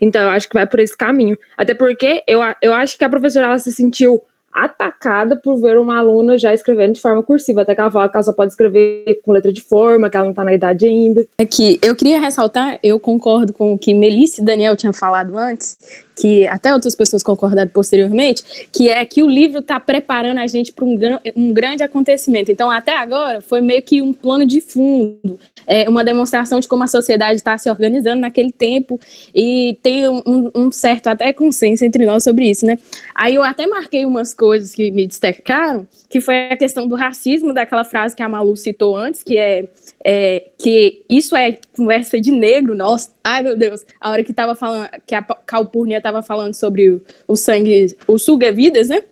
Então, 0.00 0.22
eu 0.22 0.30
acho 0.30 0.48
que 0.48 0.54
vai 0.54 0.66
por 0.66 0.80
esse 0.80 0.96
caminho. 0.96 1.38
Até 1.56 1.74
porque 1.74 2.24
eu, 2.26 2.40
eu 2.60 2.72
acho 2.74 2.98
que 2.98 3.04
a 3.04 3.08
professora 3.08 3.46
ela 3.46 3.58
se 3.58 3.70
sentiu 3.70 4.22
atacada 4.52 5.34
por 5.34 5.58
ver 5.58 5.78
uma 5.78 5.98
aluna 5.98 6.36
já 6.36 6.52
escrevendo 6.52 6.92
de 6.92 7.00
forma 7.00 7.22
cursiva, 7.22 7.62
até 7.62 7.74
que 7.74 7.80
ela 7.80 7.90
fala 7.90 8.08
que 8.08 8.16
ela 8.16 8.22
só 8.22 8.32
pode 8.32 8.52
escrever 8.52 9.20
com 9.24 9.32
letra 9.32 9.50
de 9.50 9.62
forma, 9.62 10.10
que 10.10 10.16
ela 10.16 10.24
não 10.24 10.32
está 10.32 10.44
na 10.44 10.52
idade 10.52 10.84
ainda. 10.84 11.26
É 11.38 11.46
que 11.46 11.78
eu 11.82 11.96
queria 11.96 12.20
ressaltar, 12.20 12.78
eu 12.82 13.00
concordo 13.00 13.52
com 13.52 13.72
o 13.72 13.78
que 13.78 13.94
Melissa 13.94 14.42
e 14.42 14.44
Daniel 14.44 14.76
tinham 14.76 14.92
falado 14.92 15.38
antes, 15.38 15.78
que 16.14 16.46
até 16.46 16.72
outras 16.72 16.94
pessoas 16.94 17.22
concordaram 17.22 17.70
posteriormente, 17.70 18.68
que 18.70 18.88
é 18.88 19.04
que 19.04 19.22
o 19.22 19.28
livro 19.28 19.60
está 19.60 19.80
preparando 19.80 20.38
a 20.38 20.46
gente 20.46 20.72
para 20.72 20.84
um, 20.84 20.98
um, 21.36 21.52
grande 21.52 21.82
acontecimento. 21.82 22.50
Então, 22.50 22.70
até 22.70 22.96
agora, 22.96 23.40
foi 23.40 23.60
meio 23.60 23.82
que 23.82 24.02
um 24.02 24.12
plano 24.12 24.46
de 24.46 24.60
fundo, 24.60 25.38
é, 25.66 25.88
uma 25.88 26.04
demonstração 26.04 26.60
de 26.60 26.68
como 26.68 26.84
a 26.84 26.86
sociedade 26.86 27.36
está 27.36 27.56
se 27.56 27.70
organizando 27.70 28.20
naquele 28.20 28.52
tempo, 28.52 29.00
e 29.34 29.78
tem 29.82 30.08
um, 30.08 30.50
um, 30.54 30.70
certo 30.72 31.08
até 31.08 31.32
consenso 31.32 31.84
entre 31.84 32.04
nós 32.04 32.24
sobre 32.24 32.50
isso, 32.50 32.66
né? 32.66 32.78
Aí 33.14 33.34
eu 33.34 33.42
até 33.42 33.66
marquei 33.66 34.04
umas 34.04 34.34
coisas 34.34 34.74
que 34.74 34.90
me 34.90 35.06
destacaram, 35.06 35.86
que 36.08 36.20
foi 36.20 36.50
a 36.50 36.56
questão 36.56 36.86
do 36.86 36.94
racismo, 36.94 37.54
daquela 37.54 37.84
frase 37.84 38.14
que 38.14 38.22
a 38.22 38.28
Malu 38.28 38.56
citou 38.56 38.96
antes, 38.96 39.22
que 39.22 39.38
é 39.38 39.64
é, 40.04 40.50
que 40.58 41.04
isso 41.08 41.36
é 41.36 41.58
conversa 41.76 42.20
de 42.20 42.32
negro, 42.32 42.74
nossa, 42.74 43.10
ai 43.22 43.42
meu 43.42 43.56
Deus, 43.56 43.84
a 44.00 44.10
hora 44.10 44.24
que 44.24 44.32
tava 44.32 44.54
falando, 44.54 44.88
que 45.06 45.14
a 45.14 45.22
Calpurnia 45.22 46.00
tava 46.00 46.22
falando 46.22 46.54
sobre 46.54 46.90
o, 46.90 47.02
o 47.28 47.36
sangue, 47.36 47.96
o 48.06 48.18
suga-vidas, 48.18 48.88
né? 48.88 49.02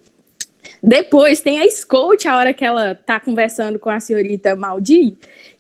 Depois 0.82 1.40
tem 1.40 1.60
a 1.60 1.70
Scout, 1.70 2.26
a 2.26 2.36
hora 2.36 2.54
que 2.54 2.64
ela 2.64 2.94
tá 2.94 3.20
conversando 3.20 3.78
com 3.78 3.90
a 3.90 4.00
senhorita 4.00 4.56
Maldi, 4.56 5.16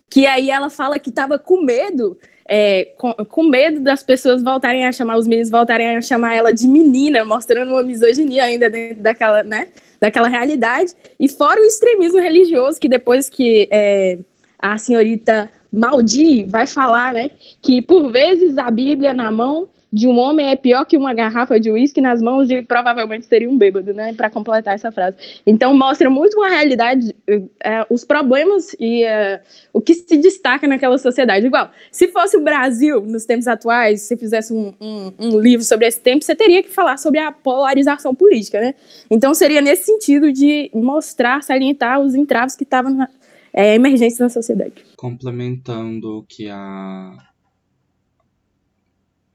que 0.08 0.26
aí 0.26 0.50
ela 0.50 0.70
fala 0.70 0.98
que 0.98 1.12
tava 1.12 1.38
com 1.38 1.62
medo, 1.62 2.18
é, 2.48 2.86
com, 2.96 3.12
com, 3.12 3.44
medo 3.44 3.80
das 3.80 4.02
pessoas 4.02 4.42
voltarem 4.42 4.84
a 4.86 4.92
chamar, 4.92 5.16
os 5.16 5.28
meninos 5.28 5.50
voltarem 5.50 5.96
a 5.96 6.00
chamar 6.00 6.34
ela 6.34 6.52
de 6.52 6.66
menina, 6.66 7.24
mostrando 7.24 7.70
uma 7.70 7.82
misoginia 7.82 8.44
ainda 8.44 8.68
dentro 8.68 9.02
daquela, 9.02 9.42
né, 9.44 9.68
daquela 10.00 10.26
realidade. 10.26 10.92
E 11.18 11.28
fora 11.28 11.60
o 11.60 11.64
extremismo 11.64 12.18
religioso, 12.18 12.80
que 12.80 12.88
depois 12.88 13.28
que 13.28 13.68
é, 13.70 14.18
a 14.60 14.78
senhorita 14.78 15.50
Maldi 15.72 16.44
vai 16.44 16.66
falar, 16.66 17.14
né, 17.14 17.30
que 17.62 17.80
por 17.80 18.10
vezes 18.10 18.58
a 18.58 18.70
Bíblia 18.70 19.14
na 19.14 19.30
mão 19.30 19.68
de 19.92 20.06
um 20.06 20.18
homem 20.18 20.50
é 20.50 20.56
pior 20.56 20.84
que 20.84 20.96
uma 20.96 21.12
garrafa 21.12 21.58
de 21.58 21.70
uísque 21.70 22.00
nas 22.00 22.22
mãos 22.22 22.46
de 22.46 22.62
provavelmente 22.62 23.26
seria 23.26 23.50
um 23.50 23.58
bêbado, 23.58 23.92
né? 23.92 24.12
Para 24.14 24.30
completar 24.30 24.74
essa 24.74 24.92
frase. 24.92 25.16
Então 25.44 25.76
mostra 25.76 26.08
muito 26.08 26.36
uma 26.36 26.48
realidade, 26.48 27.14
é, 27.62 27.84
os 27.90 28.04
problemas 28.04 28.74
e 28.78 29.02
é, 29.02 29.40
o 29.72 29.80
que 29.80 29.94
se 29.94 30.16
destaca 30.16 30.68
naquela 30.68 30.96
sociedade. 30.96 31.46
Igual, 31.46 31.70
se 31.90 32.08
fosse 32.08 32.36
o 32.36 32.40
Brasil 32.40 33.00
nos 33.00 33.24
tempos 33.24 33.48
atuais, 33.48 34.02
se 34.02 34.16
fizesse 34.16 34.52
um, 34.52 34.72
um, 34.80 35.12
um, 35.18 35.40
livro 35.40 35.64
sobre 35.64 35.86
esse 35.86 36.00
tempo, 36.00 36.24
você 36.24 36.36
teria 36.36 36.62
que 36.62 36.70
falar 36.70 36.96
sobre 36.96 37.18
a 37.18 37.32
polarização 37.32 38.14
política, 38.14 38.60
né? 38.60 38.74
Então 39.10 39.34
seria 39.34 39.60
nesse 39.60 39.86
sentido 39.86 40.32
de 40.32 40.70
mostrar, 40.72 41.42
salientar 41.42 42.00
os 42.00 42.14
entraves 42.14 42.54
que 42.54 42.62
estavam 42.62 43.08
é, 43.52 43.74
emergência 43.74 44.22
na 44.22 44.28
sociedade. 44.28 44.84
Complementando 44.96 46.18
o 46.18 46.22
que 46.22 46.48
a. 46.48 47.16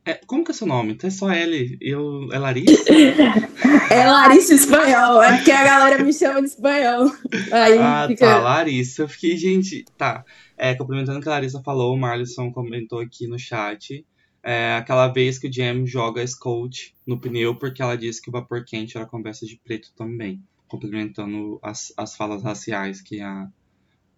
É, 0.08 0.20
como 0.28 0.44
que 0.44 0.52
é 0.52 0.54
seu 0.54 0.68
nome? 0.68 0.98
É 1.02 1.10
só 1.10 1.32
L. 1.32 1.78
Eu, 1.82 2.32
é 2.32 2.38
Larissa? 2.38 2.84
é 3.90 4.06
Larissa 4.06 4.54
espanhol. 4.54 5.22
É 5.24 5.38
porque 5.38 5.52
a 5.52 5.64
galera 5.64 6.04
me 6.04 6.14
chama 6.14 6.42
de 6.42 6.48
espanhol. 6.48 7.12
Aí 7.52 7.78
ah, 7.80 8.06
fica... 8.08 8.26
tá. 8.26 8.38
Larissa. 8.38 9.02
Eu 9.02 9.10
fiquei, 9.10 9.36
gente. 9.36 9.84
Tá. 9.98 10.24
É, 10.56 10.76
complementando 10.76 11.18
o 11.18 11.22
que 11.22 11.28
a 11.28 11.32
Larissa 11.32 11.62
falou, 11.64 11.94
o 11.94 11.98
Marlison 11.98 12.52
comentou 12.52 13.00
aqui 13.00 13.28
no 13.28 13.40
chat. 13.40 14.06
É, 14.44 14.76
aquela 14.76 15.08
vez 15.08 15.40
que 15.40 15.48
o 15.48 15.52
Jam 15.52 15.88
joga 15.88 16.22
a 16.22 16.28
Scout 16.28 16.96
no 17.06 17.20
pneu 17.20 17.56
porque 17.56 17.82
ela 17.82 17.98
disse 17.98 18.22
que 18.22 18.30
o 18.30 18.32
vapor 18.32 18.64
quente 18.64 18.96
era 18.96 19.08
conversa 19.08 19.44
de 19.44 19.58
preto 19.58 19.92
também. 19.96 20.40
Complementando 20.68 21.60
as, 21.64 21.92
as 21.98 22.16
falas 22.16 22.44
raciais 22.44 23.02
que 23.02 23.20
a 23.22 23.50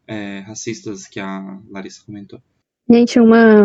é, 0.08 0.40
racistas 0.40 1.08
que 1.08 1.20
a 1.20 1.60
Larissa 1.70 2.04
comentou. 2.06 2.40
Gente, 2.90 3.20
uma, 3.20 3.64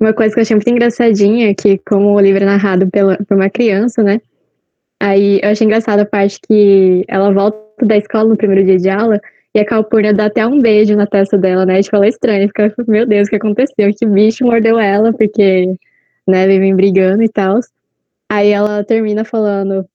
uma 0.00 0.12
coisa 0.12 0.34
que 0.34 0.40
eu 0.40 0.42
achei 0.42 0.56
muito 0.56 0.68
engraçadinha, 0.68 1.54
que 1.54 1.78
como 1.78 2.12
o 2.12 2.20
livro 2.20 2.42
é 2.42 2.46
narrado 2.46 2.90
pela, 2.90 3.16
por 3.16 3.36
uma 3.36 3.48
criança, 3.48 4.02
né? 4.02 4.20
Aí 5.00 5.40
eu 5.42 5.50
achei 5.50 5.64
engraçada 5.64 6.02
a 6.02 6.06
parte 6.06 6.40
que 6.46 7.04
ela 7.06 7.32
volta 7.32 7.58
da 7.82 7.96
escola 7.96 8.30
no 8.30 8.36
primeiro 8.36 8.64
dia 8.64 8.78
de 8.78 8.88
aula 8.88 9.20
e 9.54 9.60
a 9.60 9.64
Calpurnia 9.64 10.12
dá 10.12 10.26
até 10.26 10.46
um 10.46 10.60
beijo 10.60 10.94
na 10.96 11.06
testa 11.06 11.38
dela, 11.38 11.64
né? 11.64 11.82
Tipo, 11.82 11.96
ela 11.96 12.06
é 12.06 12.08
estranha, 12.08 12.46
fica, 12.46 12.74
meu 12.86 13.06
Deus, 13.06 13.26
o 13.26 13.30
que 13.30 13.36
aconteceu? 13.36 13.90
Que 13.94 14.04
bicho 14.04 14.44
mordeu 14.44 14.78
ela, 14.78 15.12
porque, 15.12 15.74
né, 16.26 16.46
vivem 16.46 16.74
brigando 16.76 17.22
e 17.22 17.28
tal. 17.28 17.60
Aí 18.28 18.50
ela 18.50 18.84
termina 18.84 19.24
falando, 19.24 19.86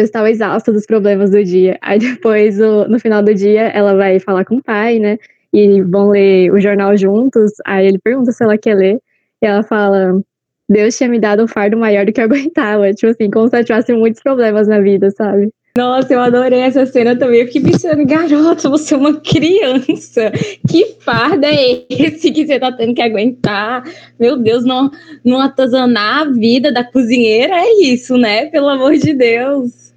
eu 0.00 0.04
estava 0.04 0.30
exausta 0.30 0.72
dos 0.72 0.86
problemas 0.86 1.30
do 1.30 1.42
dia. 1.44 1.78
Aí 1.82 1.98
depois, 1.98 2.58
no 2.58 2.98
final 2.98 3.22
do 3.22 3.34
dia, 3.34 3.68
ela 3.68 3.94
vai 3.94 4.18
falar 4.18 4.44
com 4.44 4.56
o 4.56 4.62
pai, 4.62 4.98
né? 4.98 5.18
e 5.52 5.82
vão 5.82 6.10
ler 6.10 6.52
o 6.52 6.60
jornal 6.60 6.96
juntos. 6.96 7.52
Aí 7.64 7.86
ele 7.86 7.98
pergunta 7.98 8.32
se 8.32 8.42
ela 8.42 8.58
quer 8.58 8.74
ler. 8.74 9.00
E 9.42 9.46
ela 9.46 9.62
fala: 9.62 10.20
Deus 10.68 10.96
tinha 10.96 11.08
me 11.08 11.18
dado 11.18 11.44
um 11.44 11.48
fardo 11.48 11.76
maior 11.76 12.06
do 12.06 12.12
que 12.12 12.20
eu 12.20 12.24
aguentava. 12.26 12.92
Tipo 12.92 13.12
assim, 13.12 13.30
como 13.30 13.48
se 13.48 13.56
ela 13.56 13.64
tivesse 13.64 13.92
muitos 13.92 14.22
problemas 14.22 14.68
na 14.68 14.80
vida, 14.80 15.10
sabe? 15.10 15.50
Nossa, 15.76 16.12
eu 16.12 16.20
adorei 16.20 16.60
essa 16.60 16.84
cena 16.84 17.16
também. 17.16 17.40
Eu 17.40 17.46
fiquei 17.46 17.62
pensando, 17.62 18.04
garota, 18.04 18.68
você 18.68 18.92
é 18.92 18.96
uma 18.96 19.20
criança. 19.20 20.32
Que 20.68 20.96
fardo 21.00 21.46
é 21.46 21.84
esse 21.88 22.32
que 22.32 22.44
você 22.44 22.58
tá 22.58 22.72
tendo 22.72 22.92
que 22.92 23.00
aguentar? 23.00 23.84
Meu 24.18 24.36
Deus, 24.36 24.64
não, 24.64 24.90
não 25.24 25.40
atazanar 25.40 26.22
a 26.22 26.30
vida 26.30 26.72
da 26.72 26.82
cozinheira 26.82 27.54
é 27.54 27.82
isso, 27.84 28.18
né? 28.18 28.46
Pelo 28.46 28.68
amor 28.68 28.96
de 28.96 29.14
Deus. 29.14 29.89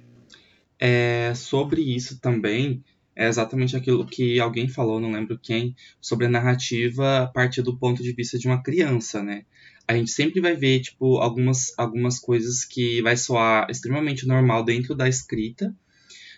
É, 0.78 1.32
sobre 1.34 1.80
isso 1.82 2.20
também, 2.20 2.82
é 3.16 3.28
exatamente 3.28 3.76
aquilo 3.76 4.06
que 4.06 4.40
alguém 4.40 4.68
falou, 4.68 5.00
não 5.00 5.12
lembro 5.12 5.38
quem, 5.38 5.74
sobre 6.00 6.26
a 6.26 6.30
narrativa 6.30 7.22
a 7.22 7.26
partir 7.26 7.62
do 7.62 7.76
ponto 7.76 8.02
de 8.02 8.12
vista 8.12 8.38
de 8.38 8.46
uma 8.46 8.62
criança, 8.62 9.22
né? 9.22 9.44
A 9.86 9.94
gente 9.94 10.10
sempre 10.10 10.40
vai 10.40 10.56
ver, 10.56 10.80
tipo, 10.80 11.18
algumas, 11.18 11.72
algumas 11.78 12.18
coisas 12.18 12.64
que 12.64 13.02
vai 13.02 13.16
soar 13.16 13.66
extremamente 13.70 14.26
normal 14.26 14.64
dentro 14.64 14.94
da 14.94 15.08
escrita, 15.08 15.74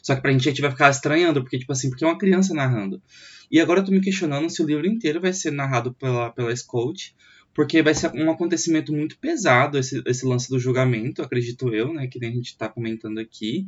só 0.02 0.14
que 0.14 0.20
pra 0.20 0.32
gente 0.32 0.48
a 0.48 0.52
gente 0.52 0.60
vai 0.60 0.70
ficar 0.70 0.90
estranhando, 0.90 1.42
porque, 1.42 1.58
tipo 1.58 1.72
assim, 1.72 1.88
porque 1.88 2.04
é 2.04 2.08
uma 2.08 2.18
criança 2.18 2.54
narrando. 2.54 3.02
E 3.50 3.60
agora 3.60 3.80
eu 3.80 3.84
tô 3.84 3.90
me 3.90 4.00
questionando 4.00 4.50
se 4.50 4.62
o 4.62 4.66
livro 4.66 4.86
inteiro 4.86 5.20
vai 5.20 5.32
ser 5.32 5.50
narrado 5.52 5.94
pela, 5.94 6.30
pela 6.30 6.54
Scout, 6.54 7.14
porque 7.56 7.82
vai 7.82 7.94
ser 7.94 8.12
um 8.14 8.30
acontecimento 8.30 8.92
muito 8.92 9.18
pesado 9.18 9.78
esse, 9.78 10.02
esse 10.06 10.26
lance 10.26 10.50
do 10.50 10.58
julgamento, 10.58 11.22
acredito 11.22 11.74
eu, 11.74 11.90
né, 11.90 12.06
que 12.06 12.20
nem 12.20 12.28
a 12.28 12.34
gente 12.34 12.48
está 12.48 12.68
comentando 12.68 13.18
aqui. 13.18 13.64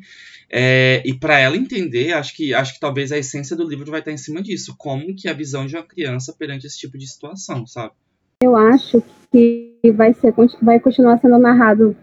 É, 0.50 1.02
e 1.06 1.14
para 1.14 1.38
ela 1.38 1.56
entender, 1.56 2.12
acho 2.12 2.36
que 2.36 2.52
acho 2.52 2.74
que 2.74 2.80
talvez 2.80 3.10
a 3.10 3.16
essência 3.16 3.56
do 3.56 3.66
livro 3.66 3.90
vai 3.90 4.00
estar 4.00 4.12
em 4.12 4.18
cima 4.18 4.42
disso, 4.42 4.74
como 4.76 5.16
que 5.16 5.26
a 5.26 5.32
visão 5.32 5.64
de 5.64 5.74
uma 5.74 5.82
criança 5.82 6.34
perante 6.38 6.66
esse 6.66 6.78
tipo 6.78 6.98
de 6.98 7.06
situação, 7.06 7.66
sabe? 7.66 7.92
Eu 8.42 8.54
acho 8.54 9.02
que 9.32 9.72
vai 9.94 10.12
ser 10.12 10.34
vai 10.60 10.78
continuar 10.78 11.18
sendo 11.18 11.38
narrado 11.38 11.96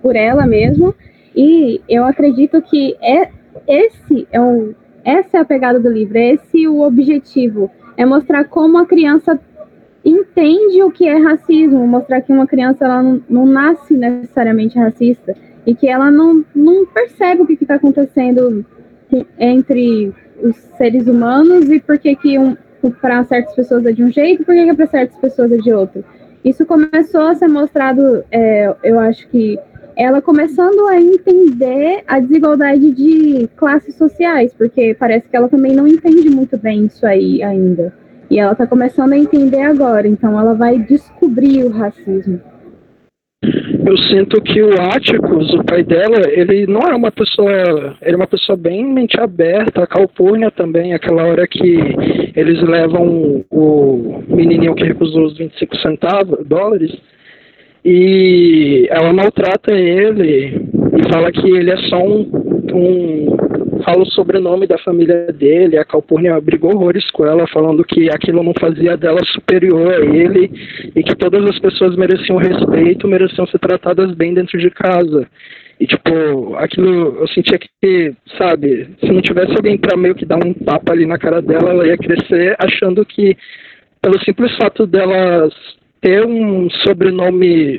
por 0.00 0.16
ela 0.16 0.46
mesma 0.46 0.94
e 1.36 1.82
eu 1.86 2.06
acredito 2.06 2.62
que 2.62 2.96
é 3.02 3.30
esse 3.68 4.26
é 4.32 4.40
um 4.40 4.74
essa 5.04 5.36
é 5.36 5.40
a 5.40 5.44
pegada 5.44 5.78
do 5.78 5.90
livro, 5.90 6.16
é 6.16 6.32
esse 6.32 6.66
o 6.66 6.80
objetivo, 6.80 7.70
é 7.96 8.06
mostrar 8.06 8.44
como 8.44 8.78
a 8.78 8.86
criança 8.86 9.38
entende 10.04 10.82
o 10.82 10.90
que 10.90 11.06
é 11.06 11.16
racismo, 11.16 11.86
mostrar 11.86 12.20
que 12.20 12.32
uma 12.32 12.46
criança 12.46 12.84
ela 12.84 13.02
não, 13.02 13.22
não 13.28 13.46
nasce 13.46 13.94
necessariamente 13.94 14.78
racista 14.78 15.36
e 15.66 15.74
que 15.74 15.88
ela 15.88 16.10
não, 16.10 16.44
não 16.54 16.86
percebe 16.86 17.42
o 17.42 17.46
que 17.46 17.54
está 17.54 17.74
acontecendo 17.74 18.64
entre 19.38 20.12
os 20.42 20.56
seres 20.78 21.06
humanos 21.06 21.70
e 21.70 21.80
por 21.80 21.98
que, 21.98 22.16
que 22.16 22.38
um, 22.38 22.56
para 23.00 23.24
certas 23.24 23.54
pessoas 23.54 23.84
é 23.84 23.92
de 23.92 24.02
um 24.02 24.10
jeito 24.10 24.44
por 24.44 24.54
que, 24.54 24.64
que 24.64 24.74
para 24.74 24.86
certas 24.86 25.18
pessoas 25.18 25.52
é 25.52 25.56
de 25.58 25.72
outro. 25.72 26.04
Isso 26.44 26.64
começou 26.64 27.22
a 27.22 27.34
ser 27.34 27.48
mostrado, 27.48 28.24
é, 28.30 28.74
eu 28.82 28.98
acho 28.98 29.28
que 29.28 29.58
ela 29.96 30.22
começando 30.22 30.88
a 30.88 30.98
entender 30.98 32.02
a 32.06 32.18
desigualdade 32.18 32.90
de 32.92 33.48
classes 33.56 33.94
sociais, 33.96 34.54
porque 34.56 34.96
parece 34.98 35.28
que 35.28 35.36
ela 35.36 35.48
também 35.48 35.74
não 35.74 35.86
entende 35.86 36.30
muito 36.30 36.56
bem 36.56 36.86
isso 36.86 37.04
aí 37.06 37.42
ainda. 37.42 37.92
E 38.30 38.38
ela 38.38 38.52
está 38.52 38.66
começando 38.66 39.12
a 39.12 39.18
entender 39.18 39.62
agora, 39.62 40.06
então 40.06 40.38
ela 40.38 40.54
vai 40.54 40.78
descobrir 40.78 41.64
o 41.64 41.70
racismo. 41.70 42.40
Eu 43.42 43.96
sinto 43.98 44.40
que 44.42 44.62
o 44.62 44.80
Atticus, 44.80 45.52
o 45.54 45.64
pai 45.64 45.82
dela, 45.82 46.20
ele 46.28 46.66
não 46.66 46.82
é 46.82 46.94
uma 46.94 47.10
pessoa, 47.10 47.96
ele 48.02 48.12
é 48.12 48.16
uma 48.16 48.26
pessoa 48.26 48.56
bem 48.56 48.84
mente 48.84 49.18
aberta, 49.18 49.82
a 49.82 49.86
Calpurnia 49.86 50.50
também, 50.50 50.92
aquela 50.92 51.24
hora 51.24 51.48
que 51.48 51.76
eles 52.36 52.62
levam 52.62 53.44
o 53.50 54.22
menininho 54.28 54.76
que 54.76 54.84
recusou 54.84 55.24
os 55.24 55.36
25 55.36 55.76
centavos, 55.78 56.46
dólares, 56.46 56.92
e 57.84 58.86
ela 58.90 59.12
maltrata 59.12 59.74
ele 59.74 60.68
e 60.98 61.12
fala 61.12 61.32
que 61.32 61.50
ele 61.50 61.70
é 61.70 61.76
só 61.88 61.98
um, 61.98 62.30
um 62.74 63.49
fala 63.82 64.02
o 64.02 64.10
sobrenome 64.10 64.66
da 64.66 64.78
família 64.78 65.32
dele, 65.32 65.78
a 65.78 65.84
Calpurnia 65.84 66.40
brigou 66.40 66.74
horrores 66.74 67.08
com 67.10 67.26
ela, 67.26 67.46
falando 67.48 67.84
que 67.84 68.08
aquilo 68.10 68.42
não 68.42 68.52
fazia 68.58 68.96
dela 68.96 69.20
superior 69.26 69.92
a 69.92 70.04
ele 70.04 70.50
e 70.94 71.02
que 71.02 71.14
todas 71.14 71.44
as 71.44 71.58
pessoas 71.58 71.96
mereciam 71.96 72.38
respeito, 72.38 73.08
mereciam 73.08 73.46
ser 73.46 73.58
tratadas 73.58 74.14
bem 74.14 74.34
dentro 74.34 74.58
de 74.58 74.70
casa. 74.70 75.26
E, 75.78 75.86
tipo, 75.86 76.56
aquilo 76.56 77.20
eu 77.20 77.28
sentia 77.28 77.58
que, 77.58 78.12
sabe, 78.36 78.88
se 79.00 79.10
não 79.10 79.22
tivesse 79.22 79.52
alguém 79.52 79.78
pra 79.78 79.96
meio 79.96 80.14
que 80.14 80.26
dar 80.26 80.36
um 80.44 80.52
tapa 80.52 80.92
ali 80.92 81.06
na 81.06 81.18
cara 81.18 81.40
dela, 81.40 81.70
ela 81.70 81.86
ia 81.86 81.96
crescer 81.96 82.54
achando 82.58 83.04
que, 83.04 83.36
pelo 84.02 84.22
simples 84.22 84.54
fato 84.56 84.86
delas 84.86 85.54
ter 86.02 86.24
um 86.26 86.68
sobrenome 86.84 87.78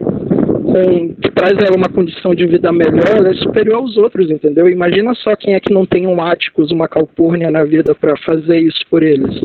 com, 0.53 1.15
que 1.15 1.31
traz 1.31 1.53
ela 1.57 1.77
uma 1.77 1.89
condição 1.89 2.35
de 2.35 2.45
vida 2.45 2.71
melhor, 2.71 3.25
é 3.25 3.33
superior 3.35 3.77
aos 3.77 3.97
outros, 3.97 4.29
entendeu? 4.29 4.69
Imagina 4.69 5.13
só 5.15 5.35
quem 5.35 5.55
é 5.55 5.59
que 5.59 5.73
não 5.73 5.85
tem 5.85 6.07
um 6.07 6.21
Áticos, 6.21 6.71
uma 6.71 6.87
Calpurnia 6.87 7.49
na 7.49 7.63
vida 7.63 7.95
para 7.95 8.15
fazer 8.17 8.59
isso 8.59 8.79
por 8.89 9.03
eles. 9.03 9.41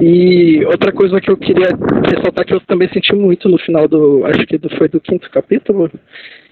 E 0.00 0.64
outra 0.66 0.92
coisa 0.92 1.20
que 1.20 1.30
eu 1.30 1.36
queria 1.36 1.68
ressaltar 2.04 2.44
que 2.44 2.54
eu 2.54 2.60
também 2.60 2.88
senti 2.92 3.14
muito 3.14 3.48
no 3.48 3.58
final 3.58 3.88
do, 3.88 4.24
acho 4.26 4.46
que 4.46 4.58
foi 4.76 4.88
do 4.88 5.00
quinto 5.00 5.30
capítulo, 5.30 5.90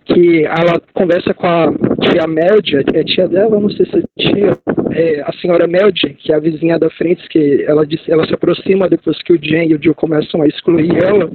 que 0.04 0.44
ela 0.44 0.80
conversa 0.92 1.32
com 1.32 1.46
a 1.46 1.72
tia 2.00 2.26
Meldia, 2.26 2.84
que 2.84 2.96
é 2.96 3.04
tia 3.04 3.26
dela, 3.26 3.58
não 3.58 3.70
sei 3.70 3.86
se 3.86 3.98
é 3.98 4.02
tia, 4.18 4.58
é 4.92 5.22
a 5.22 5.32
senhora 5.40 5.66
Meldia, 5.66 6.14
que 6.18 6.32
é 6.32 6.36
a 6.36 6.40
vizinha 6.40 6.78
da 6.78 6.90
frente, 6.90 7.26
que 7.28 7.64
ela, 7.66 7.86
ela 8.08 8.26
se 8.26 8.34
aproxima 8.34 8.88
depois 8.88 9.20
que 9.22 9.32
o 9.32 9.38
Jen 9.42 9.70
e 9.70 9.74
o 9.74 9.82
Jill 9.82 9.94
começam 9.94 10.42
a 10.42 10.46
excluir 10.46 10.92
ela, 11.02 11.30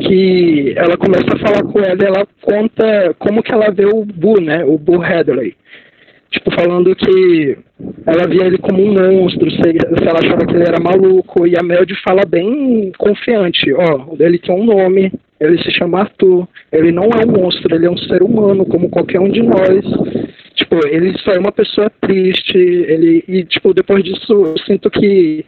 que 0.00 0.74
ela 0.76 0.96
começa 0.96 1.26
a 1.34 1.38
falar 1.38 1.62
com 1.70 1.78
ela 1.80 1.98
e 2.02 2.06
ela 2.06 2.26
conta 2.42 3.14
como 3.18 3.42
que 3.42 3.52
ela 3.52 3.70
vê 3.70 3.86
o 3.86 4.04
Boo, 4.04 4.40
né, 4.40 4.64
o 4.64 4.78
Boo 4.78 5.02
Hadley. 5.02 5.54
Tipo, 6.30 6.52
falando 6.52 6.94
que 6.94 7.58
ela 8.06 8.28
via 8.28 8.46
ele 8.46 8.58
como 8.58 8.80
um 8.82 8.94
monstro, 8.94 9.50
se, 9.50 9.58
ela 9.58 10.20
achava 10.20 10.46
que 10.46 10.54
ele 10.54 10.62
era 10.62 10.80
maluco, 10.80 11.44
e 11.46 11.56
a 11.58 11.62
Melody 11.62 11.94
fala 12.02 12.22
bem 12.24 12.92
confiante, 12.96 13.72
ó, 13.72 14.14
ele 14.18 14.38
tem 14.38 14.54
um 14.54 14.64
nome, 14.64 15.12
ele 15.40 15.62
se 15.62 15.70
chama 15.72 16.00
Arthur, 16.00 16.46
ele 16.70 16.92
não 16.92 17.04
é 17.04 17.24
um 17.26 17.32
monstro, 17.32 17.74
ele 17.74 17.86
é 17.86 17.90
um 17.90 17.96
ser 17.96 18.22
humano, 18.22 18.66
como 18.66 18.90
qualquer 18.90 19.20
um 19.20 19.30
de 19.30 19.42
nós. 19.42 19.84
Tipo, 20.54 20.86
ele 20.86 21.16
só 21.20 21.32
é 21.32 21.38
uma 21.38 21.52
pessoa 21.52 21.90
triste, 22.00 22.58
ele, 22.58 23.24
e 23.26 23.44
tipo, 23.44 23.72
depois 23.72 24.04
disso 24.04 24.30
eu 24.30 24.58
sinto 24.66 24.90
que 24.90 25.44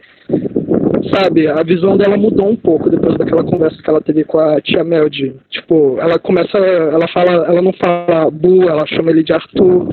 sabe, 1.13 1.47
a 1.47 1.61
visão 1.63 1.97
dela 1.97 2.17
mudou 2.17 2.49
um 2.49 2.55
pouco 2.55 2.89
depois 2.89 3.17
daquela 3.17 3.43
conversa 3.43 3.81
que 3.81 3.89
ela 3.89 4.01
teve 4.01 4.23
com 4.23 4.39
a 4.39 4.59
tia 4.61 4.83
Melody. 4.83 5.35
Tipo, 5.49 5.97
ela 5.99 6.17
começa, 6.17 6.57
ela 6.57 7.07
fala, 7.09 7.45
ela 7.45 7.61
não 7.61 7.73
fala 7.73 8.31
Bu, 8.31 8.63
ela 8.63 8.85
chama 8.87 9.11
ele 9.11 9.23
de 9.23 9.33
Arthur, 9.33 9.89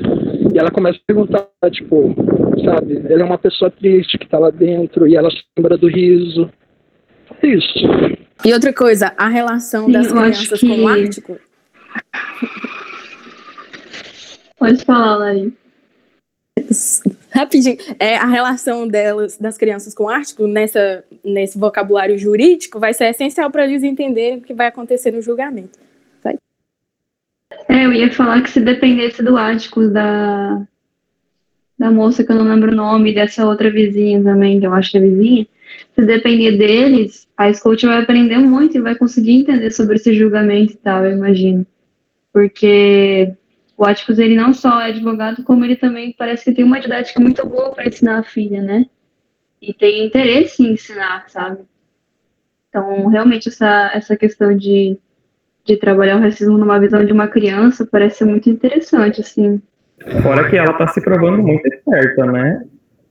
e 0.54 0.58
ela 0.58 0.70
começa 0.70 0.98
a 0.98 1.06
perguntar, 1.06 1.46
tipo, 1.70 2.14
sabe, 2.64 3.02
ele 3.08 3.22
é 3.22 3.24
uma 3.24 3.38
pessoa 3.38 3.70
triste 3.70 4.18
que 4.18 4.28
tá 4.28 4.38
lá 4.38 4.50
dentro, 4.50 5.06
e 5.06 5.16
ela 5.16 5.30
se 5.30 5.42
lembra 5.58 5.76
do 5.76 5.88
riso. 5.88 6.48
É 7.42 7.46
isso. 7.48 7.78
E 8.44 8.52
outra 8.52 8.72
coisa, 8.72 9.12
a 9.16 9.28
relação 9.28 9.86
Sim, 9.86 9.92
das 9.92 10.06
crianças 10.08 10.60
que... 10.60 10.66
com 10.66 10.82
o 10.82 10.88
Ártico. 10.88 11.38
Pode 14.58 14.84
falar, 14.84 15.16
Lari. 15.16 15.54
Rapidinho, 17.30 17.76
é, 17.98 18.16
a 18.16 18.26
relação 18.26 18.86
delas, 18.88 19.36
das 19.38 19.56
crianças 19.56 19.94
com 19.94 20.04
o 20.04 20.08
Ártico 20.08 20.46
nessa, 20.46 21.04
nesse 21.24 21.58
vocabulário 21.58 22.18
jurídico 22.18 22.78
vai 22.78 22.92
ser 22.92 23.06
essencial 23.06 23.50
para 23.50 23.64
eles 23.64 23.82
entenderem 23.82 24.38
o 24.38 24.42
que 24.42 24.54
vai 24.54 24.66
acontecer 24.66 25.10
no 25.10 25.22
julgamento. 25.22 25.78
Vai. 26.22 26.36
É, 27.68 27.84
eu 27.84 27.92
ia 27.92 28.12
falar 28.12 28.42
que 28.42 28.50
se 28.50 28.60
dependesse 28.60 29.22
do 29.22 29.36
Ártico, 29.36 29.88
da, 29.88 30.62
da 31.78 31.90
moça 31.90 32.24
que 32.24 32.32
eu 32.32 32.36
não 32.36 32.44
lembro 32.44 32.72
o 32.72 32.76
nome, 32.76 33.14
dessa 33.14 33.46
outra 33.46 33.70
vizinha 33.70 34.22
também, 34.22 34.60
que 34.60 34.66
eu 34.66 34.74
acho 34.74 34.90
que 34.90 34.98
é 34.98 35.00
vizinha, 35.00 35.46
se 35.94 36.04
depender 36.04 36.56
deles, 36.56 37.28
a 37.36 37.52
Scout 37.52 37.84
vai 37.86 38.02
aprender 38.02 38.38
muito 38.38 38.76
e 38.76 38.80
vai 38.80 38.94
conseguir 38.94 39.32
entender 39.32 39.70
sobre 39.70 39.96
esse 39.96 40.14
julgamento 40.14 40.72
e 40.72 40.76
tal, 40.76 41.04
eu 41.04 41.12
imagino. 41.12 41.66
Porque 42.32 43.34
o 43.76 43.84
Atticus, 43.84 44.18
ele 44.18 44.36
não 44.36 44.52
só 44.52 44.80
é 44.80 44.90
advogado, 44.90 45.42
como 45.42 45.64
ele 45.64 45.74
também 45.74 46.14
parece 46.16 46.44
que 46.44 46.52
tem 46.52 46.64
uma 46.64 46.80
didática 46.80 47.18
muito 47.18 47.46
boa 47.46 47.70
para 47.70 47.88
ensinar 47.88 48.18
a 48.18 48.22
filha, 48.22 48.60
né? 48.60 48.86
E 49.60 49.72
tem 49.72 50.04
interesse 50.06 50.62
em 50.62 50.72
ensinar, 50.72 51.24
sabe? 51.28 51.60
Então, 52.68 53.08
realmente, 53.08 53.48
essa, 53.48 53.90
essa 53.94 54.16
questão 54.16 54.56
de, 54.56 54.98
de 55.64 55.76
trabalhar 55.76 56.16
o 56.16 56.20
racismo 56.20 56.56
numa 56.56 56.78
visão 56.78 57.04
de 57.04 57.12
uma 57.12 57.26
criança 57.26 57.86
parece 57.90 58.18
ser 58.18 58.26
muito 58.26 58.48
interessante, 58.48 59.20
assim. 59.20 59.60
Fora 60.22 60.48
que 60.48 60.56
ela 60.56 60.72
tá 60.74 60.86
se 60.86 61.00
provando 61.00 61.42
muito 61.42 61.66
esperta, 61.66 62.26
né? 62.26 62.62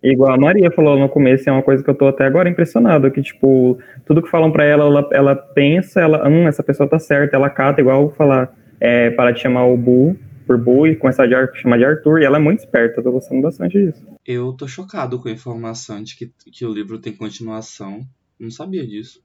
Igual 0.02 0.34
a 0.34 0.38
Maria 0.38 0.72
falou 0.72 0.98
no 0.98 1.10
começo, 1.10 1.50
é 1.50 1.52
uma 1.52 1.62
coisa 1.62 1.84
que 1.84 1.90
eu 1.90 1.96
tô 1.96 2.08
até 2.08 2.26
agora 2.26 2.50
impressionado, 2.50 3.12
que, 3.12 3.22
tipo, 3.22 3.78
tudo 4.06 4.22
que 4.22 4.30
falam 4.30 4.52
para 4.52 4.64
ela, 4.64 4.86
ela, 4.86 5.10
ela 5.12 5.36
pensa, 5.36 6.00
ela, 6.00 6.28
hum, 6.28 6.48
essa 6.48 6.64
pessoa 6.64 6.88
tá 6.88 6.98
certa, 6.98 7.36
ela 7.36 7.50
cata, 7.50 7.82
igual 7.82 8.10
falar, 8.12 8.56
é, 8.80 9.10
para 9.10 9.32
de 9.32 9.42
chamar 9.42 9.66
o 9.66 9.76
Bu, 9.76 10.16
por 10.48 10.58
Boo 10.58 10.88
e 10.88 10.96
começar 10.96 11.26
a 11.26 11.54
chamar 11.54 11.78
de 11.78 11.86
Arthur. 11.86 12.22
E 12.22 12.26
ela 12.26 12.38
é 12.38 12.40
muito 12.40 12.60
esperta, 12.60 13.00
eu 13.00 13.04
tô 13.04 13.12
gostando 13.12 13.42
bastante 13.42 13.78
disso. 13.78 14.04
Eu 14.26 14.54
tô 14.54 14.68
chocado 14.68 15.20
com 15.20 15.28
a 15.28 15.32
informação 15.32 16.02
de 16.02 16.16
que, 16.16 16.32
que 16.52 16.66
o 16.66 16.74
livro 16.74 16.98
tem 16.98 17.14
continuação. 17.14 18.00
Não 18.40 18.50
sabia 18.50 18.88
disso. 18.88 19.22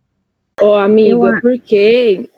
Ô, 0.61 0.66
oh, 0.66 0.75
amiga, 0.75 1.41
porque, 1.41 2.29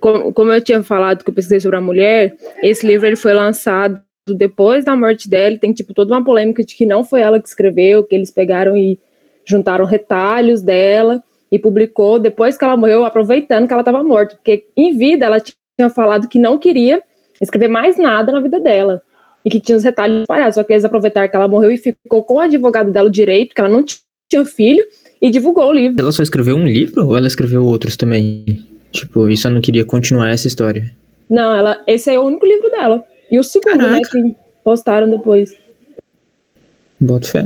como, 0.00 0.32
como 0.32 0.52
eu 0.52 0.60
tinha 0.60 0.82
falado 0.82 1.22
que 1.22 1.30
eu 1.30 1.34
pesquisei 1.34 1.60
sobre 1.60 1.78
a 1.78 1.80
mulher, 1.80 2.36
esse 2.62 2.86
livro 2.86 3.06
ele 3.06 3.16
foi 3.16 3.32
lançado 3.32 4.00
depois 4.34 4.84
da 4.84 4.96
morte 4.96 5.28
dela. 5.28 5.56
Tem, 5.58 5.72
tipo, 5.72 5.94
toda 5.94 6.14
uma 6.14 6.24
polêmica 6.24 6.64
de 6.64 6.74
que 6.74 6.86
não 6.86 7.04
foi 7.04 7.20
ela 7.20 7.40
que 7.40 7.48
escreveu, 7.48 8.04
que 8.04 8.14
eles 8.14 8.30
pegaram 8.30 8.76
e 8.76 8.98
juntaram 9.44 9.84
retalhos 9.84 10.62
dela 10.62 11.22
e 11.50 11.58
publicou 11.58 12.18
depois 12.18 12.56
que 12.56 12.64
ela 12.64 12.76
morreu, 12.76 13.04
aproveitando 13.04 13.66
que 13.66 13.72
ela 13.72 13.82
estava 13.82 14.02
morta. 14.02 14.36
Porque 14.36 14.66
em 14.76 14.96
vida 14.96 15.26
ela 15.26 15.40
tinha 15.40 15.88
falado 15.90 16.28
que 16.28 16.38
não 16.38 16.58
queria 16.58 17.02
escrever 17.40 17.68
mais 17.68 17.96
nada 17.96 18.32
na 18.32 18.40
vida 18.40 18.60
dela 18.60 19.02
e 19.44 19.50
que 19.50 19.60
tinha 19.60 19.76
os 19.76 19.84
retalhos 19.84 20.22
espalhados. 20.22 20.54
Só 20.54 20.62
que 20.62 20.72
eles 20.72 20.84
aproveitaram 20.84 21.28
que 21.28 21.36
ela 21.36 21.48
morreu 21.48 21.70
e 21.70 21.78
ficou 21.78 22.22
com 22.22 22.34
o 22.34 22.40
advogado 22.40 22.90
dela 22.90 23.08
o 23.08 23.12
direito, 23.12 23.54
que 23.54 23.60
ela 23.60 23.70
não 23.70 23.84
tinha 23.84 24.44
filho, 24.44 24.84
e 25.20 25.30
divulgou 25.30 25.68
o 25.68 25.72
livro. 25.72 26.00
Ela 26.00 26.12
só 26.12 26.22
escreveu 26.22 26.56
um 26.56 26.66
livro 26.66 27.06
ou 27.06 27.16
ela 27.16 27.26
escreveu 27.26 27.64
outros 27.64 27.96
também? 27.96 28.44
Tipo, 28.92 29.28
e 29.28 29.36
só 29.36 29.50
não 29.50 29.60
queria 29.60 29.84
continuar 29.84 30.30
essa 30.30 30.46
história? 30.46 30.90
Não, 31.28 31.54
ela, 31.54 31.82
esse 31.86 32.10
é 32.10 32.18
o 32.18 32.24
único 32.24 32.46
livro 32.46 32.70
dela. 32.70 33.04
E 33.30 33.38
o 33.38 33.44
segundo, 33.44 33.76
né, 33.76 34.00
Caraca. 34.00 34.18
né, 34.18 34.30
que 34.30 34.36
postaram 34.64 35.10
depois. 35.10 35.56
Boto 37.00 37.28
fé. 37.28 37.44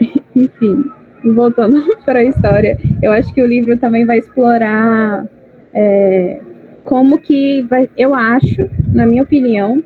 Enfim, 0.34 0.84
voltando 1.24 1.82
para 2.04 2.20
a 2.20 2.24
história, 2.24 2.78
eu 3.02 3.12
acho 3.12 3.32
que 3.32 3.42
o 3.42 3.46
livro 3.46 3.76
também 3.78 4.04
vai 4.04 4.18
explorar 4.18 5.26
é, 5.72 6.40
como 6.84 7.18
que 7.18 7.62
vai, 7.62 7.88
eu 7.96 8.14
acho, 8.14 8.68
na 8.92 9.06
minha 9.06 9.22
opinião, 9.22 9.82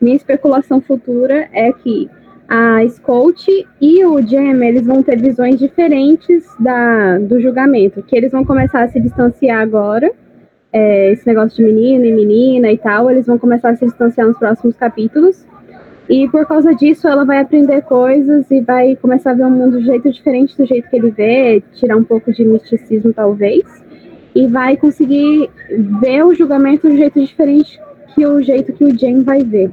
minha 0.00 0.16
especulação 0.16 0.80
futura 0.80 1.48
é 1.52 1.72
que 1.72 2.10
a 2.48 2.86
Scout 2.88 3.46
e 3.80 4.04
o 4.04 4.20
Jam, 4.20 4.62
eles 4.62 4.86
vão 4.86 5.02
ter 5.02 5.18
visões 5.18 5.58
diferentes 5.58 6.44
da, 6.60 7.18
do 7.18 7.40
julgamento, 7.40 8.02
que 8.02 8.14
eles 8.14 8.30
vão 8.30 8.44
começar 8.44 8.82
a 8.82 8.88
se 8.88 9.00
distanciar 9.00 9.62
agora, 9.62 10.12
é, 10.74 11.12
esse 11.12 11.24
negócio 11.24 11.56
de 11.56 11.72
menino 11.72 12.04
e 12.04 12.12
menina 12.12 12.72
e 12.72 12.76
tal, 12.76 13.08
eles 13.08 13.26
vão 13.26 13.38
começar 13.38 13.70
a 13.70 13.76
se 13.76 13.84
distanciar 13.86 14.26
nos 14.26 14.36
próximos 14.36 14.74
capítulos, 14.76 15.46
e 16.10 16.28
por 16.28 16.44
causa 16.46 16.74
disso 16.74 17.06
ela 17.06 17.24
vai 17.24 17.38
aprender 17.38 17.80
coisas 17.82 18.50
e 18.50 18.60
vai 18.60 18.96
começar 18.96 19.30
a 19.30 19.34
ver 19.34 19.44
o 19.44 19.50
mundo 19.50 19.78
de 19.78 19.86
jeito 19.86 20.10
diferente 20.10 20.56
do 20.58 20.66
jeito 20.66 20.90
que 20.90 20.96
ele 20.96 21.12
vê, 21.12 21.62
tirar 21.74 21.96
um 21.96 22.02
pouco 22.02 22.32
de 22.32 22.44
misticismo 22.44 23.12
talvez, 23.14 23.62
e 24.34 24.48
vai 24.48 24.76
conseguir 24.76 25.48
ver 26.00 26.24
o 26.24 26.34
julgamento 26.34 26.90
de 26.90 26.96
jeito 26.96 27.20
diferente 27.20 27.80
que 28.12 28.26
o 28.26 28.42
jeito 28.42 28.72
que 28.72 28.84
o 28.84 28.98
Jam 28.98 29.22
vai 29.22 29.44
ver. 29.44 29.70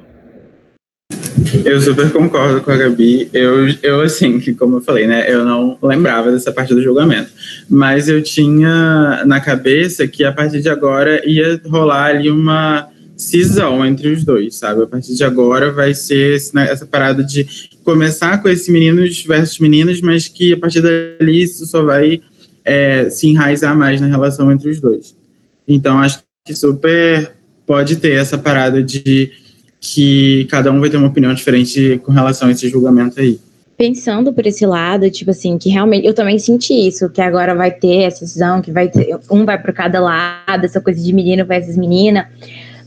Eu 1.65 1.81
super 1.81 2.11
concordo 2.11 2.61
com 2.61 2.71
a 2.71 2.77
Gabi. 2.77 3.29
Eu, 3.33 3.67
eu, 3.81 4.01
assim, 4.01 4.39
que 4.39 4.53
como 4.53 4.77
eu 4.77 4.81
falei, 4.81 5.07
né? 5.07 5.25
Eu 5.27 5.45
não 5.45 5.77
lembrava 5.81 6.31
dessa 6.31 6.51
parte 6.51 6.73
do 6.73 6.81
julgamento. 6.81 7.29
Mas 7.69 8.07
eu 8.07 8.21
tinha 8.21 9.23
na 9.25 9.39
cabeça 9.39 10.07
que 10.07 10.23
a 10.23 10.31
partir 10.31 10.61
de 10.61 10.69
agora 10.69 11.21
ia 11.27 11.59
rolar 11.65 12.05
ali 12.05 12.29
uma 12.29 12.87
cisão 13.15 13.85
entre 13.85 14.09
os 14.09 14.23
dois, 14.23 14.55
sabe? 14.55 14.83
A 14.83 14.87
partir 14.87 15.15
de 15.15 15.23
agora 15.23 15.71
vai 15.71 15.93
ser 15.93 16.39
né, 16.53 16.69
essa 16.69 16.85
parada 16.85 17.23
de 17.23 17.47
começar 17.83 18.41
com 18.41 18.49
esse 18.49 18.71
meninos 18.71 19.23
versus 19.23 19.59
meninas, 19.59 20.01
mas 20.01 20.27
que 20.27 20.53
a 20.53 20.57
partir 20.57 20.81
dali 20.81 21.43
isso 21.43 21.65
só 21.65 21.83
vai 21.83 22.21
é, 22.65 23.09
se 23.09 23.27
enraizar 23.27 23.77
mais 23.77 24.01
na 24.01 24.07
relação 24.07 24.51
entre 24.51 24.69
os 24.69 24.79
dois. 24.79 25.15
Então 25.67 25.99
acho 25.99 26.19
que 26.45 26.55
super 26.55 27.31
pode 27.65 27.95
ter 27.97 28.13
essa 28.13 28.37
parada 28.37 28.81
de 28.81 29.31
que 29.81 30.45
cada 30.45 30.71
um 30.71 30.79
vai 30.79 30.91
ter 30.91 30.97
uma 30.97 31.07
opinião 31.07 31.33
diferente 31.33 31.99
com 32.03 32.11
relação 32.11 32.47
a 32.47 32.51
esse 32.51 32.69
julgamento 32.69 33.19
aí. 33.19 33.39
Pensando 33.75 34.31
por 34.31 34.45
esse 34.45 34.63
lado, 34.63 35.09
tipo 35.09 35.31
assim, 35.31 35.57
que 35.57 35.67
realmente 35.67 36.05
eu 36.05 36.13
também 36.13 36.37
senti 36.37 36.87
isso, 36.87 37.09
que 37.09 37.19
agora 37.19 37.55
vai 37.55 37.71
ter 37.71 38.03
essa 38.03 38.19
decisão, 38.19 38.61
que 38.61 38.71
vai 38.71 38.87
ter, 38.87 39.17
um 39.29 39.43
vai 39.43 39.59
para 39.59 39.73
cada 39.73 39.99
lado, 39.99 40.65
essa 40.65 40.79
coisa 40.79 41.01
de 41.01 41.11
menino 41.11 41.43
versus 41.43 41.75
menina 41.75 42.29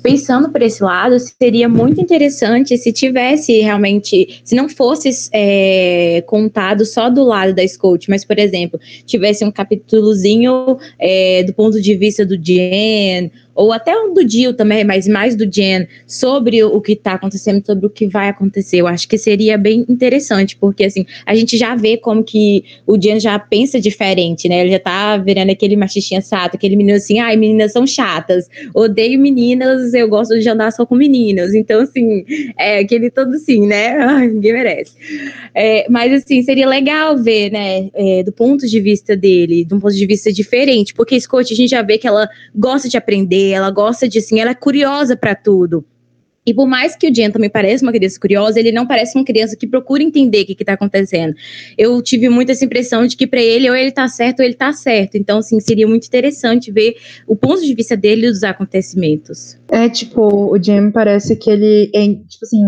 pensando 0.05 0.51
por 0.51 0.61
esse 0.61 0.85
lado, 0.85 1.17
seria 1.19 1.67
muito 1.67 1.99
interessante 1.99 2.77
se 2.77 2.93
tivesse 2.93 3.59
realmente, 3.61 4.43
se 4.45 4.55
não 4.55 4.69
fosse 4.69 5.31
é, 5.33 6.23
contado 6.27 6.85
só 6.85 7.09
do 7.09 7.25
lado 7.25 7.55
da 7.55 7.67
Scout, 7.67 8.11
mas, 8.11 8.23
por 8.23 8.39
exemplo, 8.39 8.79
tivesse 9.07 9.43
um 9.47 9.51
capítulozinho 9.51 10.77
é, 10.99 11.43
do 11.45 11.55
ponto 11.55 11.81
de 11.81 11.95
vista 11.97 12.27
do 12.27 12.37
Jen, 12.37 13.33
ou 13.55 13.73
até 13.73 13.97
um 13.97 14.13
do 14.13 14.25
Dio 14.25 14.53
também, 14.53 14.85
mas 14.85 15.07
mais 15.07 15.37
do 15.37 15.51
Jen, 15.51 15.87
sobre 16.07 16.63
o 16.65 16.81
que 16.81 16.93
está 16.93 17.15
acontecendo, 17.15 17.65
sobre 17.65 17.87
o 17.87 17.91
que 17.91 18.07
vai 18.07 18.29
acontecer. 18.29 18.79
Eu 18.79 18.87
acho 18.87 19.09
que 19.09 19.17
seria 19.17 19.57
bem 19.57 19.85
interessante, 19.89 20.57
porque 20.57 20.85
assim, 20.85 21.07
a 21.25 21.35
gente 21.35 21.57
já 21.57 21.75
vê 21.75 21.97
como 21.97 22.25
que 22.25 22.65
o 22.87 22.97
Jen 22.97 23.21
já 23.21 23.39
pensa 23.39 23.81
diferente, 23.81 24.49
né? 24.49 24.61
Ele 24.61 24.73
já 24.73 24.81
tá 24.81 25.17
virando 25.17 25.51
aquele 25.51 25.77
machistinha 25.77 26.21
chato, 26.21 26.57
aquele 26.57 26.77
menino 26.77 26.97
assim, 26.97 27.21
ai, 27.21 27.37
meninas 27.37 27.73
são 27.73 27.87
chatas, 27.87 28.49
odeio 28.75 29.19
meninas, 29.19 29.95
eu 29.95 30.09
gosto 30.09 30.39
de 30.39 30.49
andar 30.49 30.73
só 30.73 30.85
com 30.85 30.95
meninos. 30.95 31.55
Então, 31.55 31.81
assim, 31.81 32.25
é 32.59 32.79
aquele 32.79 33.11
todo 33.11 33.35
assim, 33.35 33.67
né? 33.67 33.97
Ai, 33.99 34.29
ninguém 34.29 34.53
merece. 34.53 34.93
É, 35.55 35.87
mas 35.89 36.13
assim, 36.13 36.43
seria 36.43 36.67
legal 36.67 37.17
ver, 37.17 37.51
né, 37.51 37.89
é, 37.95 38.23
do 38.23 38.33
ponto 38.33 38.67
de 38.67 38.81
vista 38.81 39.17
dele, 39.17 39.65
de 39.65 39.75
um 39.75 39.81
ponto 39.81 39.95
de 39.95 40.07
vista 40.07 40.33
diferente, 40.33 40.93
porque 40.95 41.21
Scott, 41.21 41.53
a 41.53 41.57
gente 41.57 41.71
já 41.71 41.83
vê 41.83 41.99
que 41.99 42.07
ela 42.07 42.29
gosta 42.55 42.89
de 42.89 42.97
aprender 42.97 43.44
ela 43.53 43.71
gosta 43.71 44.09
de 44.09 44.19
assim, 44.19 44.41
ela 44.41 44.51
é 44.51 44.55
curiosa 44.55 45.17
para 45.17 45.35
tudo. 45.35 45.85
E 46.47 46.53
por 46.53 46.67
mais 46.67 46.95
que 46.95 47.09
o 47.09 47.15
Jen 47.15 47.31
também 47.31 47.49
pareça 47.49 47.85
uma 47.85 47.93
criança 47.93 48.21
curiosa, 48.21 48.61
ele 48.61 48.71
não 48.71 48.87
parece 48.87 49.17
uma 49.17 49.25
criança 49.25 49.57
que 49.57 49.67
procura 49.67 50.03
entender 50.03 50.43
o 50.43 50.47
que 50.47 50.53
está 50.53 50.75
acontecendo. 50.75 51.35
Eu 51.79 52.03
tive 52.03 52.29
muito 52.29 52.53
essa 52.53 52.65
impressão 52.65 53.07
de 53.07 53.17
que 53.17 53.27
para 53.27 53.41
ele 53.41 53.69
ou 53.71 53.75
ele 53.75 53.89
está 53.89 54.07
certo 54.09 54.41
ou 54.41 54.45
ele 54.45 54.53
está 54.55 54.73
certo. 54.73 55.17
Então, 55.17 55.39
assim, 55.39 55.59
seria 55.59 55.89
muito 55.89 56.07
interessante 56.07 56.71
ver 56.71 56.97
o 57.27 57.35
ponto 57.35 57.63
de 57.63 57.75
vista 57.75 57.97
dele 57.97 58.31
dos 58.31 58.45
acontecimentos. 58.45 59.57
É, 59.71 59.89
tipo, 59.89 60.53
o 60.53 60.59
Jen 60.63 60.91
parece 60.91 61.35
que 61.37 61.49
ele 61.49 61.91
é, 61.95 62.09
tipo 62.09 62.45
assim, 62.45 62.63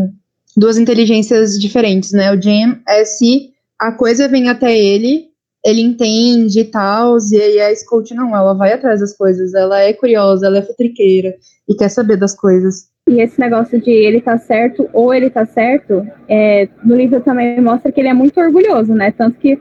duas 0.57 0.79
inteligências 0.79 1.59
diferentes, 1.59 2.12
né? 2.12 2.33
O 2.33 2.41
Jen 2.41 2.79
é 2.89 3.05
se 3.05 3.51
a 3.79 3.93
coisa 3.93 4.27
vem 4.27 4.49
até 4.49 4.77
ele 4.77 5.26
ele 5.67 5.81
entende 5.83 6.61
e 6.61 6.64
tal, 6.64 7.17
e 7.33 7.41
aí 7.41 7.61
a 7.61 7.75
Scout 7.75 8.14
não, 8.14 8.37
ela 8.37 8.55
vai 8.55 8.73
atrás 8.73 9.01
das 9.01 9.17
coisas, 9.17 9.53
ela 9.53 9.81
é 9.81 9.93
curiosa, 9.93 10.47
ela 10.47 10.59
é 10.59 10.62
futriqueira 10.62 11.35
e 11.69 11.75
quer 11.75 11.89
saber 11.89 12.17
das 12.17 12.37
coisas. 12.37 12.89
E 13.09 13.21
esse 13.21 13.41
negócio 13.41 13.81
de 13.81 13.91
ele 13.91 14.21
tá 14.21 14.39
certo 14.39 14.89
ou 14.93 15.12
ele 15.12 15.29
tá 15.29 15.45
certo, 15.45 16.07
é, 16.29 16.69
no 16.85 16.95
livro 16.95 17.21
também 17.21 17.61
mostra 17.61 17.91
que 17.91 18.01
ele 18.01 18.09
é 18.09 18.14
muito 18.14 18.39
orgulhoso, 18.39 18.95
né? 18.95 19.11
Tanto 19.11 19.39
que 19.39 19.59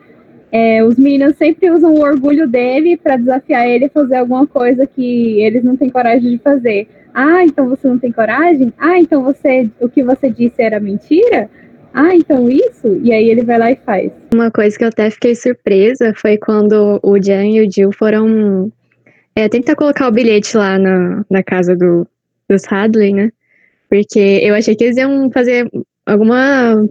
é, 0.52 0.84
os 0.84 0.96
meninos 0.96 1.38
sempre 1.38 1.72
usam 1.72 1.96
o 1.96 2.02
orgulho 2.02 2.48
dele 2.48 2.98
para 2.98 3.18
desafiar 3.18 3.68
ele 3.68 3.86
a 3.86 3.90
fazer 3.90 4.18
alguma 4.18 4.46
coisa 4.46 4.86
que 4.86 5.42
eles 5.42 5.64
não 5.64 5.76
têm 5.76 5.90
coragem 5.90 6.30
de 6.30 6.38
fazer. 6.38 6.88
Ah, 7.16 7.44
então 7.44 7.68
você 7.68 7.88
não 7.88 7.98
tem 7.98 8.12
coragem? 8.12 8.72
Ah, 8.78 9.00
então 9.00 9.24
você, 9.24 9.72
o 9.80 9.90
que 9.90 10.04
você 10.04 10.30
disse 10.30 10.62
era 10.62 10.80
mentira? 10.80 11.50
Ah, 11.96 12.14
então 12.14 12.50
isso? 12.50 13.00
E 13.02 13.14
aí 13.14 13.30
ele 13.30 13.42
vai 13.44 13.58
lá 13.58 13.72
e 13.72 13.78
faz. 13.78 14.12
Uma 14.34 14.52
coisa 14.52 14.78
que 14.78 14.84
eu 14.84 14.90
até 14.90 15.10
fiquei 15.10 15.34
surpresa 15.34 16.14
foi 16.14 16.38
quando 16.38 17.00
o 17.02 17.18
Jan 17.18 17.46
e 17.46 17.66
o 17.66 17.72
Jill 17.72 17.94
foram 17.94 18.70
é, 19.34 19.48
tentar 19.48 19.78
colocar 19.78 20.10
o 20.10 20.12
bilhete 20.12 20.58
lá 20.58 20.78
na, 20.78 21.26
na 21.30 21.42
casa 21.42 21.74
do, 21.74 22.06
dos 22.50 22.64
Hadley, 22.70 23.14
né? 23.14 23.32
Porque 23.90 24.20
eu 24.44 24.54
achei 24.56 24.76
que 24.76 24.84
eles 24.84 24.98
iam 24.98 25.32
fazer 25.32 25.72
alguma, 26.06 26.86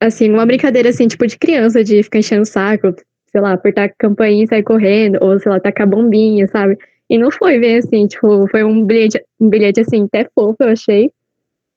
assim, 0.00 0.30
uma 0.30 0.46
brincadeira, 0.46 0.90
assim, 0.90 1.08
tipo 1.08 1.26
de 1.26 1.36
criança, 1.36 1.82
de 1.82 2.00
ficar 2.04 2.20
enchendo 2.20 2.42
o 2.42 2.46
saco, 2.46 2.94
sei 3.32 3.40
lá, 3.40 3.54
apertar 3.54 3.86
a 3.86 3.92
campainha 3.98 4.44
e 4.44 4.46
sair 4.46 4.62
correndo, 4.62 5.18
ou, 5.20 5.40
sei 5.40 5.50
lá, 5.50 5.58
tacar 5.58 5.88
bombinha, 5.88 6.46
sabe? 6.46 6.78
E 7.08 7.18
não 7.18 7.32
foi 7.32 7.58
bem 7.58 7.78
assim, 7.78 8.06
tipo, 8.06 8.46
foi 8.48 8.62
um 8.62 8.84
bilhete, 8.84 9.20
um 9.40 9.48
bilhete, 9.48 9.80
assim, 9.80 10.04
até 10.04 10.28
fofo, 10.32 10.56
eu 10.60 10.68
achei. 10.68 11.10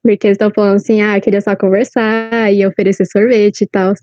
Porque 0.04 0.26
eles 0.26 0.34
estão 0.34 0.50
falando 0.54 0.76
assim, 0.76 1.00
ah, 1.00 1.18
queria 1.18 1.40
só 1.40 1.56
conversar 1.56 2.52
e 2.52 2.66
oferecer 2.66 3.06
sorvete 3.06 3.62
e 3.62 3.66
tal. 3.66 3.94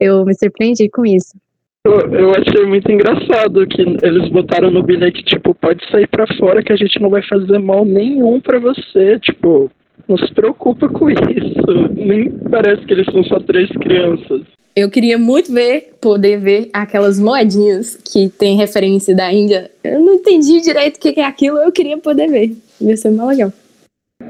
Eu 0.00 0.24
me 0.24 0.34
surpreendi 0.34 0.88
com 0.88 1.04
isso. 1.04 1.36
Eu, 1.84 2.00
eu 2.12 2.30
achei 2.30 2.64
muito 2.64 2.90
engraçado 2.90 3.66
que 3.66 3.82
eles 4.02 4.30
botaram 4.30 4.70
no 4.70 4.82
bilhete, 4.82 5.22
tipo, 5.22 5.54
pode 5.54 5.86
sair 5.90 6.06
para 6.06 6.26
fora 6.38 6.62
que 6.62 6.72
a 6.72 6.76
gente 6.76 6.98
não 6.98 7.10
vai 7.10 7.22
fazer 7.22 7.58
mal 7.58 7.84
nenhum 7.84 8.40
para 8.40 8.58
você. 8.58 9.18
Tipo, 9.20 9.70
não 10.08 10.16
se 10.16 10.32
preocupa 10.32 10.88
com 10.88 11.10
isso. 11.10 11.88
Nem 11.94 12.30
parece 12.50 12.86
que 12.86 12.94
eles 12.94 13.06
são 13.12 13.22
só 13.24 13.38
três 13.38 13.68
crianças. 13.68 14.40
Eu 14.74 14.90
queria 14.90 15.18
muito 15.18 15.52
ver, 15.52 15.92
poder 16.00 16.38
ver 16.38 16.70
aquelas 16.72 17.20
moedinhas 17.20 17.96
que 17.96 18.30
tem 18.30 18.56
referência 18.56 19.14
da 19.14 19.30
Índia. 19.30 19.70
Eu 19.84 20.00
não 20.00 20.14
entendi 20.14 20.62
direito 20.62 20.96
o 20.96 21.00
que 21.00 21.20
é 21.20 21.24
aquilo, 21.24 21.58
eu 21.58 21.70
queria 21.70 21.98
poder 21.98 22.28
ver. 22.28 22.56
Ia 22.80 22.96
ser 22.96 23.10
mais 23.10 23.36
legal. 23.36 23.52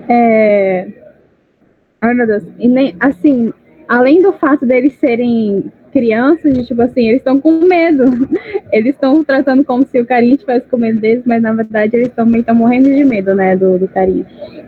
É, 0.08 0.88
Ai, 2.00 2.14
meu 2.14 2.26
Deus. 2.26 2.44
E 2.58 2.68
nem, 2.68 2.94
assim, 2.98 3.52
além 3.88 4.22
do 4.22 4.32
fato 4.32 4.64
deles 4.64 4.94
serem 4.98 5.70
crianças, 5.92 6.54
de, 6.54 6.64
tipo 6.64 6.80
assim, 6.80 7.08
eles 7.08 7.20
estão 7.20 7.40
com 7.40 7.60
medo. 7.60 8.04
Eles 8.72 8.94
estão 8.94 9.24
tratando 9.24 9.64
como 9.64 9.84
se 9.84 10.00
o 10.00 10.06
carinha 10.06 10.34
estivesse 10.34 10.68
com 10.68 10.76
medo 10.76 11.00
deles, 11.00 11.24
mas 11.26 11.42
na 11.42 11.52
verdade 11.52 11.96
eles 11.96 12.10
também 12.10 12.40
estão 12.40 12.54
morrendo 12.54 12.88
de 12.88 13.04
medo, 13.04 13.34
né, 13.34 13.56
do, 13.56 13.76
do. 13.80 13.90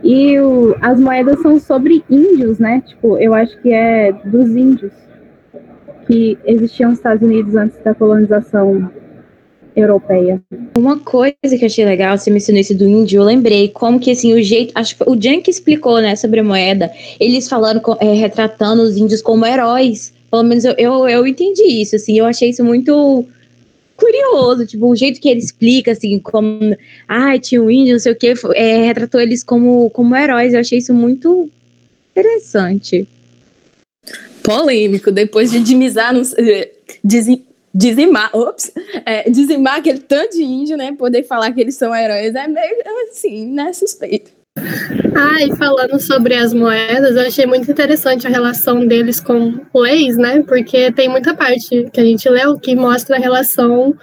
E 0.03 0.37
o, 0.41 0.75
as 0.81 0.99
moedas 0.99 1.41
são 1.41 1.57
sobre 1.57 2.03
índios, 2.09 2.59
né? 2.59 2.83
Tipo, 2.85 3.17
eu 3.17 3.33
acho 3.33 3.57
que 3.61 3.71
é 3.71 4.11
dos 4.25 4.53
índios 4.53 4.91
que 6.05 6.37
existiam 6.45 6.89
nos 6.89 6.99
Estados 6.99 7.23
Unidos 7.23 7.55
antes 7.55 7.81
da 7.81 7.95
colonização 7.95 8.91
europeia. 9.75 10.41
Uma 10.77 10.99
coisa 10.99 11.35
que 11.41 11.61
eu 11.61 11.65
achei 11.65 11.85
legal, 11.85 12.17
você 12.17 12.29
mencionou 12.29 12.61
isso 12.61 12.75
do 12.75 12.87
índio, 12.87 13.19
eu 13.19 13.23
lembrei 13.23 13.69
como 13.69 13.99
que 13.99 14.11
assim, 14.11 14.33
o 14.33 14.41
jeito, 14.41 14.71
acho 14.75 14.95
que 14.95 15.03
o 15.07 15.19
Jan 15.19 15.41
que 15.41 15.51
explicou, 15.51 15.99
né, 16.01 16.15
sobre 16.15 16.39
a 16.39 16.43
moeda, 16.43 16.91
eles 17.19 17.47
falando, 17.47 17.81
é, 17.99 18.13
retratando 18.13 18.83
os 18.83 18.97
índios 18.97 19.21
como 19.21 19.45
heróis, 19.45 20.13
pelo 20.29 20.43
menos 20.43 20.65
eu, 20.65 20.73
eu, 20.77 21.07
eu 21.07 21.27
entendi 21.27 21.63
isso, 21.81 21.95
assim, 21.95 22.17
eu 22.17 22.25
achei 22.25 22.49
isso 22.49 22.63
muito 22.63 23.25
curioso, 23.95 24.65
tipo, 24.65 24.87
o 24.87 24.95
jeito 24.95 25.19
que 25.19 25.29
ele 25.29 25.39
explica, 25.39 25.91
assim, 25.91 26.19
como, 26.19 26.75
ah, 27.07 27.37
tinha 27.39 27.61
um 27.61 27.69
índio, 27.69 27.93
não 27.93 27.99
sei 27.99 28.11
o 28.11 28.15
que, 28.15 28.33
é, 28.55 28.85
retratou 28.85 29.21
eles 29.21 29.43
como, 29.43 29.89
como 29.91 30.15
heróis, 30.15 30.53
eu 30.53 30.59
achei 30.59 30.79
isso 30.79 30.93
muito 30.93 31.49
interessante. 32.11 33.07
Polêmico, 34.41 35.11
depois 35.11 35.51
de 35.51 35.59
dimizar, 35.61 36.13
dizem, 37.03 37.43
dizimar, 37.73 38.29
ops, 38.33 38.71
é, 39.05 39.29
dizimar 39.29 39.77
aquele 39.77 39.99
tanto 39.99 40.37
de 40.37 40.43
índio, 40.43 40.77
né? 40.77 40.93
Poder 40.97 41.23
falar 41.23 41.51
que 41.51 41.59
eles 41.59 41.75
são 41.75 41.95
heróis 41.95 42.35
é 42.35 42.47
meio 42.47 42.75
assim, 43.09 43.47
né? 43.51 43.73
Suspeito. 43.73 44.31
Ah, 44.55 45.43
e 45.43 45.55
falando 45.55 45.99
sobre 45.99 46.35
as 46.35 46.53
moedas, 46.53 47.15
eu 47.15 47.27
achei 47.27 47.45
muito 47.45 47.71
interessante 47.71 48.27
a 48.27 48.29
relação 48.29 48.85
deles 48.85 49.19
com 49.19 49.59
leis, 49.73 50.15
né? 50.15 50.43
Porque 50.43 50.91
tem 50.91 51.09
muita 51.09 51.33
parte 51.33 51.89
que 51.91 51.99
a 51.99 52.03
gente 52.03 52.29
leu 52.29 52.59
que 52.59 52.75
mostra 52.75 53.15
a 53.15 53.19
relação 53.19 53.95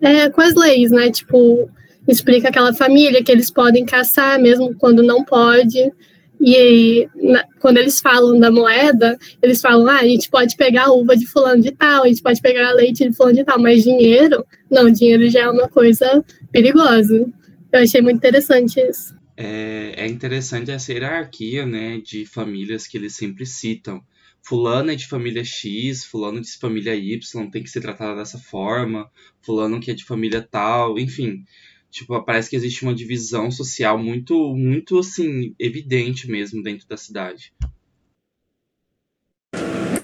é, 0.00 0.30
com 0.30 0.40
as 0.40 0.54
leis, 0.54 0.90
né? 0.90 1.10
Tipo, 1.10 1.68
explica 2.06 2.48
aquela 2.48 2.72
família 2.72 3.22
que 3.22 3.30
eles 3.30 3.50
podem 3.50 3.84
caçar 3.84 4.40
mesmo 4.40 4.74
quando 4.78 5.02
não 5.02 5.22
pode. 5.22 5.92
E 6.40 7.08
na, 7.16 7.44
quando 7.60 7.78
eles 7.78 8.00
falam 8.00 8.38
da 8.38 8.50
moeda, 8.50 9.18
eles 9.42 9.60
falam, 9.60 9.88
ah, 9.88 9.98
a 9.98 10.06
gente 10.06 10.30
pode 10.30 10.56
pegar 10.56 10.86
a 10.86 10.92
uva 10.92 11.16
de 11.16 11.26
fulano 11.26 11.62
de 11.62 11.72
tal, 11.72 12.04
a 12.04 12.08
gente 12.08 12.22
pode 12.22 12.40
pegar 12.40 12.72
leite 12.72 13.08
de 13.08 13.14
fulano 13.14 13.36
de 13.36 13.44
tal, 13.44 13.60
mas 13.60 13.82
dinheiro, 13.82 14.44
não, 14.70 14.90
dinheiro 14.90 15.28
já 15.28 15.40
é 15.40 15.50
uma 15.50 15.68
coisa 15.68 16.24
perigosa. 16.52 17.26
Eu 17.72 17.80
achei 17.80 18.00
muito 18.00 18.16
interessante 18.16 18.80
isso. 18.80 19.14
É, 19.36 19.94
é 19.96 20.06
interessante 20.06 20.70
essa 20.70 20.92
hierarquia, 20.92 21.66
né, 21.66 22.00
de 22.04 22.24
famílias 22.24 22.86
que 22.86 22.96
eles 22.96 23.14
sempre 23.14 23.44
citam. 23.44 24.00
Fulano 24.40 24.90
é 24.90 24.94
de 24.94 25.06
família 25.06 25.44
X, 25.44 26.04
fulano 26.04 26.40
de 26.40 26.56
família 26.56 26.94
Y, 26.94 27.50
tem 27.50 27.62
que 27.62 27.70
ser 27.70 27.80
tratado 27.80 28.18
dessa 28.18 28.38
forma, 28.38 29.10
fulano 29.42 29.80
que 29.80 29.90
é 29.90 29.94
de 29.94 30.04
família 30.04 30.40
tal, 30.40 30.98
enfim 30.98 31.44
Tipo, 31.90 32.22
parece 32.22 32.50
que 32.50 32.56
existe 32.56 32.82
uma 32.82 32.94
divisão 32.94 33.50
social 33.50 33.98
muito, 33.98 34.54
muito 34.54 34.98
assim, 34.98 35.54
evidente 35.58 36.30
mesmo 36.30 36.62
dentro 36.62 36.86
da 36.86 36.96
cidade. 36.96 37.52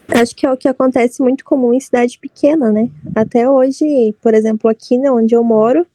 Acho 0.09 0.35
que 0.37 0.47
é 0.47 0.53
o 0.53 0.57
que 0.57 0.69
acontece 0.69 1.23
muito 1.23 1.45
comum 1.45 1.75
em 1.75 1.81
cidade 1.81 2.19
pequena, 2.19 2.71
né? 2.71 2.89
Até 3.15 3.49
hoje, 3.49 4.15
por 4.23 4.33
exemplo, 4.33 4.71
aqui 4.71 4.97
né, 4.97 5.11
onde 5.11 5.35
eu 5.35 5.43
moro, 5.43 5.87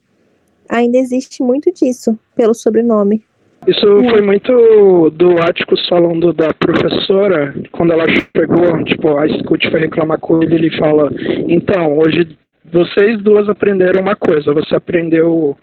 ainda 0.67 0.97
existe 0.97 1.41
muito 1.41 1.71
disso, 1.73 2.17
pelo 2.35 2.53
sobrenome. 2.53 3.23
Isso 3.67 3.85
foi 4.09 4.21
muito 4.21 5.09
do 5.11 5.37
Áticos 5.41 5.85
falando 5.87 6.31
da 6.33 6.53
professora, 6.53 7.53
quando 7.71 7.91
ela 7.91 8.05
chegou, 8.07 8.83
tipo, 8.85 9.17
a 9.17 9.27
Scoot 9.27 9.69
foi 9.69 9.79
reclamar 9.81 10.19
com 10.19 10.41
ele, 10.41 10.55
ele 10.55 10.77
fala, 10.77 11.11
então, 11.47 11.97
hoje 11.97 12.37
vocês 12.71 13.21
duas 13.21 13.49
aprenderam 13.49 14.01
uma 14.01 14.15
coisa, 14.15 14.53
você 14.53 14.75
aprendeu 14.75 15.57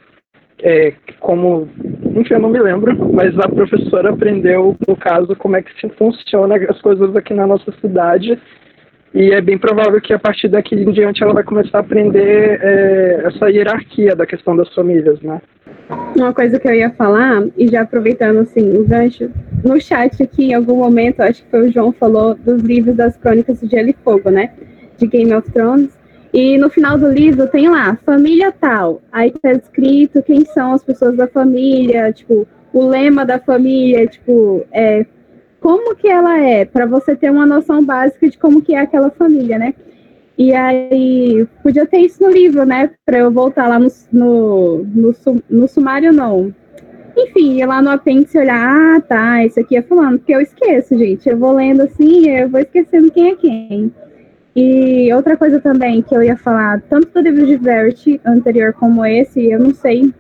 é, 0.63 0.93
como, 1.21 1.69
enfim, 2.15 2.35
eu 2.35 2.41
não 2.41 2.49
me 2.49 2.59
lembro, 2.59 3.13
mas 3.13 3.39
a 3.39 3.49
professora 3.49 4.11
aprendeu, 4.11 4.77
no 4.87 4.97
caso, 4.97 5.37
como 5.37 5.57
é 5.57 5.63
que 5.63 5.71
se 5.81 5.89
funciona 5.97 6.57
as 6.69 6.81
coisas 6.81 7.15
aqui 7.15 7.35
na 7.35 7.47
nossa 7.47 7.73
cidade. 7.81 8.39
E 9.15 9.31
é 9.33 9.41
bem 9.41 9.57
provável 9.57 10.01
que 10.01 10.13
a 10.13 10.19
partir 10.19 10.49
daqui 10.49 10.75
em 10.75 10.91
diante 10.93 11.23
ela 11.23 11.33
vai 11.33 11.43
começar 11.43 11.79
a 11.79 11.81
aprender 11.81 12.59
é, 12.63 13.23
essa 13.27 13.51
hierarquia 13.51 14.15
da 14.15 14.27
questão 14.27 14.57
das 14.57 14.73
famílias, 14.75 15.21
né? 15.23 15.41
Uma 16.17 16.35
coisa 16.35 16.59
que 16.59 16.69
eu 16.69 16.75
ia 16.75 16.91
falar, 16.91 17.45
e 17.57 17.69
já 17.69 17.83
aproveitando 17.83 18.39
assim 18.41 18.77
o 18.77 18.85
gancho, 18.85 19.31
no 19.65 19.81
chat 19.81 20.23
aqui, 20.23 20.51
em 20.51 20.55
algum 20.55 20.77
momento, 20.77 21.21
acho 21.21 21.43
que 21.45 21.51
foi 21.51 21.69
o 21.69 21.73
João 21.73 21.93
falou 21.93 22.35
dos 22.35 22.63
livros 22.63 22.97
das 22.97 23.17
crônicas 23.17 23.61
de 23.61 23.69
Gelo 23.69 23.91
e 23.91 23.97
Fogo, 24.05 24.31
né? 24.31 24.53
De 24.99 25.07
Game 25.07 25.33
of 25.33 25.51
Thrones. 25.51 25.96
E 26.37 26.59
no 26.59 26.69
final 26.69 26.99
do 26.99 27.11
livro 27.11 27.47
tem 27.47 27.67
lá, 27.67 27.97
família 28.05 28.53
tal. 28.53 29.01
Aí 29.11 29.31
tá 29.31 29.53
escrito 29.53 30.23
quem 30.23 30.45
são 30.45 30.75
as 30.75 30.85
pessoas 30.85 31.17
da 31.17 31.27
família, 31.27 32.13
tipo, 32.13 32.47
o 32.75 32.87
lema 32.87 33.25
da 33.25 33.39
família, 33.39 34.07
tipo, 34.07 34.63
é, 34.71 35.07
como 35.63 35.97
que 35.97 36.07
ela 36.07 36.39
é, 36.39 36.67
para 36.67 36.85
você 36.85 37.17
ter 37.17 37.31
uma 37.31 37.47
noção 37.47 37.83
básica 37.83 38.29
de 38.29 38.37
como 38.37 38.61
que 38.61 38.75
é 38.75 38.81
aquela 38.81 39.09
família, 39.09 39.59
né? 39.59 39.73
E 40.37 40.53
aí, 40.53 41.49
podia 41.63 41.87
ter 41.87 42.01
isso 42.01 42.23
no 42.23 42.31
livro, 42.31 42.67
né? 42.67 42.91
Para 43.07 43.17
eu 43.17 43.31
voltar 43.31 43.67
lá 43.67 43.79
no, 43.79 43.89
no, 44.13 44.85
no, 44.85 45.15
no, 45.49 45.67
sumário, 45.67 46.13
não. 46.13 46.55
Enfim, 47.17 47.63
ir 47.63 47.65
lá 47.65 47.81
no 47.81 47.89
apêndice 47.89 48.37
olhar, 48.37 48.61
ah, 48.63 49.01
tá, 49.01 49.43
isso 49.43 49.59
aqui 49.59 49.75
é 49.75 49.81
fulano, 49.81 50.19
porque 50.19 50.35
eu 50.35 50.43
esqueço, 50.43 50.99
gente. 50.99 51.27
Eu 51.27 51.39
vou 51.39 51.53
lendo 51.53 51.81
assim, 51.81 52.29
eu 52.29 52.51
vou 52.51 52.61
esquecendo 52.61 53.11
quem 53.11 53.31
é 53.31 53.37
quem. 53.37 53.91
E 54.57 55.13
outra 55.13 55.37
coisa 55.37 55.61
também 55.61 56.01
que 56.01 56.17
eu 56.17 56.23
ia 56.23 56.35
falar, 56.35 56.81
tanto 56.89 57.13
do 57.13 57.21
livro 57.21 57.47
de 57.47 57.59
Verity 57.59 58.19
anterior 58.25 58.73
como 58.73 59.05
esse, 59.05 59.45
eu 59.51 59.61
não 59.61 59.75
sei, 59.75 60.15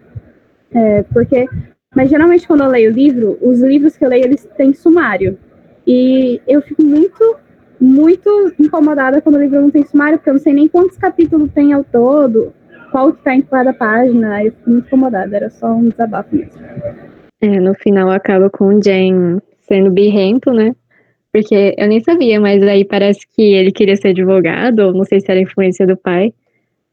é, 0.74 1.02
porque, 1.04 1.48
mas 1.94 2.10
geralmente 2.10 2.46
quando 2.46 2.62
eu 2.62 2.68
leio 2.68 2.92
o 2.92 2.94
livro, 2.94 3.38
os 3.40 3.62
livros 3.62 3.96
que 3.96 4.04
eu 4.04 4.10
leio, 4.10 4.26
eles 4.26 4.46
têm 4.54 4.74
sumário. 4.74 5.38
E 5.86 6.38
eu 6.46 6.60
fico 6.60 6.84
muito, 6.84 7.36
muito 7.80 8.52
incomodada 8.58 9.22
quando 9.22 9.36
o 9.36 9.40
livro 9.40 9.62
não 9.62 9.70
tem 9.70 9.86
sumário, 9.86 10.18
porque 10.18 10.28
eu 10.28 10.34
não 10.34 10.40
sei 10.40 10.52
nem 10.52 10.68
quantos 10.68 10.98
capítulos 10.98 11.50
tem 11.52 11.72
ao 11.72 11.82
todo, 11.82 12.52
qual 12.90 13.14
que 13.14 13.22
tá 13.22 13.34
em 13.34 13.40
cada 13.40 13.72
página, 13.72 14.44
eu 14.44 14.52
fico 14.52 14.70
muito 14.70 14.86
incomodada, 14.86 15.34
era 15.34 15.48
só 15.48 15.72
um 15.72 15.88
desabafo 15.88 16.36
mesmo. 16.36 16.60
É, 17.40 17.58
no 17.58 17.74
final 17.74 18.10
acaba 18.10 18.50
com 18.50 18.66
o 18.66 18.82
Jane 18.82 19.40
sendo 19.66 19.90
birrento, 19.90 20.52
né? 20.52 20.74
Porque 21.36 21.74
eu 21.76 21.86
nem 21.86 22.00
sabia, 22.00 22.40
mas 22.40 22.62
aí 22.62 22.82
parece 22.82 23.26
que 23.36 23.42
ele 23.42 23.70
queria 23.70 23.94
ser 23.94 24.08
advogado, 24.08 24.78
ou 24.78 24.94
não 24.94 25.04
sei 25.04 25.20
se 25.20 25.30
era 25.30 25.38
influência 25.38 25.86
do 25.86 25.94
pai. 25.94 26.32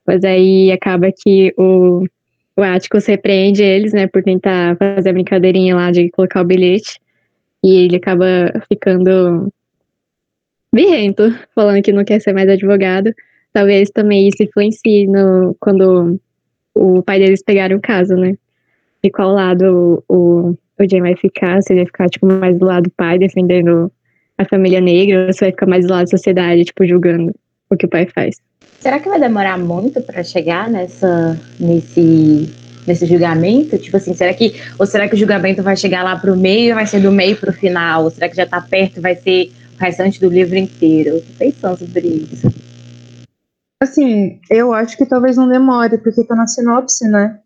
Mas 0.06 0.22
aí 0.26 0.70
acaba 0.70 1.10
que 1.14 1.54
o, 1.58 2.06
o 2.58 2.62
Atticus 2.62 3.06
repreende 3.06 3.64
eles, 3.64 3.94
né, 3.94 4.06
por 4.06 4.22
tentar 4.22 4.76
fazer 4.76 5.12
a 5.12 5.14
brincadeirinha 5.14 5.78
lá 5.78 5.92
de 5.92 6.10
colocar 6.10 6.42
o 6.42 6.46
bilhete. 6.46 7.00
E 7.64 7.86
ele 7.86 7.96
acaba 7.96 8.52
ficando 8.68 9.50
birrento, 10.76 11.24
falando 11.56 11.82
que 11.82 11.94
não 11.94 12.04
quer 12.04 12.20
ser 12.20 12.34
mais 12.34 12.50
advogado. 12.50 13.14
Talvez 13.54 13.92
também 13.92 14.28
isso 14.28 14.44
influencie 14.44 15.08
no, 15.08 15.56
quando 15.58 16.20
o 16.76 17.02
pai 17.02 17.18
deles 17.18 17.42
pegaram 17.42 17.78
o 17.78 17.82
caso, 17.82 18.14
né? 18.18 18.36
De 19.02 19.10
qual 19.10 19.32
lado 19.32 20.04
o, 20.10 20.50
o 20.78 20.90
Jay 20.90 21.00
vai 21.00 21.16
ficar, 21.16 21.62
se 21.62 21.72
ele 21.72 21.84
vai 21.84 21.86
ficar, 21.86 22.10
tipo, 22.10 22.26
mais 22.26 22.60
do 22.60 22.66
lado 22.66 22.84
do 22.84 22.92
pai, 22.92 23.18
defendendo 23.18 23.90
a 24.38 24.46
família 24.46 24.82
negra, 24.82 25.32
você 25.32 25.46
vai 25.46 25.52
ficar 25.52 25.66
mais 25.66 25.86
do 25.86 25.92
lado 25.92 26.06
da 26.06 26.18
sociedade, 26.18 26.66
tipo, 26.66 26.86
julgando 26.86 27.34
o 27.70 27.78
que 27.78 27.86
o 27.86 27.90
pai 27.90 28.08
faz. 28.08 28.38
Será 28.80 29.00
que 29.00 29.10
vai 29.10 29.20
demorar 29.20 29.58
muito 29.58 30.02
para 30.02 30.24
chegar 30.24 30.70
nessa, 30.70 31.40
nesse, 31.60 32.54
nesse 32.86 33.06
julgamento? 33.06 33.78
Tipo 33.78 33.98
assim, 33.98 34.14
será 34.14 34.34
que, 34.34 34.60
ou 34.78 34.86
será 34.86 35.08
que 35.08 35.16
o 35.16 35.18
julgamento 35.18 35.64
vai 35.64 35.76
chegar 35.76 36.04
lá 36.04 36.18
pro 36.18 36.36
meio, 36.36 36.76
vai 36.76 36.86
ser 36.86 37.00
do 37.00 37.12
meio 37.12 37.38
pro 37.38 37.54
final? 37.54 38.04
Ou 38.04 38.12
será 38.12 38.28
que 38.28 38.36
já 38.36 38.46
tá 38.46 38.60
perto, 38.60 39.02
vai 39.02 39.16
ser 39.16 39.52
o 39.78 39.84
restante 39.84 40.20
do 40.20 40.30
livro 40.30 40.58
inteiro? 40.58 41.12
Eu 41.12 41.22
tô 41.22 41.34
pensando 41.38 41.78
sobre 41.78 42.08
isso. 42.08 42.48
Assim, 43.82 44.40
eu 44.50 44.74
acho 44.74 44.98
que 44.98 45.06
talvez 45.06 45.38
não 45.38 45.48
demore, 45.48 45.98
porque 45.98 46.24
tá 46.24 46.36
na 46.36 46.48
sinopse, 46.48 47.08
né? 47.08 47.40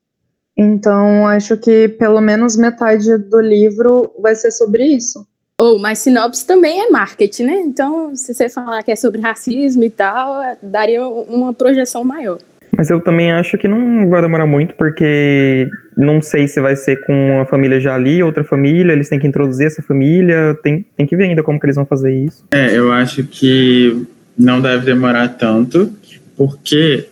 Então, 0.57 1.27
acho 1.27 1.55
que 1.57 1.87
pelo 1.87 2.19
menos 2.19 2.57
metade 2.57 3.15
do 3.17 3.39
livro 3.39 4.11
vai 4.19 4.33
ser 4.33 4.51
sobre 4.51 4.83
isso. 4.85 5.27
Ou, 5.59 5.77
oh, 5.77 5.79
mas 5.79 5.97
sinopse 5.97 6.45
também 6.45 6.81
é 6.81 6.89
marketing, 6.91 7.45
né? 7.45 7.59
Então, 7.65 8.15
se 8.15 8.31
você 8.31 8.47
falar 8.47 8.83
que 8.83 8.91
é 8.91 8.95
sobre 8.95 9.19
racismo 9.19 9.83
e 9.83 9.89
tal, 9.89 10.39
daria 10.61 11.03
uma 11.03 11.51
projeção 11.51 12.03
maior. 12.03 12.37
Mas 12.77 12.91
eu 12.91 13.01
também 13.01 13.31
acho 13.31 13.57
que 13.57 13.67
não 13.67 14.07
vai 14.07 14.21
demorar 14.21 14.45
muito, 14.45 14.75
porque 14.75 15.67
não 15.97 16.21
sei 16.21 16.47
se 16.47 16.61
vai 16.61 16.75
ser 16.75 17.03
com 17.07 17.37
uma 17.37 17.45
família 17.47 17.79
já 17.79 17.95
ali, 17.95 18.21
outra 18.21 18.43
família, 18.43 18.93
eles 18.93 19.09
têm 19.09 19.17
que 19.17 19.25
introduzir 19.25 19.65
essa 19.65 19.81
família, 19.81 20.55
tem, 20.61 20.85
tem 20.95 21.07
que 21.07 21.15
ver 21.15 21.23
ainda 21.23 21.41
como 21.41 21.59
que 21.59 21.65
eles 21.65 21.75
vão 21.75 21.87
fazer 21.87 22.13
isso. 22.13 22.45
É, 22.51 22.77
eu 22.77 22.91
acho 22.91 23.23
que 23.23 24.05
não 24.37 24.61
deve 24.61 24.85
demorar 24.85 25.27
tanto, 25.29 25.91
porque 26.37 27.07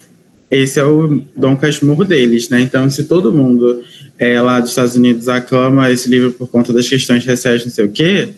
esse 0.51 0.79
é 0.79 0.83
o 0.83 1.19
Dom 1.35 1.57
Casmurro 1.57 2.05
deles, 2.05 2.47
né? 2.49 2.61
Então, 2.61 2.87
se 2.91 3.05
todo 3.05 3.33
mundo 3.33 3.83
é, 4.17 4.39
lá 4.41 4.59
dos 4.59 4.69
Estados 4.69 4.95
Unidos 4.95 5.27
aclama 5.27 5.91
esse 5.91 6.09
livro 6.09 6.31
por 6.31 6.47
conta 6.49 6.71
das 6.73 6.87
questões 6.87 7.25
raciais, 7.25 7.63
não 7.65 7.71
sei 7.71 7.85
o 7.85 7.91
quê, 7.91 8.29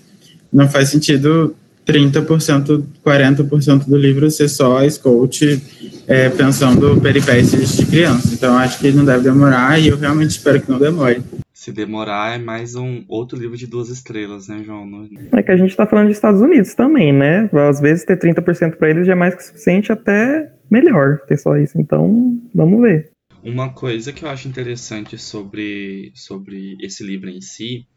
não 0.52 0.68
faz 0.70 0.90
sentido 0.90 1.56
30%, 1.86 2.84
40% 3.06 3.86
do 3.88 3.98
livro 3.98 4.30
ser 4.30 4.50
só 4.50 4.78
a 4.78 4.90
Scout 4.90 5.62
é, 6.08 6.30
pensando 6.30 7.00
peripécias 7.02 7.78
de 7.78 7.86
criança. 7.86 8.34
Então 8.34 8.58
acho 8.58 8.80
que 8.80 8.92
não 8.92 9.06
deve 9.06 9.24
demorar 9.24 9.80
e 9.80 9.88
eu 9.88 9.98
realmente 9.98 10.32
espero 10.32 10.62
que 10.62 10.70
não 10.70 10.80
demore. 10.80 11.22
Se 11.54 11.72
demorar, 11.72 12.36
é 12.36 12.38
mais 12.38 12.76
um 12.76 13.04
outro 13.10 13.38
livro 13.38 13.58
de 13.58 13.68
duas 13.68 13.90
estrelas, 13.90 14.48
né, 14.48 14.62
João? 14.66 14.86
Não- 14.86 15.08
É 15.34 15.42
que 15.44 15.52
a 15.52 15.58
gente 15.58 15.76
tá 15.76 15.86
falando 15.86 16.08
dos 16.08 16.16
Estados 16.16 16.40
Unidos 16.40 16.74
também, 16.76 17.12
né? 17.12 17.50
Às 17.70 17.80
vezes 17.82 18.06
ter 18.06 18.18
30% 18.18 18.78
pra 18.78 18.90
eles 18.90 19.06
já 19.06 19.14
é 19.14 19.16
mais 19.16 19.36
que 19.36 19.44
suficiente, 19.44 19.92
até 19.92 20.50
melhor 20.70 21.20
ter 21.28 21.38
só 21.38 21.58
isso. 21.58 21.80
Então, 21.80 22.38
vamos 22.54 22.82
ver. 22.82 23.10
Uma 23.48 23.72
coisa 23.72 24.12
que 24.12 24.26
eu 24.26 24.30
acho 24.30 24.50
interessante 24.50 25.18
sobre, 25.18 26.12
sobre 26.14 26.76
esse 26.82 27.02
livro 27.02 27.30
em 27.30 27.40
si, 27.40 27.88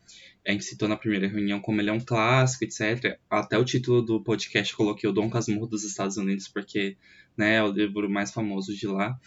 a 0.47 0.53
gente 0.53 0.65
citou 0.65 0.89
na 0.89 0.97
primeira 0.97 1.27
reunião 1.27 1.59
como 1.59 1.81
ele 1.81 1.91
é 1.91 1.93
um 1.93 1.99
clássico, 1.99 2.63
etc. 2.63 3.19
Até 3.29 3.59
o 3.59 3.65
título 3.65 4.01
do 4.01 4.23
podcast 4.23 4.73
coloquei 4.77 5.11
o 5.11 5.13
Dom 5.13 5.29
Casmurro 5.29 5.67
dos 5.67 5.83
Estados 5.83 6.17
Unidos, 6.17 6.47
porque 6.47 6.97
né, 7.37 7.57
é 7.57 7.63
o 7.65 7.73
livro 7.73 8.09
mais 8.09 8.31
famoso 8.31 8.73
de 8.77 8.87
lá. 8.87 9.19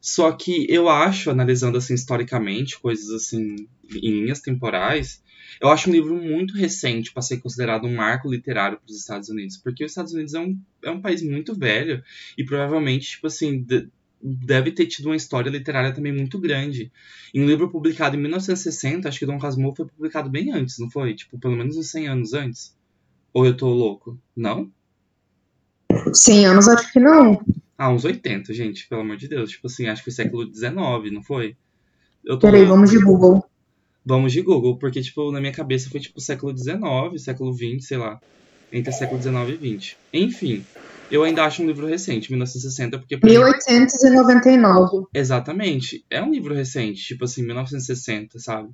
Só 0.00 0.32
que 0.32 0.66
eu 0.68 0.88
acho, 0.88 1.30
analisando 1.30 1.78
assim 1.78 1.94
historicamente, 1.94 2.80
coisas 2.80 3.08
assim 3.10 3.68
em 3.88 4.20
linhas 4.20 4.40
temporais, 4.40 5.22
eu 5.60 5.68
acho 5.68 5.88
um 5.88 5.92
livro 5.92 6.16
muito 6.16 6.56
recente 6.56 7.12
para 7.12 7.22
ser 7.22 7.36
considerado 7.36 7.86
um 7.86 7.94
marco 7.94 8.28
literário 8.28 8.78
para 8.78 8.90
os 8.90 8.98
Estados 8.98 9.28
Unidos, 9.28 9.58
porque 9.58 9.84
os 9.84 9.92
Estados 9.92 10.12
Unidos 10.12 10.34
é 10.34 10.40
um, 10.40 10.58
é 10.82 10.90
um 10.90 11.00
país 11.00 11.22
muito 11.22 11.54
velho 11.56 12.02
e 12.36 12.44
provavelmente, 12.44 13.10
tipo 13.10 13.28
assim, 13.28 13.62
de- 13.62 13.88
deve 14.22 14.70
ter 14.70 14.86
tido 14.86 15.06
uma 15.06 15.16
história 15.16 15.50
literária 15.50 15.92
também 15.92 16.12
muito 16.12 16.38
grande. 16.38 16.92
Em 17.34 17.42
um 17.42 17.46
livro 17.46 17.68
publicado 17.68 18.16
em 18.16 18.20
1960, 18.20 19.08
acho 19.08 19.18
que 19.18 19.26
Dom 19.26 19.38
Casmurro 19.38 19.74
foi 19.74 19.86
publicado 19.86 20.30
bem 20.30 20.52
antes, 20.52 20.78
não 20.78 20.88
foi? 20.88 21.14
Tipo, 21.14 21.38
pelo 21.38 21.56
menos 21.56 21.76
uns 21.76 21.90
100 21.90 22.08
anos 22.08 22.32
antes. 22.32 22.76
Ou 23.32 23.46
eu 23.46 23.56
tô 23.56 23.68
louco? 23.68 24.18
Não? 24.36 24.70
100 26.12 26.46
anos, 26.46 26.68
acho 26.68 26.92
que 26.92 27.00
não. 27.00 27.44
Ah, 27.76 27.90
uns 27.90 28.04
80, 28.04 28.52
gente, 28.54 28.88
pelo 28.88 29.00
amor 29.00 29.16
de 29.16 29.26
Deus. 29.28 29.50
Tipo 29.50 29.66
assim, 29.66 29.86
acho 29.86 30.02
que 30.04 30.10
foi 30.10 30.12
século 30.12 30.44
XIX, 30.44 31.12
não 31.12 31.22
foi? 31.22 31.56
Eu 32.24 32.38
tô 32.38 32.46
Peraí, 32.46 32.60
louco. 32.60 32.74
vamos 32.74 32.90
de 32.90 32.98
Google. 32.98 33.44
Vamos 34.04 34.32
de 34.32 34.42
Google, 34.42 34.76
porque, 34.76 35.00
tipo, 35.00 35.30
na 35.32 35.40
minha 35.40 35.52
cabeça 35.52 35.90
foi, 35.90 36.00
tipo, 36.00 36.20
século 36.20 36.56
XIX, 36.56 36.80
século 37.22 37.52
XX, 37.52 37.84
sei 37.84 37.98
lá. 37.98 38.20
Entre 38.72 38.92
século 38.92 39.20
XIX 39.20 39.60
e 39.60 39.80
XX. 39.80 39.96
Enfim, 40.12 40.64
eu 41.12 41.22
ainda 41.22 41.44
acho 41.44 41.62
um 41.62 41.66
livro 41.66 41.86
recente, 41.86 42.30
1960, 42.30 42.98
porque... 42.98 43.16
pra 43.16 43.28
mim- 43.30 43.36
1899. 43.36 45.06
Exatamente. 45.14 46.04
É 46.10 46.22
um 46.22 46.30
livro 46.30 46.54
recente, 46.54 47.02
tipo 47.02 47.24
assim, 47.24 47.44
1960, 47.44 48.38
sabe? 48.38 48.70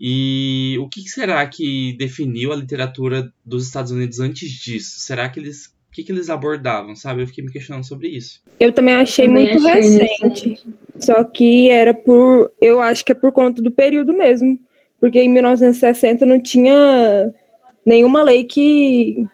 E 0.00 0.76
o 0.80 0.88
que 0.88 1.02
que 1.02 1.08
será 1.10 1.46
que 1.46 1.94
definiu 1.98 2.52
a 2.52 2.56
literatura 2.56 3.32
dos 3.44 3.66
Estados 3.66 3.92
Unidos 3.92 4.18
antes 4.18 4.50
disso? 4.50 4.98
Será 5.00 5.28
que 5.28 5.38
eles. 5.38 5.66
O 5.66 5.94
que, 5.94 6.02
que 6.02 6.10
eles 6.10 6.28
abordavam, 6.28 6.96
sabe? 6.96 7.22
Eu 7.22 7.26
fiquei 7.28 7.44
me 7.44 7.52
questionando 7.52 7.84
sobre 7.84 8.08
isso. 8.08 8.42
Eu 8.58 8.72
também 8.72 8.94
achei 8.96 9.28
Também 9.28 9.52
muito 9.52 9.68
achei 9.68 9.98
recente. 9.98 10.66
Só 10.98 11.22
que 11.22 11.70
era 11.70 11.94
por. 11.94 12.50
Eu 12.60 12.80
acho 12.80 13.04
que 13.04 13.12
é 13.12 13.14
por 13.14 13.30
conta 13.30 13.62
do 13.62 13.70
período 13.70 14.12
mesmo. 14.12 14.58
Porque 14.98 15.20
em 15.20 15.28
1960 15.28 16.26
não 16.26 16.40
tinha 16.42 17.32
nenhuma 17.86 18.24
lei 18.24 18.42
que 18.42 19.24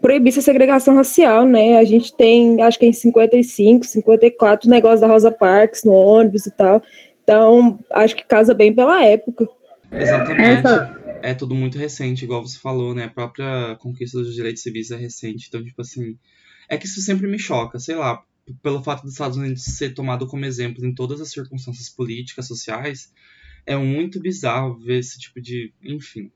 proibisse 0.00 0.38
a 0.38 0.42
segregação 0.42 0.96
racial, 0.96 1.46
né? 1.46 1.78
A 1.78 1.84
gente 1.84 2.14
tem, 2.14 2.62
acho 2.62 2.78
que 2.78 2.86
em 2.86 2.92
55, 2.92 3.84
54, 3.84 4.66
o 4.66 4.70
negócio 4.70 5.00
da 5.00 5.06
Rosa 5.06 5.30
Parks 5.30 5.84
no 5.84 5.92
ônibus 5.92 6.46
e 6.46 6.50
tal. 6.50 6.82
Então, 7.22 7.78
acho 7.90 8.14
que 8.14 8.24
casa 8.24 8.54
bem 8.54 8.74
pela 8.74 9.04
época. 9.04 9.48
Exatamente. 9.90 10.62
É 11.22 11.34
tudo 11.34 11.54
muito 11.54 11.78
recente, 11.78 12.24
igual 12.24 12.46
você 12.46 12.58
falou, 12.58 12.94
né? 12.94 13.04
A 13.04 13.10
própria 13.10 13.76
conquista 13.80 14.18
dos 14.18 14.34
direitos 14.34 14.62
civis 14.62 14.90
é 14.90 14.96
recente. 14.96 15.46
Então, 15.48 15.64
tipo 15.64 15.80
assim. 15.80 16.16
É 16.68 16.76
que 16.76 16.86
isso 16.86 17.00
sempre 17.00 17.26
me 17.28 17.38
choca, 17.38 17.78
sei 17.78 17.94
lá. 17.94 18.22
Pelo 18.62 18.82
fato 18.82 19.02
dos 19.02 19.12
Estados 19.12 19.36
Unidos 19.36 19.64
ser 19.64 19.94
tomado 19.94 20.26
como 20.26 20.44
exemplo 20.44 20.84
em 20.84 20.94
todas 20.94 21.20
as 21.20 21.30
circunstâncias 21.30 21.88
políticas, 21.88 22.46
sociais, 22.46 23.12
é 23.64 23.76
muito 23.76 24.20
bizarro 24.20 24.78
ver 24.78 24.98
esse 24.98 25.18
tipo 25.18 25.40
de. 25.40 25.72
Enfim, 25.82 26.30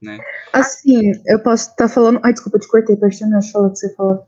né? 0.00 0.18
Assim, 0.52 1.12
eu 1.26 1.42
posso 1.42 1.70
estar 1.70 1.88
falando. 1.88 2.20
Ai, 2.22 2.32
desculpa, 2.32 2.56
eu 2.56 2.60
te 2.60 2.68
cortei, 2.68 2.96
pode 2.96 3.18
terminar 3.18 3.40
de 3.40 3.52
falar 3.52 3.68
o 3.68 3.72
que 3.72 3.78
você 3.78 3.94
falou. 3.94 4.26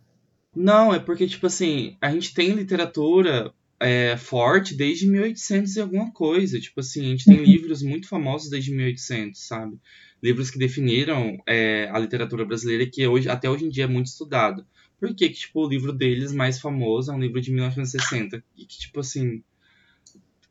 Não, 0.55 0.95
é 0.95 0.99
porque, 0.99 1.27
tipo 1.27 1.47
assim, 1.47 1.97
a 2.01 2.11
gente 2.11 2.35
tem 2.35 2.51
literatura 2.51 3.53
é, 3.81 4.17
forte 4.17 4.75
desde 4.75 5.07
1800 5.07 5.77
e 5.77 5.81
alguma 5.81 6.13
coisa. 6.13 6.61
Tipo 6.61 6.81
assim, 6.81 7.07
a 7.07 7.09
gente 7.11 7.25
tem 7.25 7.45
livros 7.45 7.83
muito 7.83 8.09
famosos 8.09 8.51
desde 8.51 8.73
1800, 8.73 9.41
sabe? 9.47 9.79
Livros 10.23 10.51
que 10.51 10.59
definiram 10.59 11.39
é, 11.47 11.89
a 11.93 11.99
literatura 11.99 12.45
brasileira 12.45 12.87
que 12.87 13.07
hoje, 13.07 13.29
até 13.29 13.49
hoje 13.49 13.67
em 13.67 13.69
dia 13.69 13.85
é 13.85 13.89
muito 13.89 14.07
estudado. 14.07 14.67
Por 14.99 15.15
que, 15.15 15.29
que, 15.29 15.39
tipo, 15.39 15.65
o 15.65 15.69
livro 15.69 15.93
deles 15.93 16.33
mais 16.33 16.61
famoso 16.61 17.13
é 17.13 17.15
um 17.15 17.21
livro 17.21 17.41
de 17.41 17.53
1960? 17.53 18.43
E 18.57 18.65
que, 18.65 18.79
tipo 18.79 18.99
assim, 18.99 19.45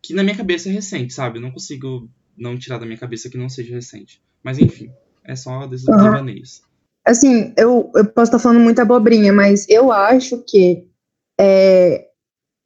que 0.01 0.13
na 0.13 0.23
minha 0.23 0.37
cabeça 0.37 0.69
é 0.69 0.71
recente, 0.71 1.13
sabe? 1.13 1.37
Eu 1.37 1.41
não 1.41 1.51
consigo 1.51 2.09
não 2.37 2.57
tirar 2.57 2.77
da 2.77 2.85
minha 2.85 2.97
cabeça 2.97 3.29
que 3.29 3.37
não 3.37 3.49
seja 3.49 3.73
recente. 3.75 4.21
Mas 4.41 4.57
enfim, 4.57 4.89
é 5.27 5.35
só 5.35 5.67
desses 5.67 5.87
Aham. 5.87 6.03
devaneios. 6.03 6.61
Assim, 7.05 7.53
eu, 7.55 7.91
eu 7.95 8.05
posso 8.05 8.29
estar 8.29 8.39
falando 8.39 8.59
muita 8.59 8.81
abobrinha, 8.81 9.31
mas 9.31 9.65
eu 9.69 9.91
acho 9.91 10.43
que 10.45 10.87
é, 11.39 12.07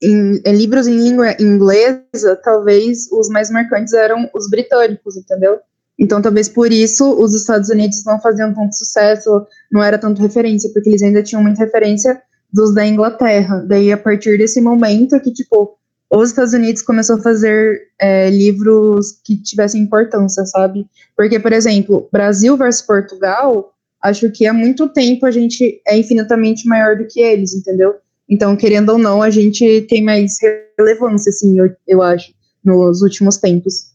em, 0.02 0.42
em 0.44 0.56
livros 0.56 0.88
em 0.88 0.98
língua 0.98 1.36
inglesa, 1.40 2.36
talvez 2.44 3.12
os 3.12 3.30
mais 3.30 3.52
marcantes 3.52 3.94
eram 3.94 4.30
os 4.34 4.50
britânicos, 4.50 5.16
entendeu? 5.16 5.60
Então, 6.00 6.22
talvez 6.22 6.50
por 6.50 6.72
isso 6.72 7.14
os 7.22 7.36
Estados 7.36 7.70
Unidos 7.70 8.04
não 8.04 8.20
faziam 8.20 8.52
tanto 8.54 8.76
sucesso, 8.76 9.46
não 9.72 9.84
era 9.84 10.00
tanto 10.00 10.22
referência, 10.22 10.72
porque 10.74 10.90
eles 10.90 11.04
ainda 11.04 11.22
tinham 11.22 11.44
muita 11.44 11.64
referência 11.64 12.20
dos 12.52 12.74
da 12.74 12.86
Inglaterra. 12.86 13.64
Daí, 13.68 13.92
a 13.92 13.98
partir 13.98 14.40
desse 14.40 14.60
momento 14.60 15.20
que, 15.20 15.32
tipo, 15.32 15.78
os 16.12 16.30
Estados 16.30 16.54
Unidos 16.54 16.82
começou 16.82 17.16
a 17.16 17.22
fazer 17.22 17.88
é, 18.00 18.30
livros 18.30 19.14
que 19.24 19.38
tivessem 19.38 19.82
importância, 19.82 20.46
sabe? 20.46 20.86
Porque, 21.16 21.40
por 21.40 21.54
exemplo, 21.54 22.10
Brasil 22.12 22.58
versus 22.58 22.86
Portugal, 22.86 23.74
acho 24.02 24.30
que 24.32 24.46
há 24.46 24.54
muito 24.54 24.90
tempo 24.90 25.26
a 25.26 25.32
gente 25.32 25.82
é 25.88 25.98
infinitamente 25.98 26.68
maior 26.68 26.98
do 26.98 27.08
que 27.08 27.22
eles, 27.22 27.54
entendeu? 27.54 27.96
Então, 28.30 28.58
querendo 28.58 28.90
ou 28.90 28.98
não, 28.98 29.22
a 29.22 29.30
gente 29.30 29.82
tem 29.90 30.04
mais 30.04 30.38
relevância, 30.78 31.30
assim, 31.30 31.58
eu, 31.58 31.74
eu 31.88 32.02
acho, 32.02 32.34
nos 32.64 33.02
últimos 33.02 33.38
tempos. 33.38 33.92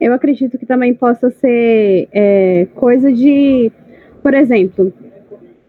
Eu 0.00 0.12
acredito 0.14 0.56
que 0.56 0.64
também 0.64 0.94
possa 0.94 1.30
ser 1.30 2.08
é, 2.12 2.66
coisa 2.76 3.12
de, 3.12 3.70
por 4.22 4.32
exemplo, 4.32 4.92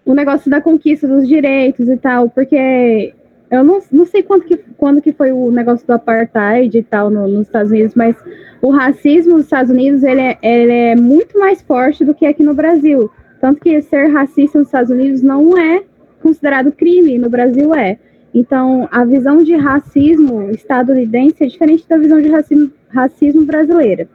o 0.06 0.14
negócio 0.14 0.50
da 0.50 0.62
conquista 0.62 1.08
dos 1.08 1.28
direitos 1.28 1.90
e 1.90 1.98
tal, 1.98 2.30
porque 2.30 3.14
eu 3.52 3.64
não, 3.64 3.80
não 3.92 4.06
sei 4.06 4.22
quando 4.22 4.44
que, 4.44 4.58
quando 4.78 5.02
que 5.02 5.12
foi 5.12 5.32
o 5.32 5.52
negócio 5.52 5.86
do 5.86 5.94
apartheid 5.94 6.78
e 6.78 6.84
tal 6.84 7.10
no- 7.10 7.28
nos 7.28 7.48
Estados 7.48 7.72
Unidos, 7.72 7.96
mas 7.96 8.16
o 8.62 8.70
racismo 8.70 9.34
nos 9.38 9.46
Estados 9.46 9.72
Unidos 9.72 10.04
ele 10.04 10.22
é, 10.22 10.38
ele 10.42 10.72
é 10.72 10.96
muito 10.96 11.38
mais 11.40 11.62
forte 11.62 12.06
do 12.06 12.14
que 12.14 12.26
aqui 12.26 12.44
no 12.44 12.54
Brasil. 12.54 13.10
Tanto 13.42 13.62
que 13.62 13.82
ser 13.82 14.08
racista 14.08 14.60
nos 14.60 14.68
Estados 14.68 14.92
Unidos 14.92 15.22
não 15.22 15.58
é 15.58 15.84
considerado 16.22 16.72
crime, 16.72 17.18
no 17.18 17.30
Brasil 17.30 17.74
é. 17.74 17.98
Então, 18.34 18.88
a 18.92 19.04
visão 19.06 19.44
de 19.44 19.56
racismo 19.56 20.52
estadunidense 20.52 21.44
é 21.44 21.48
diferente 21.48 21.88
da 21.88 21.98
visão 21.98 22.22
de 22.22 22.30
racismo, 22.30 22.72
racismo 22.90 23.44
brasileira. 23.44 24.08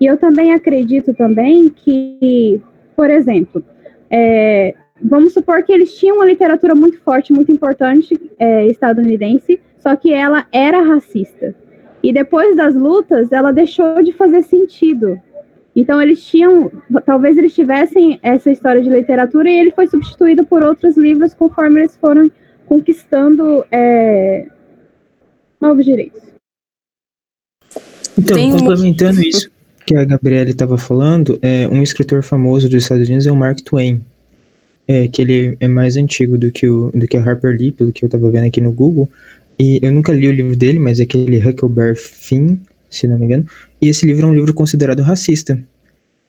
E 0.00 0.06
eu 0.06 0.18
também 0.18 0.52
acredito 0.52 1.14
também 1.14 1.70
que, 1.70 2.60
por 2.96 3.08
exemplo, 3.08 3.64
é, 4.10 4.74
vamos 5.00 5.32
supor 5.32 5.62
que 5.62 5.72
eles 5.72 5.94
tinham 5.96 6.16
uma 6.16 6.26
literatura 6.26 6.74
muito 6.74 6.98
forte, 7.00 7.32
muito 7.32 7.50
importante, 7.50 8.18
é, 8.38 8.66
estadunidense, 8.66 9.60
só 9.78 9.96
que 9.96 10.12
ela 10.12 10.46
era 10.52 10.80
racista. 10.82 11.54
E 12.02 12.12
depois 12.12 12.56
das 12.56 12.74
lutas, 12.74 13.32
ela 13.32 13.52
deixou 13.52 14.02
de 14.02 14.12
fazer 14.12 14.42
sentido. 14.42 15.18
Então 15.74 16.00
eles 16.00 16.24
tinham, 16.24 16.70
talvez 17.04 17.36
eles 17.36 17.54
tivessem 17.54 18.18
essa 18.22 18.50
história 18.50 18.80
de 18.80 18.88
literatura 18.88 19.50
e 19.50 19.58
ele 19.58 19.72
foi 19.72 19.88
substituído 19.88 20.46
por 20.46 20.62
outros 20.62 20.96
livros 20.96 21.34
conforme 21.34 21.80
eles 21.80 21.96
foram 21.96 22.30
conquistando 22.66 23.64
é, 23.72 24.46
novos 25.60 25.84
direitos. 25.84 26.22
Então, 28.16 28.36
Tem 28.36 28.52
um- 28.52 28.58
complementando 28.58 29.20
isso 29.20 29.50
que 29.84 29.96
a 29.96 30.04
Gabriela 30.04 30.48
estava 30.48 30.78
falando, 30.78 31.38
é, 31.42 31.66
um 31.68 31.82
escritor 31.82 32.22
famoso 32.22 32.68
dos 32.68 32.84
Estados 32.84 33.06
Unidos 33.08 33.26
é 33.26 33.32
o 33.32 33.36
Mark 33.36 33.60
Twain, 33.60 34.00
é, 34.86 35.08
que 35.08 35.22
ele 35.22 35.56
é 35.60 35.68
mais 35.68 35.96
antigo 35.96 36.36
do 36.36 36.50
que, 36.50 36.68
o, 36.68 36.90
do 36.94 37.06
que 37.06 37.16
a 37.16 37.22
Harper 37.22 37.56
Lee, 37.56 37.72
pelo 37.72 37.92
que 37.92 38.04
eu 38.04 38.06
estava 38.06 38.30
vendo 38.30 38.46
aqui 38.46 38.60
no 38.60 38.72
Google, 38.72 39.08
e 39.58 39.78
eu 39.82 39.92
nunca 39.92 40.12
li 40.12 40.28
o 40.28 40.32
livro 40.32 40.56
dele, 40.56 40.78
mas 40.78 41.00
é 41.00 41.04
aquele 41.04 41.38
Huckleberry 41.38 41.96
Finn, 41.96 42.56
se 42.90 43.06
não 43.06 43.18
me 43.18 43.24
engano, 43.24 43.46
e 43.80 43.88
esse 43.88 44.04
livro 44.06 44.26
é 44.26 44.30
um 44.30 44.34
livro 44.34 44.52
considerado 44.52 45.00
racista. 45.00 45.58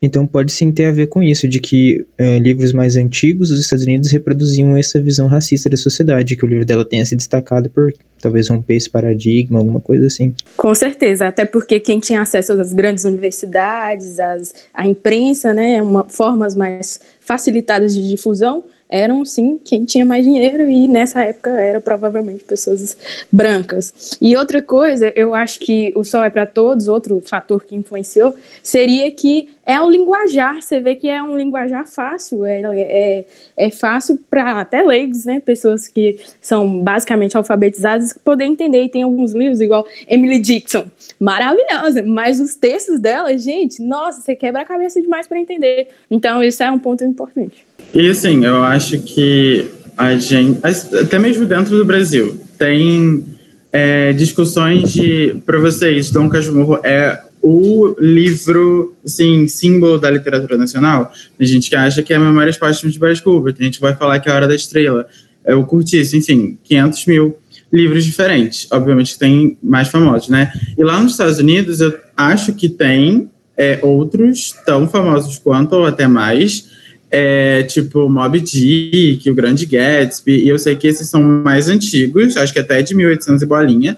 Então 0.02 0.28
pode 0.28 0.52
sim 0.52 0.72
ter 0.72 0.86
a 0.86 0.92
ver 0.92 1.08
com 1.08 1.24
isso, 1.24 1.48
de 1.48 1.60
que 1.60 2.06
é, 2.18 2.38
livros 2.38 2.74
mais 2.74 2.96
antigos 2.96 3.50
dos 3.50 3.60
Estados 3.60 3.86
Unidos 3.86 4.12
reproduziam 4.12 4.76
essa 4.78 5.02
visão 5.02 5.28
racista 5.28 5.70
da 5.70 5.78
sociedade, 5.78 6.36
que 6.36 6.46
o 6.46 6.48
livro 6.48 6.66
dela 6.66 6.86
tenha 6.86 7.06
se 7.06 7.16
destacado 7.16 7.70
por 7.70 7.94
talvez 8.20 8.50
romper 8.50 8.76
esse 8.76 8.90
paradigma, 8.90 9.60
alguma 9.60 9.80
coisa 9.80 10.08
assim. 10.08 10.34
Com 10.58 10.74
certeza, 10.76 11.28
até 11.28 11.46
porque 11.46 11.80
quem 11.80 12.00
tinha 12.00 12.22
acesso 12.22 12.54
às 12.54 12.74
grandes 12.74 13.06
universidades, 13.06 14.20
às, 14.20 14.54
à 14.74 14.88
imprensa, 14.88 15.54
né, 15.54 15.82
uma, 15.82 16.04
formas 16.06 16.56
mais 16.56 17.00
facilitadas 17.20 17.94
de 17.94 18.08
difusão, 18.08 18.64
eram 18.90 19.26
sim 19.26 19.60
quem 19.64 19.84
tinha 19.84 20.06
mais 20.06 20.24
dinheiro 20.24 20.70
e 20.70 20.88
nessa 20.88 21.24
época 21.24 21.50
era 21.50 21.82
provavelmente 21.82 22.44
pessoas 22.44 22.96
brancas. 23.32 24.18
E 24.22 24.36
outra 24.38 24.62
coisa, 24.62 25.12
eu 25.16 25.34
acho 25.34 25.60
que 25.60 25.92
o 25.96 26.04
sol 26.04 26.24
é 26.24 26.30
para 26.30 26.46
todos, 26.46 26.88
outro 26.88 27.22
fator 27.26 27.64
que 27.64 27.76
influenciou 27.76 28.36
seria 28.62 29.10
que 29.12 29.50
é 29.66 29.82
o 29.82 29.90
linguajar, 29.90 30.62
você 30.62 30.80
vê 30.80 30.96
que 30.96 31.10
é 31.10 31.22
um 31.22 31.36
linguajar 31.36 31.88
fácil, 31.88 32.46
é, 32.46 32.62
é, 32.62 33.26
é 33.58 33.72
fácil 33.72 34.20
para 34.30 34.62
até 34.62 34.84
leigos, 34.84 35.26
né, 35.26 35.40
pessoas 35.40 35.88
que 35.88 36.20
são 36.40 36.84
basicamente 36.84 37.36
alfabetizadas 37.36 38.14
poder 38.24 38.46
entender, 38.46 38.84
e 38.84 38.90
tem 38.90 39.04
alguns 39.04 39.34
livros 39.34 39.60
igual 39.60 39.88
Emily 40.08 40.40
Dixon, 40.40 40.86
maravilhosa, 41.20 42.04
mas 42.04 42.40
os 42.40 42.56
textos 42.56 43.00
dela, 43.00 43.36
gente, 43.38 43.82
nossa, 43.82 44.22
você 44.22 44.36
quebra 44.36 44.62
a 44.62 44.66
cabeça 44.66 45.02
demais 45.02 45.28
para 45.28 45.40
entender, 45.40 45.88
então 46.12 46.44
isso 46.44 46.62
é 46.62 46.70
um 46.70 46.80
ponto 46.80 47.04
importante. 47.04 47.66
E 47.94 48.10
assim, 48.10 48.46
eu 48.46 48.64
acho 48.64 49.00
que 49.00 49.66
a 49.98 50.16
gente, 50.16 50.60
até 50.64 51.18
mesmo 51.18 51.46
dentro 51.46 51.76
do 51.78 51.86
Brasil, 51.86 52.38
tem 52.58 53.26
é, 53.72 54.14
discussões 54.14 54.94
de, 54.94 55.36
para 55.46 55.60
vocês, 55.60 56.12
Dom 56.12 56.30
Casmurro 56.30 56.80
é 56.84 57.20
o 57.48 57.96
livro, 58.00 58.96
assim, 59.06 59.48
símbolo 59.48 60.00
da 60.00 60.10
literatura 60.10 60.58
nacional. 60.58 61.12
Tem 61.38 61.46
gente 61.46 61.70
que 61.70 61.76
acha 61.76 62.02
que 62.02 62.12
é 62.12 62.18
Memórias 62.18 62.58
Póstumas 62.58 62.94
de 62.94 63.00
Brás 63.00 63.22
Cubas, 63.22 63.54
tem 63.54 63.66
gente 63.66 63.76
que 63.76 63.82
vai 63.82 63.96
falar 63.96 64.20
que 64.20 64.28
é 64.28 64.32
a 64.32 64.36
Hora 64.36 64.48
da 64.48 64.56
Estrela, 64.56 65.06
é 65.44 65.54
o 65.54 65.64
Curtiço, 65.64 66.18
enfim, 66.18 66.58
500 66.64 67.06
mil 67.06 67.38
livros 67.72 68.04
diferentes. 68.04 68.68
Obviamente 68.72 69.20
tem 69.20 69.60
mais 69.62 69.90
famosos, 69.90 70.28
né? 70.28 70.52
E 70.76 70.84
lá 70.84 71.00
nos 71.00 71.12
Estados 71.12 71.38
Unidos, 71.38 71.82
eu 71.82 71.96
acho 72.18 72.52
que 72.54 72.68
tem 72.68 73.30
é, 73.56 73.80
outros 73.84 74.56
tão 74.66 74.88
famosos 74.88 75.38
quanto, 75.38 75.74
ou 75.74 75.86
até 75.86 76.08
mais, 76.08 76.68
é, 77.12 77.62
tipo 77.62 78.10
Mob 78.10 78.40
Dick, 78.40 79.30
O 79.30 79.36
Grande 79.36 79.68
Gatsby, 79.68 80.46
e 80.46 80.50
eu 80.50 80.58
sei 80.58 80.76
que 80.76 80.88
esses 80.88 81.08
são 81.08 81.22
mais 81.22 81.70
antigos, 81.70 82.38
acho 82.38 82.52
que 82.52 82.60
até 82.60 82.82
de 82.82 82.96
1800 82.96 83.44
e 83.44 83.46
bolinha, 83.46 83.98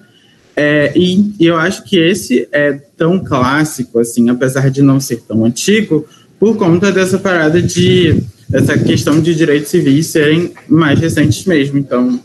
é, 0.60 0.92
e, 0.96 1.36
eu 1.40 1.56
acho 1.56 1.84
que 1.84 2.00
esse 2.00 2.50
é 2.52 2.74
tão 2.74 3.24
clássico, 3.24 4.00
assim, 4.00 4.28
apesar 4.28 4.72
de 4.72 4.82
não 4.82 5.00
ser 5.00 5.22
tão 5.22 5.46
antigo, 5.46 6.08
por 6.40 6.58
conta 6.58 6.92
dessa 6.92 7.20
parada 7.20 7.62
de 7.62 8.24
dessa 8.50 8.78
questão 8.78 9.22
de 9.22 9.36
direitos 9.36 9.70
civis 9.70 10.08
serem 10.08 10.54
mais 10.68 11.00
recentes 11.00 11.46
mesmo. 11.46 11.78
Então, 11.78 12.24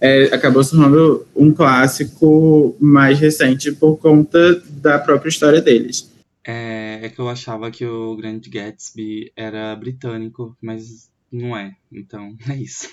é, 0.00 0.24
acabou 0.32 0.64
se 0.64 0.70
tornando 0.70 1.26
um 1.36 1.52
clássico 1.52 2.74
mais 2.80 3.18
recente 3.18 3.70
por 3.72 3.96
conta 3.98 4.62
da 4.70 4.98
própria 4.98 5.28
história 5.28 5.60
deles. 5.60 6.10
É, 6.46 7.00
é 7.02 7.08
que 7.10 7.18
eu 7.18 7.28
achava 7.28 7.70
que 7.70 7.84
o 7.84 8.16
Grande 8.16 8.48
Gatsby 8.48 9.30
era 9.36 9.74
britânico, 9.76 10.56
mas 10.62 11.10
não 11.30 11.54
é. 11.54 11.74
Então, 11.92 12.34
é 12.48 12.56
isso. 12.56 12.88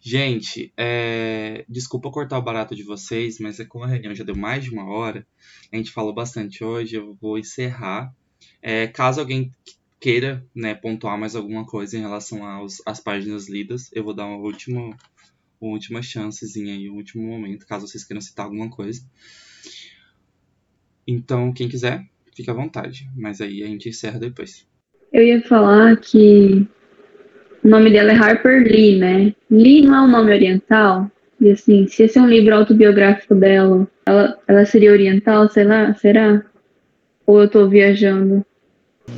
Gente, 0.00 0.72
é... 0.76 1.64
desculpa 1.68 2.10
cortar 2.10 2.38
o 2.38 2.42
barato 2.42 2.74
de 2.74 2.82
vocês, 2.82 3.38
mas 3.38 3.60
é 3.60 3.64
como 3.64 3.84
a 3.84 3.86
reunião 3.86 4.14
já 4.14 4.24
deu 4.24 4.34
mais 4.34 4.64
de 4.64 4.70
uma 4.70 4.86
hora, 4.86 5.26
a 5.70 5.76
gente 5.76 5.92
falou 5.92 6.14
bastante 6.14 6.64
hoje, 6.64 6.96
eu 6.96 7.14
vou 7.20 7.38
encerrar. 7.38 8.14
É, 8.62 8.86
caso 8.86 9.20
alguém 9.20 9.54
queira 10.00 10.44
né, 10.54 10.74
pontuar 10.74 11.18
mais 11.18 11.36
alguma 11.36 11.66
coisa 11.66 11.98
em 11.98 12.00
relação 12.00 12.44
aos, 12.44 12.82
às 12.86 12.98
páginas 12.98 13.48
lidas, 13.48 13.90
eu 13.92 14.02
vou 14.02 14.14
dar 14.14 14.26
uma 14.26 14.38
última, 14.38 14.96
uma 15.60 15.72
última 15.72 16.00
chancezinha 16.00 16.72
aí, 16.72 16.88
um 16.88 16.96
último 16.96 17.22
momento, 17.22 17.66
caso 17.66 17.86
vocês 17.86 18.02
queiram 18.02 18.22
citar 18.22 18.46
alguma 18.46 18.70
coisa. 18.70 19.04
Então, 21.06 21.52
quem 21.52 21.68
quiser, 21.68 22.08
fique 22.34 22.50
à 22.50 22.54
vontade, 22.54 23.10
mas 23.14 23.40
aí 23.42 23.62
a 23.62 23.66
gente 23.66 23.88
encerra 23.90 24.18
depois. 24.18 24.66
Eu 25.12 25.22
ia 25.22 25.42
falar 25.42 25.96
que 25.96 26.66
o 27.62 27.68
nome 27.68 27.90
dela 27.90 28.12
é 28.12 28.16
Harper 28.16 28.62
Lee, 28.62 28.98
né? 28.98 29.34
Lee 29.50 29.82
não 29.82 29.94
é 29.94 30.00
um 30.02 30.10
nome 30.10 30.32
oriental? 30.32 31.10
E 31.40 31.50
assim, 31.50 31.86
se 31.86 32.02
esse 32.02 32.18
é 32.18 32.22
um 32.22 32.28
livro 32.28 32.54
autobiográfico 32.54 33.34
dela, 33.34 33.88
ela, 34.04 34.38
ela 34.46 34.64
seria 34.66 34.92
oriental, 34.92 35.48
sei 35.48 35.64
lá, 35.64 35.94
será? 35.94 36.44
Ou 37.26 37.42
eu 37.42 37.48
tô 37.48 37.66
viajando? 37.68 38.44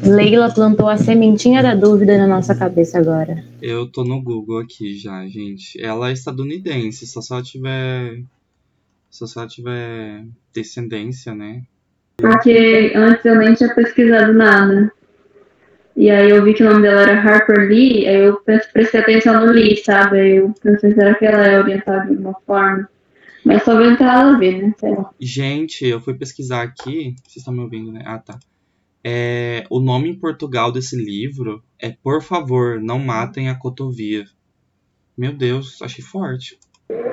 Leila 0.04 0.52
plantou 0.52 0.88
a 0.88 0.96
sementinha 0.96 1.62
da 1.62 1.74
dúvida 1.74 2.16
na 2.16 2.26
nossa 2.26 2.54
cabeça 2.54 2.98
agora. 2.98 3.44
Eu 3.60 3.86
tô 3.86 4.04
no 4.04 4.22
Google 4.22 4.60
aqui 4.60 4.96
já, 4.96 5.26
gente. 5.26 5.80
Ela 5.82 6.10
é 6.10 6.12
estadunidense, 6.12 7.06
só 7.06 7.20
se 7.20 7.32
ela 7.32 7.42
tiver. 7.42 8.22
Só 9.10 9.26
se 9.26 9.38
ela 9.38 9.46
tiver 9.46 10.24
descendência, 10.54 11.34
né? 11.34 11.62
Porque 12.16 12.92
antes 12.94 13.24
eu 13.24 13.36
nem 13.36 13.54
tinha 13.54 13.74
pesquisado 13.74 14.32
nada. 14.32 14.92
E 15.96 16.10
aí 16.10 16.30
eu 16.30 16.42
vi 16.42 16.54
que 16.54 16.62
o 16.62 16.68
nome 16.68 16.82
dela 16.82 17.02
era 17.02 17.20
Harper 17.20 17.68
Lee, 17.68 18.06
aí 18.06 18.24
eu 18.24 18.40
prestei 18.72 19.00
atenção 19.00 19.44
no 19.44 19.52
Lee, 19.52 19.76
sabe? 19.76 20.18
Aí 20.18 20.36
eu 20.36 20.54
pensei, 20.62 20.94
será 20.94 21.14
que 21.14 21.24
ela 21.24 21.46
é 21.46 21.58
orientada 21.58 22.06
de 22.06 22.16
alguma 22.16 22.34
forma? 22.46 22.88
Mas 23.44 23.62
só 23.64 23.76
vendo 23.76 23.96
que 23.96 24.02
ela 24.02 24.38
vê, 24.38 24.62
né? 24.62 24.74
Sei 24.78 24.90
lá. 24.90 25.10
Gente, 25.20 25.86
eu 25.86 26.00
fui 26.00 26.14
pesquisar 26.14 26.62
aqui. 26.62 27.14
Vocês 27.24 27.38
estão 27.38 27.52
me 27.52 27.60
ouvindo, 27.60 27.92
né? 27.92 28.02
Ah, 28.06 28.18
tá. 28.18 28.38
É, 29.04 29.64
o 29.68 29.80
nome 29.80 30.08
em 30.08 30.18
Portugal 30.18 30.70
desse 30.70 30.96
livro 30.96 31.62
é 31.78 31.90
Por 31.90 32.22
favor, 32.22 32.80
não 32.80 32.98
matem 33.00 33.48
a 33.48 33.54
cotovia. 33.54 34.24
Meu 35.18 35.32
Deus, 35.32 35.82
achei 35.82 36.04
forte. 36.04 36.58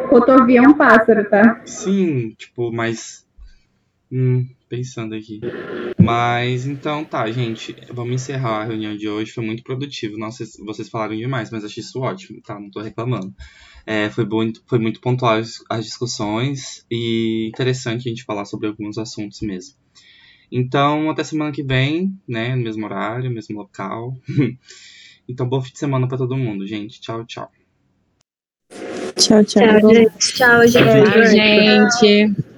Cotovia 0.09 0.59
é 0.59 0.61
um 0.61 0.75
pássaro, 0.75 1.27
tá? 1.29 1.61
Sim, 1.65 2.33
tipo, 2.37 2.71
mas. 2.71 3.25
Hum, 4.11 4.47
pensando 4.69 5.15
aqui. 5.15 5.41
Mas 5.99 6.65
então 6.65 7.03
tá, 7.03 7.29
gente. 7.29 7.75
Vamos 7.91 8.13
encerrar 8.13 8.61
a 8.61 8.65
reunião 8.65 8.95
de 8.95 9.09
hoje. 9.09 9.31
Foi 9.31 9.43
muito 9.43 9.63
produtivo. 9.63 10.17
Nossa, 10.17 10.45
vocês 10.65 10.87
falaram 10.87 11.17
demais, 11.17 11.49
mas 11.49 11.65
achei 11.65 11.81
isso 11.81 11.99
ótimo, 11.99 12.41
tá? 12.41 12.57
Não 12.59 12.69
tô 12.69 12.79
reclamando. 12.79 13.33
É, 13.85 14.09
foi, 14.09 14.25
muito, 14.25 14.63
foi 14.67 14.77
muito 14.77 15.01
pontual 15.01 15.37
as, 15.37 15.63
as 15.69 15.83
discussões 15.83 16.85
e 16.89 17.47
interessante 17.49 18.07
a 18.07 18.09
gente 18.09 18.23
falar 18.23 18.45
sobre 18.45 18.67
alguns 18.67 18.97
assuntos 18.97 19.41
mesmo. 19.41 19.75
Então, 20.51 21.09
até 21.09 21.23
semana 21.23 21.51
que 21.51 21.63
vem, 21.63 22.15
né? 22.27 22.55
No 22.55 22.63
mesmo 22.63 22.85
horário, 22.85 23.31
mesmo 23.31 23.57
local. 23.57 24.15
então, 25.27 25.47
bom 25.47 25.61
fim 25.61 25.73
de 25.73 25.79
semana 25.79 26.07
para 26.07 26.17
todo 26.17 26.37
mundo, 26.37 26.65
gente. 26.65 27.01
Tchau, 27.01 27.25
tchau. 27.25 27.51
Tchau, 29.15 29.43
tchau. 29.43 29.63
Tchau, 29.63 29.93
gente. 29.93 30.33
Tchau, 30.33 30.67
gente. 30.67 31.11
Tchau, 31.11 31.25
gente. 31.25 32.48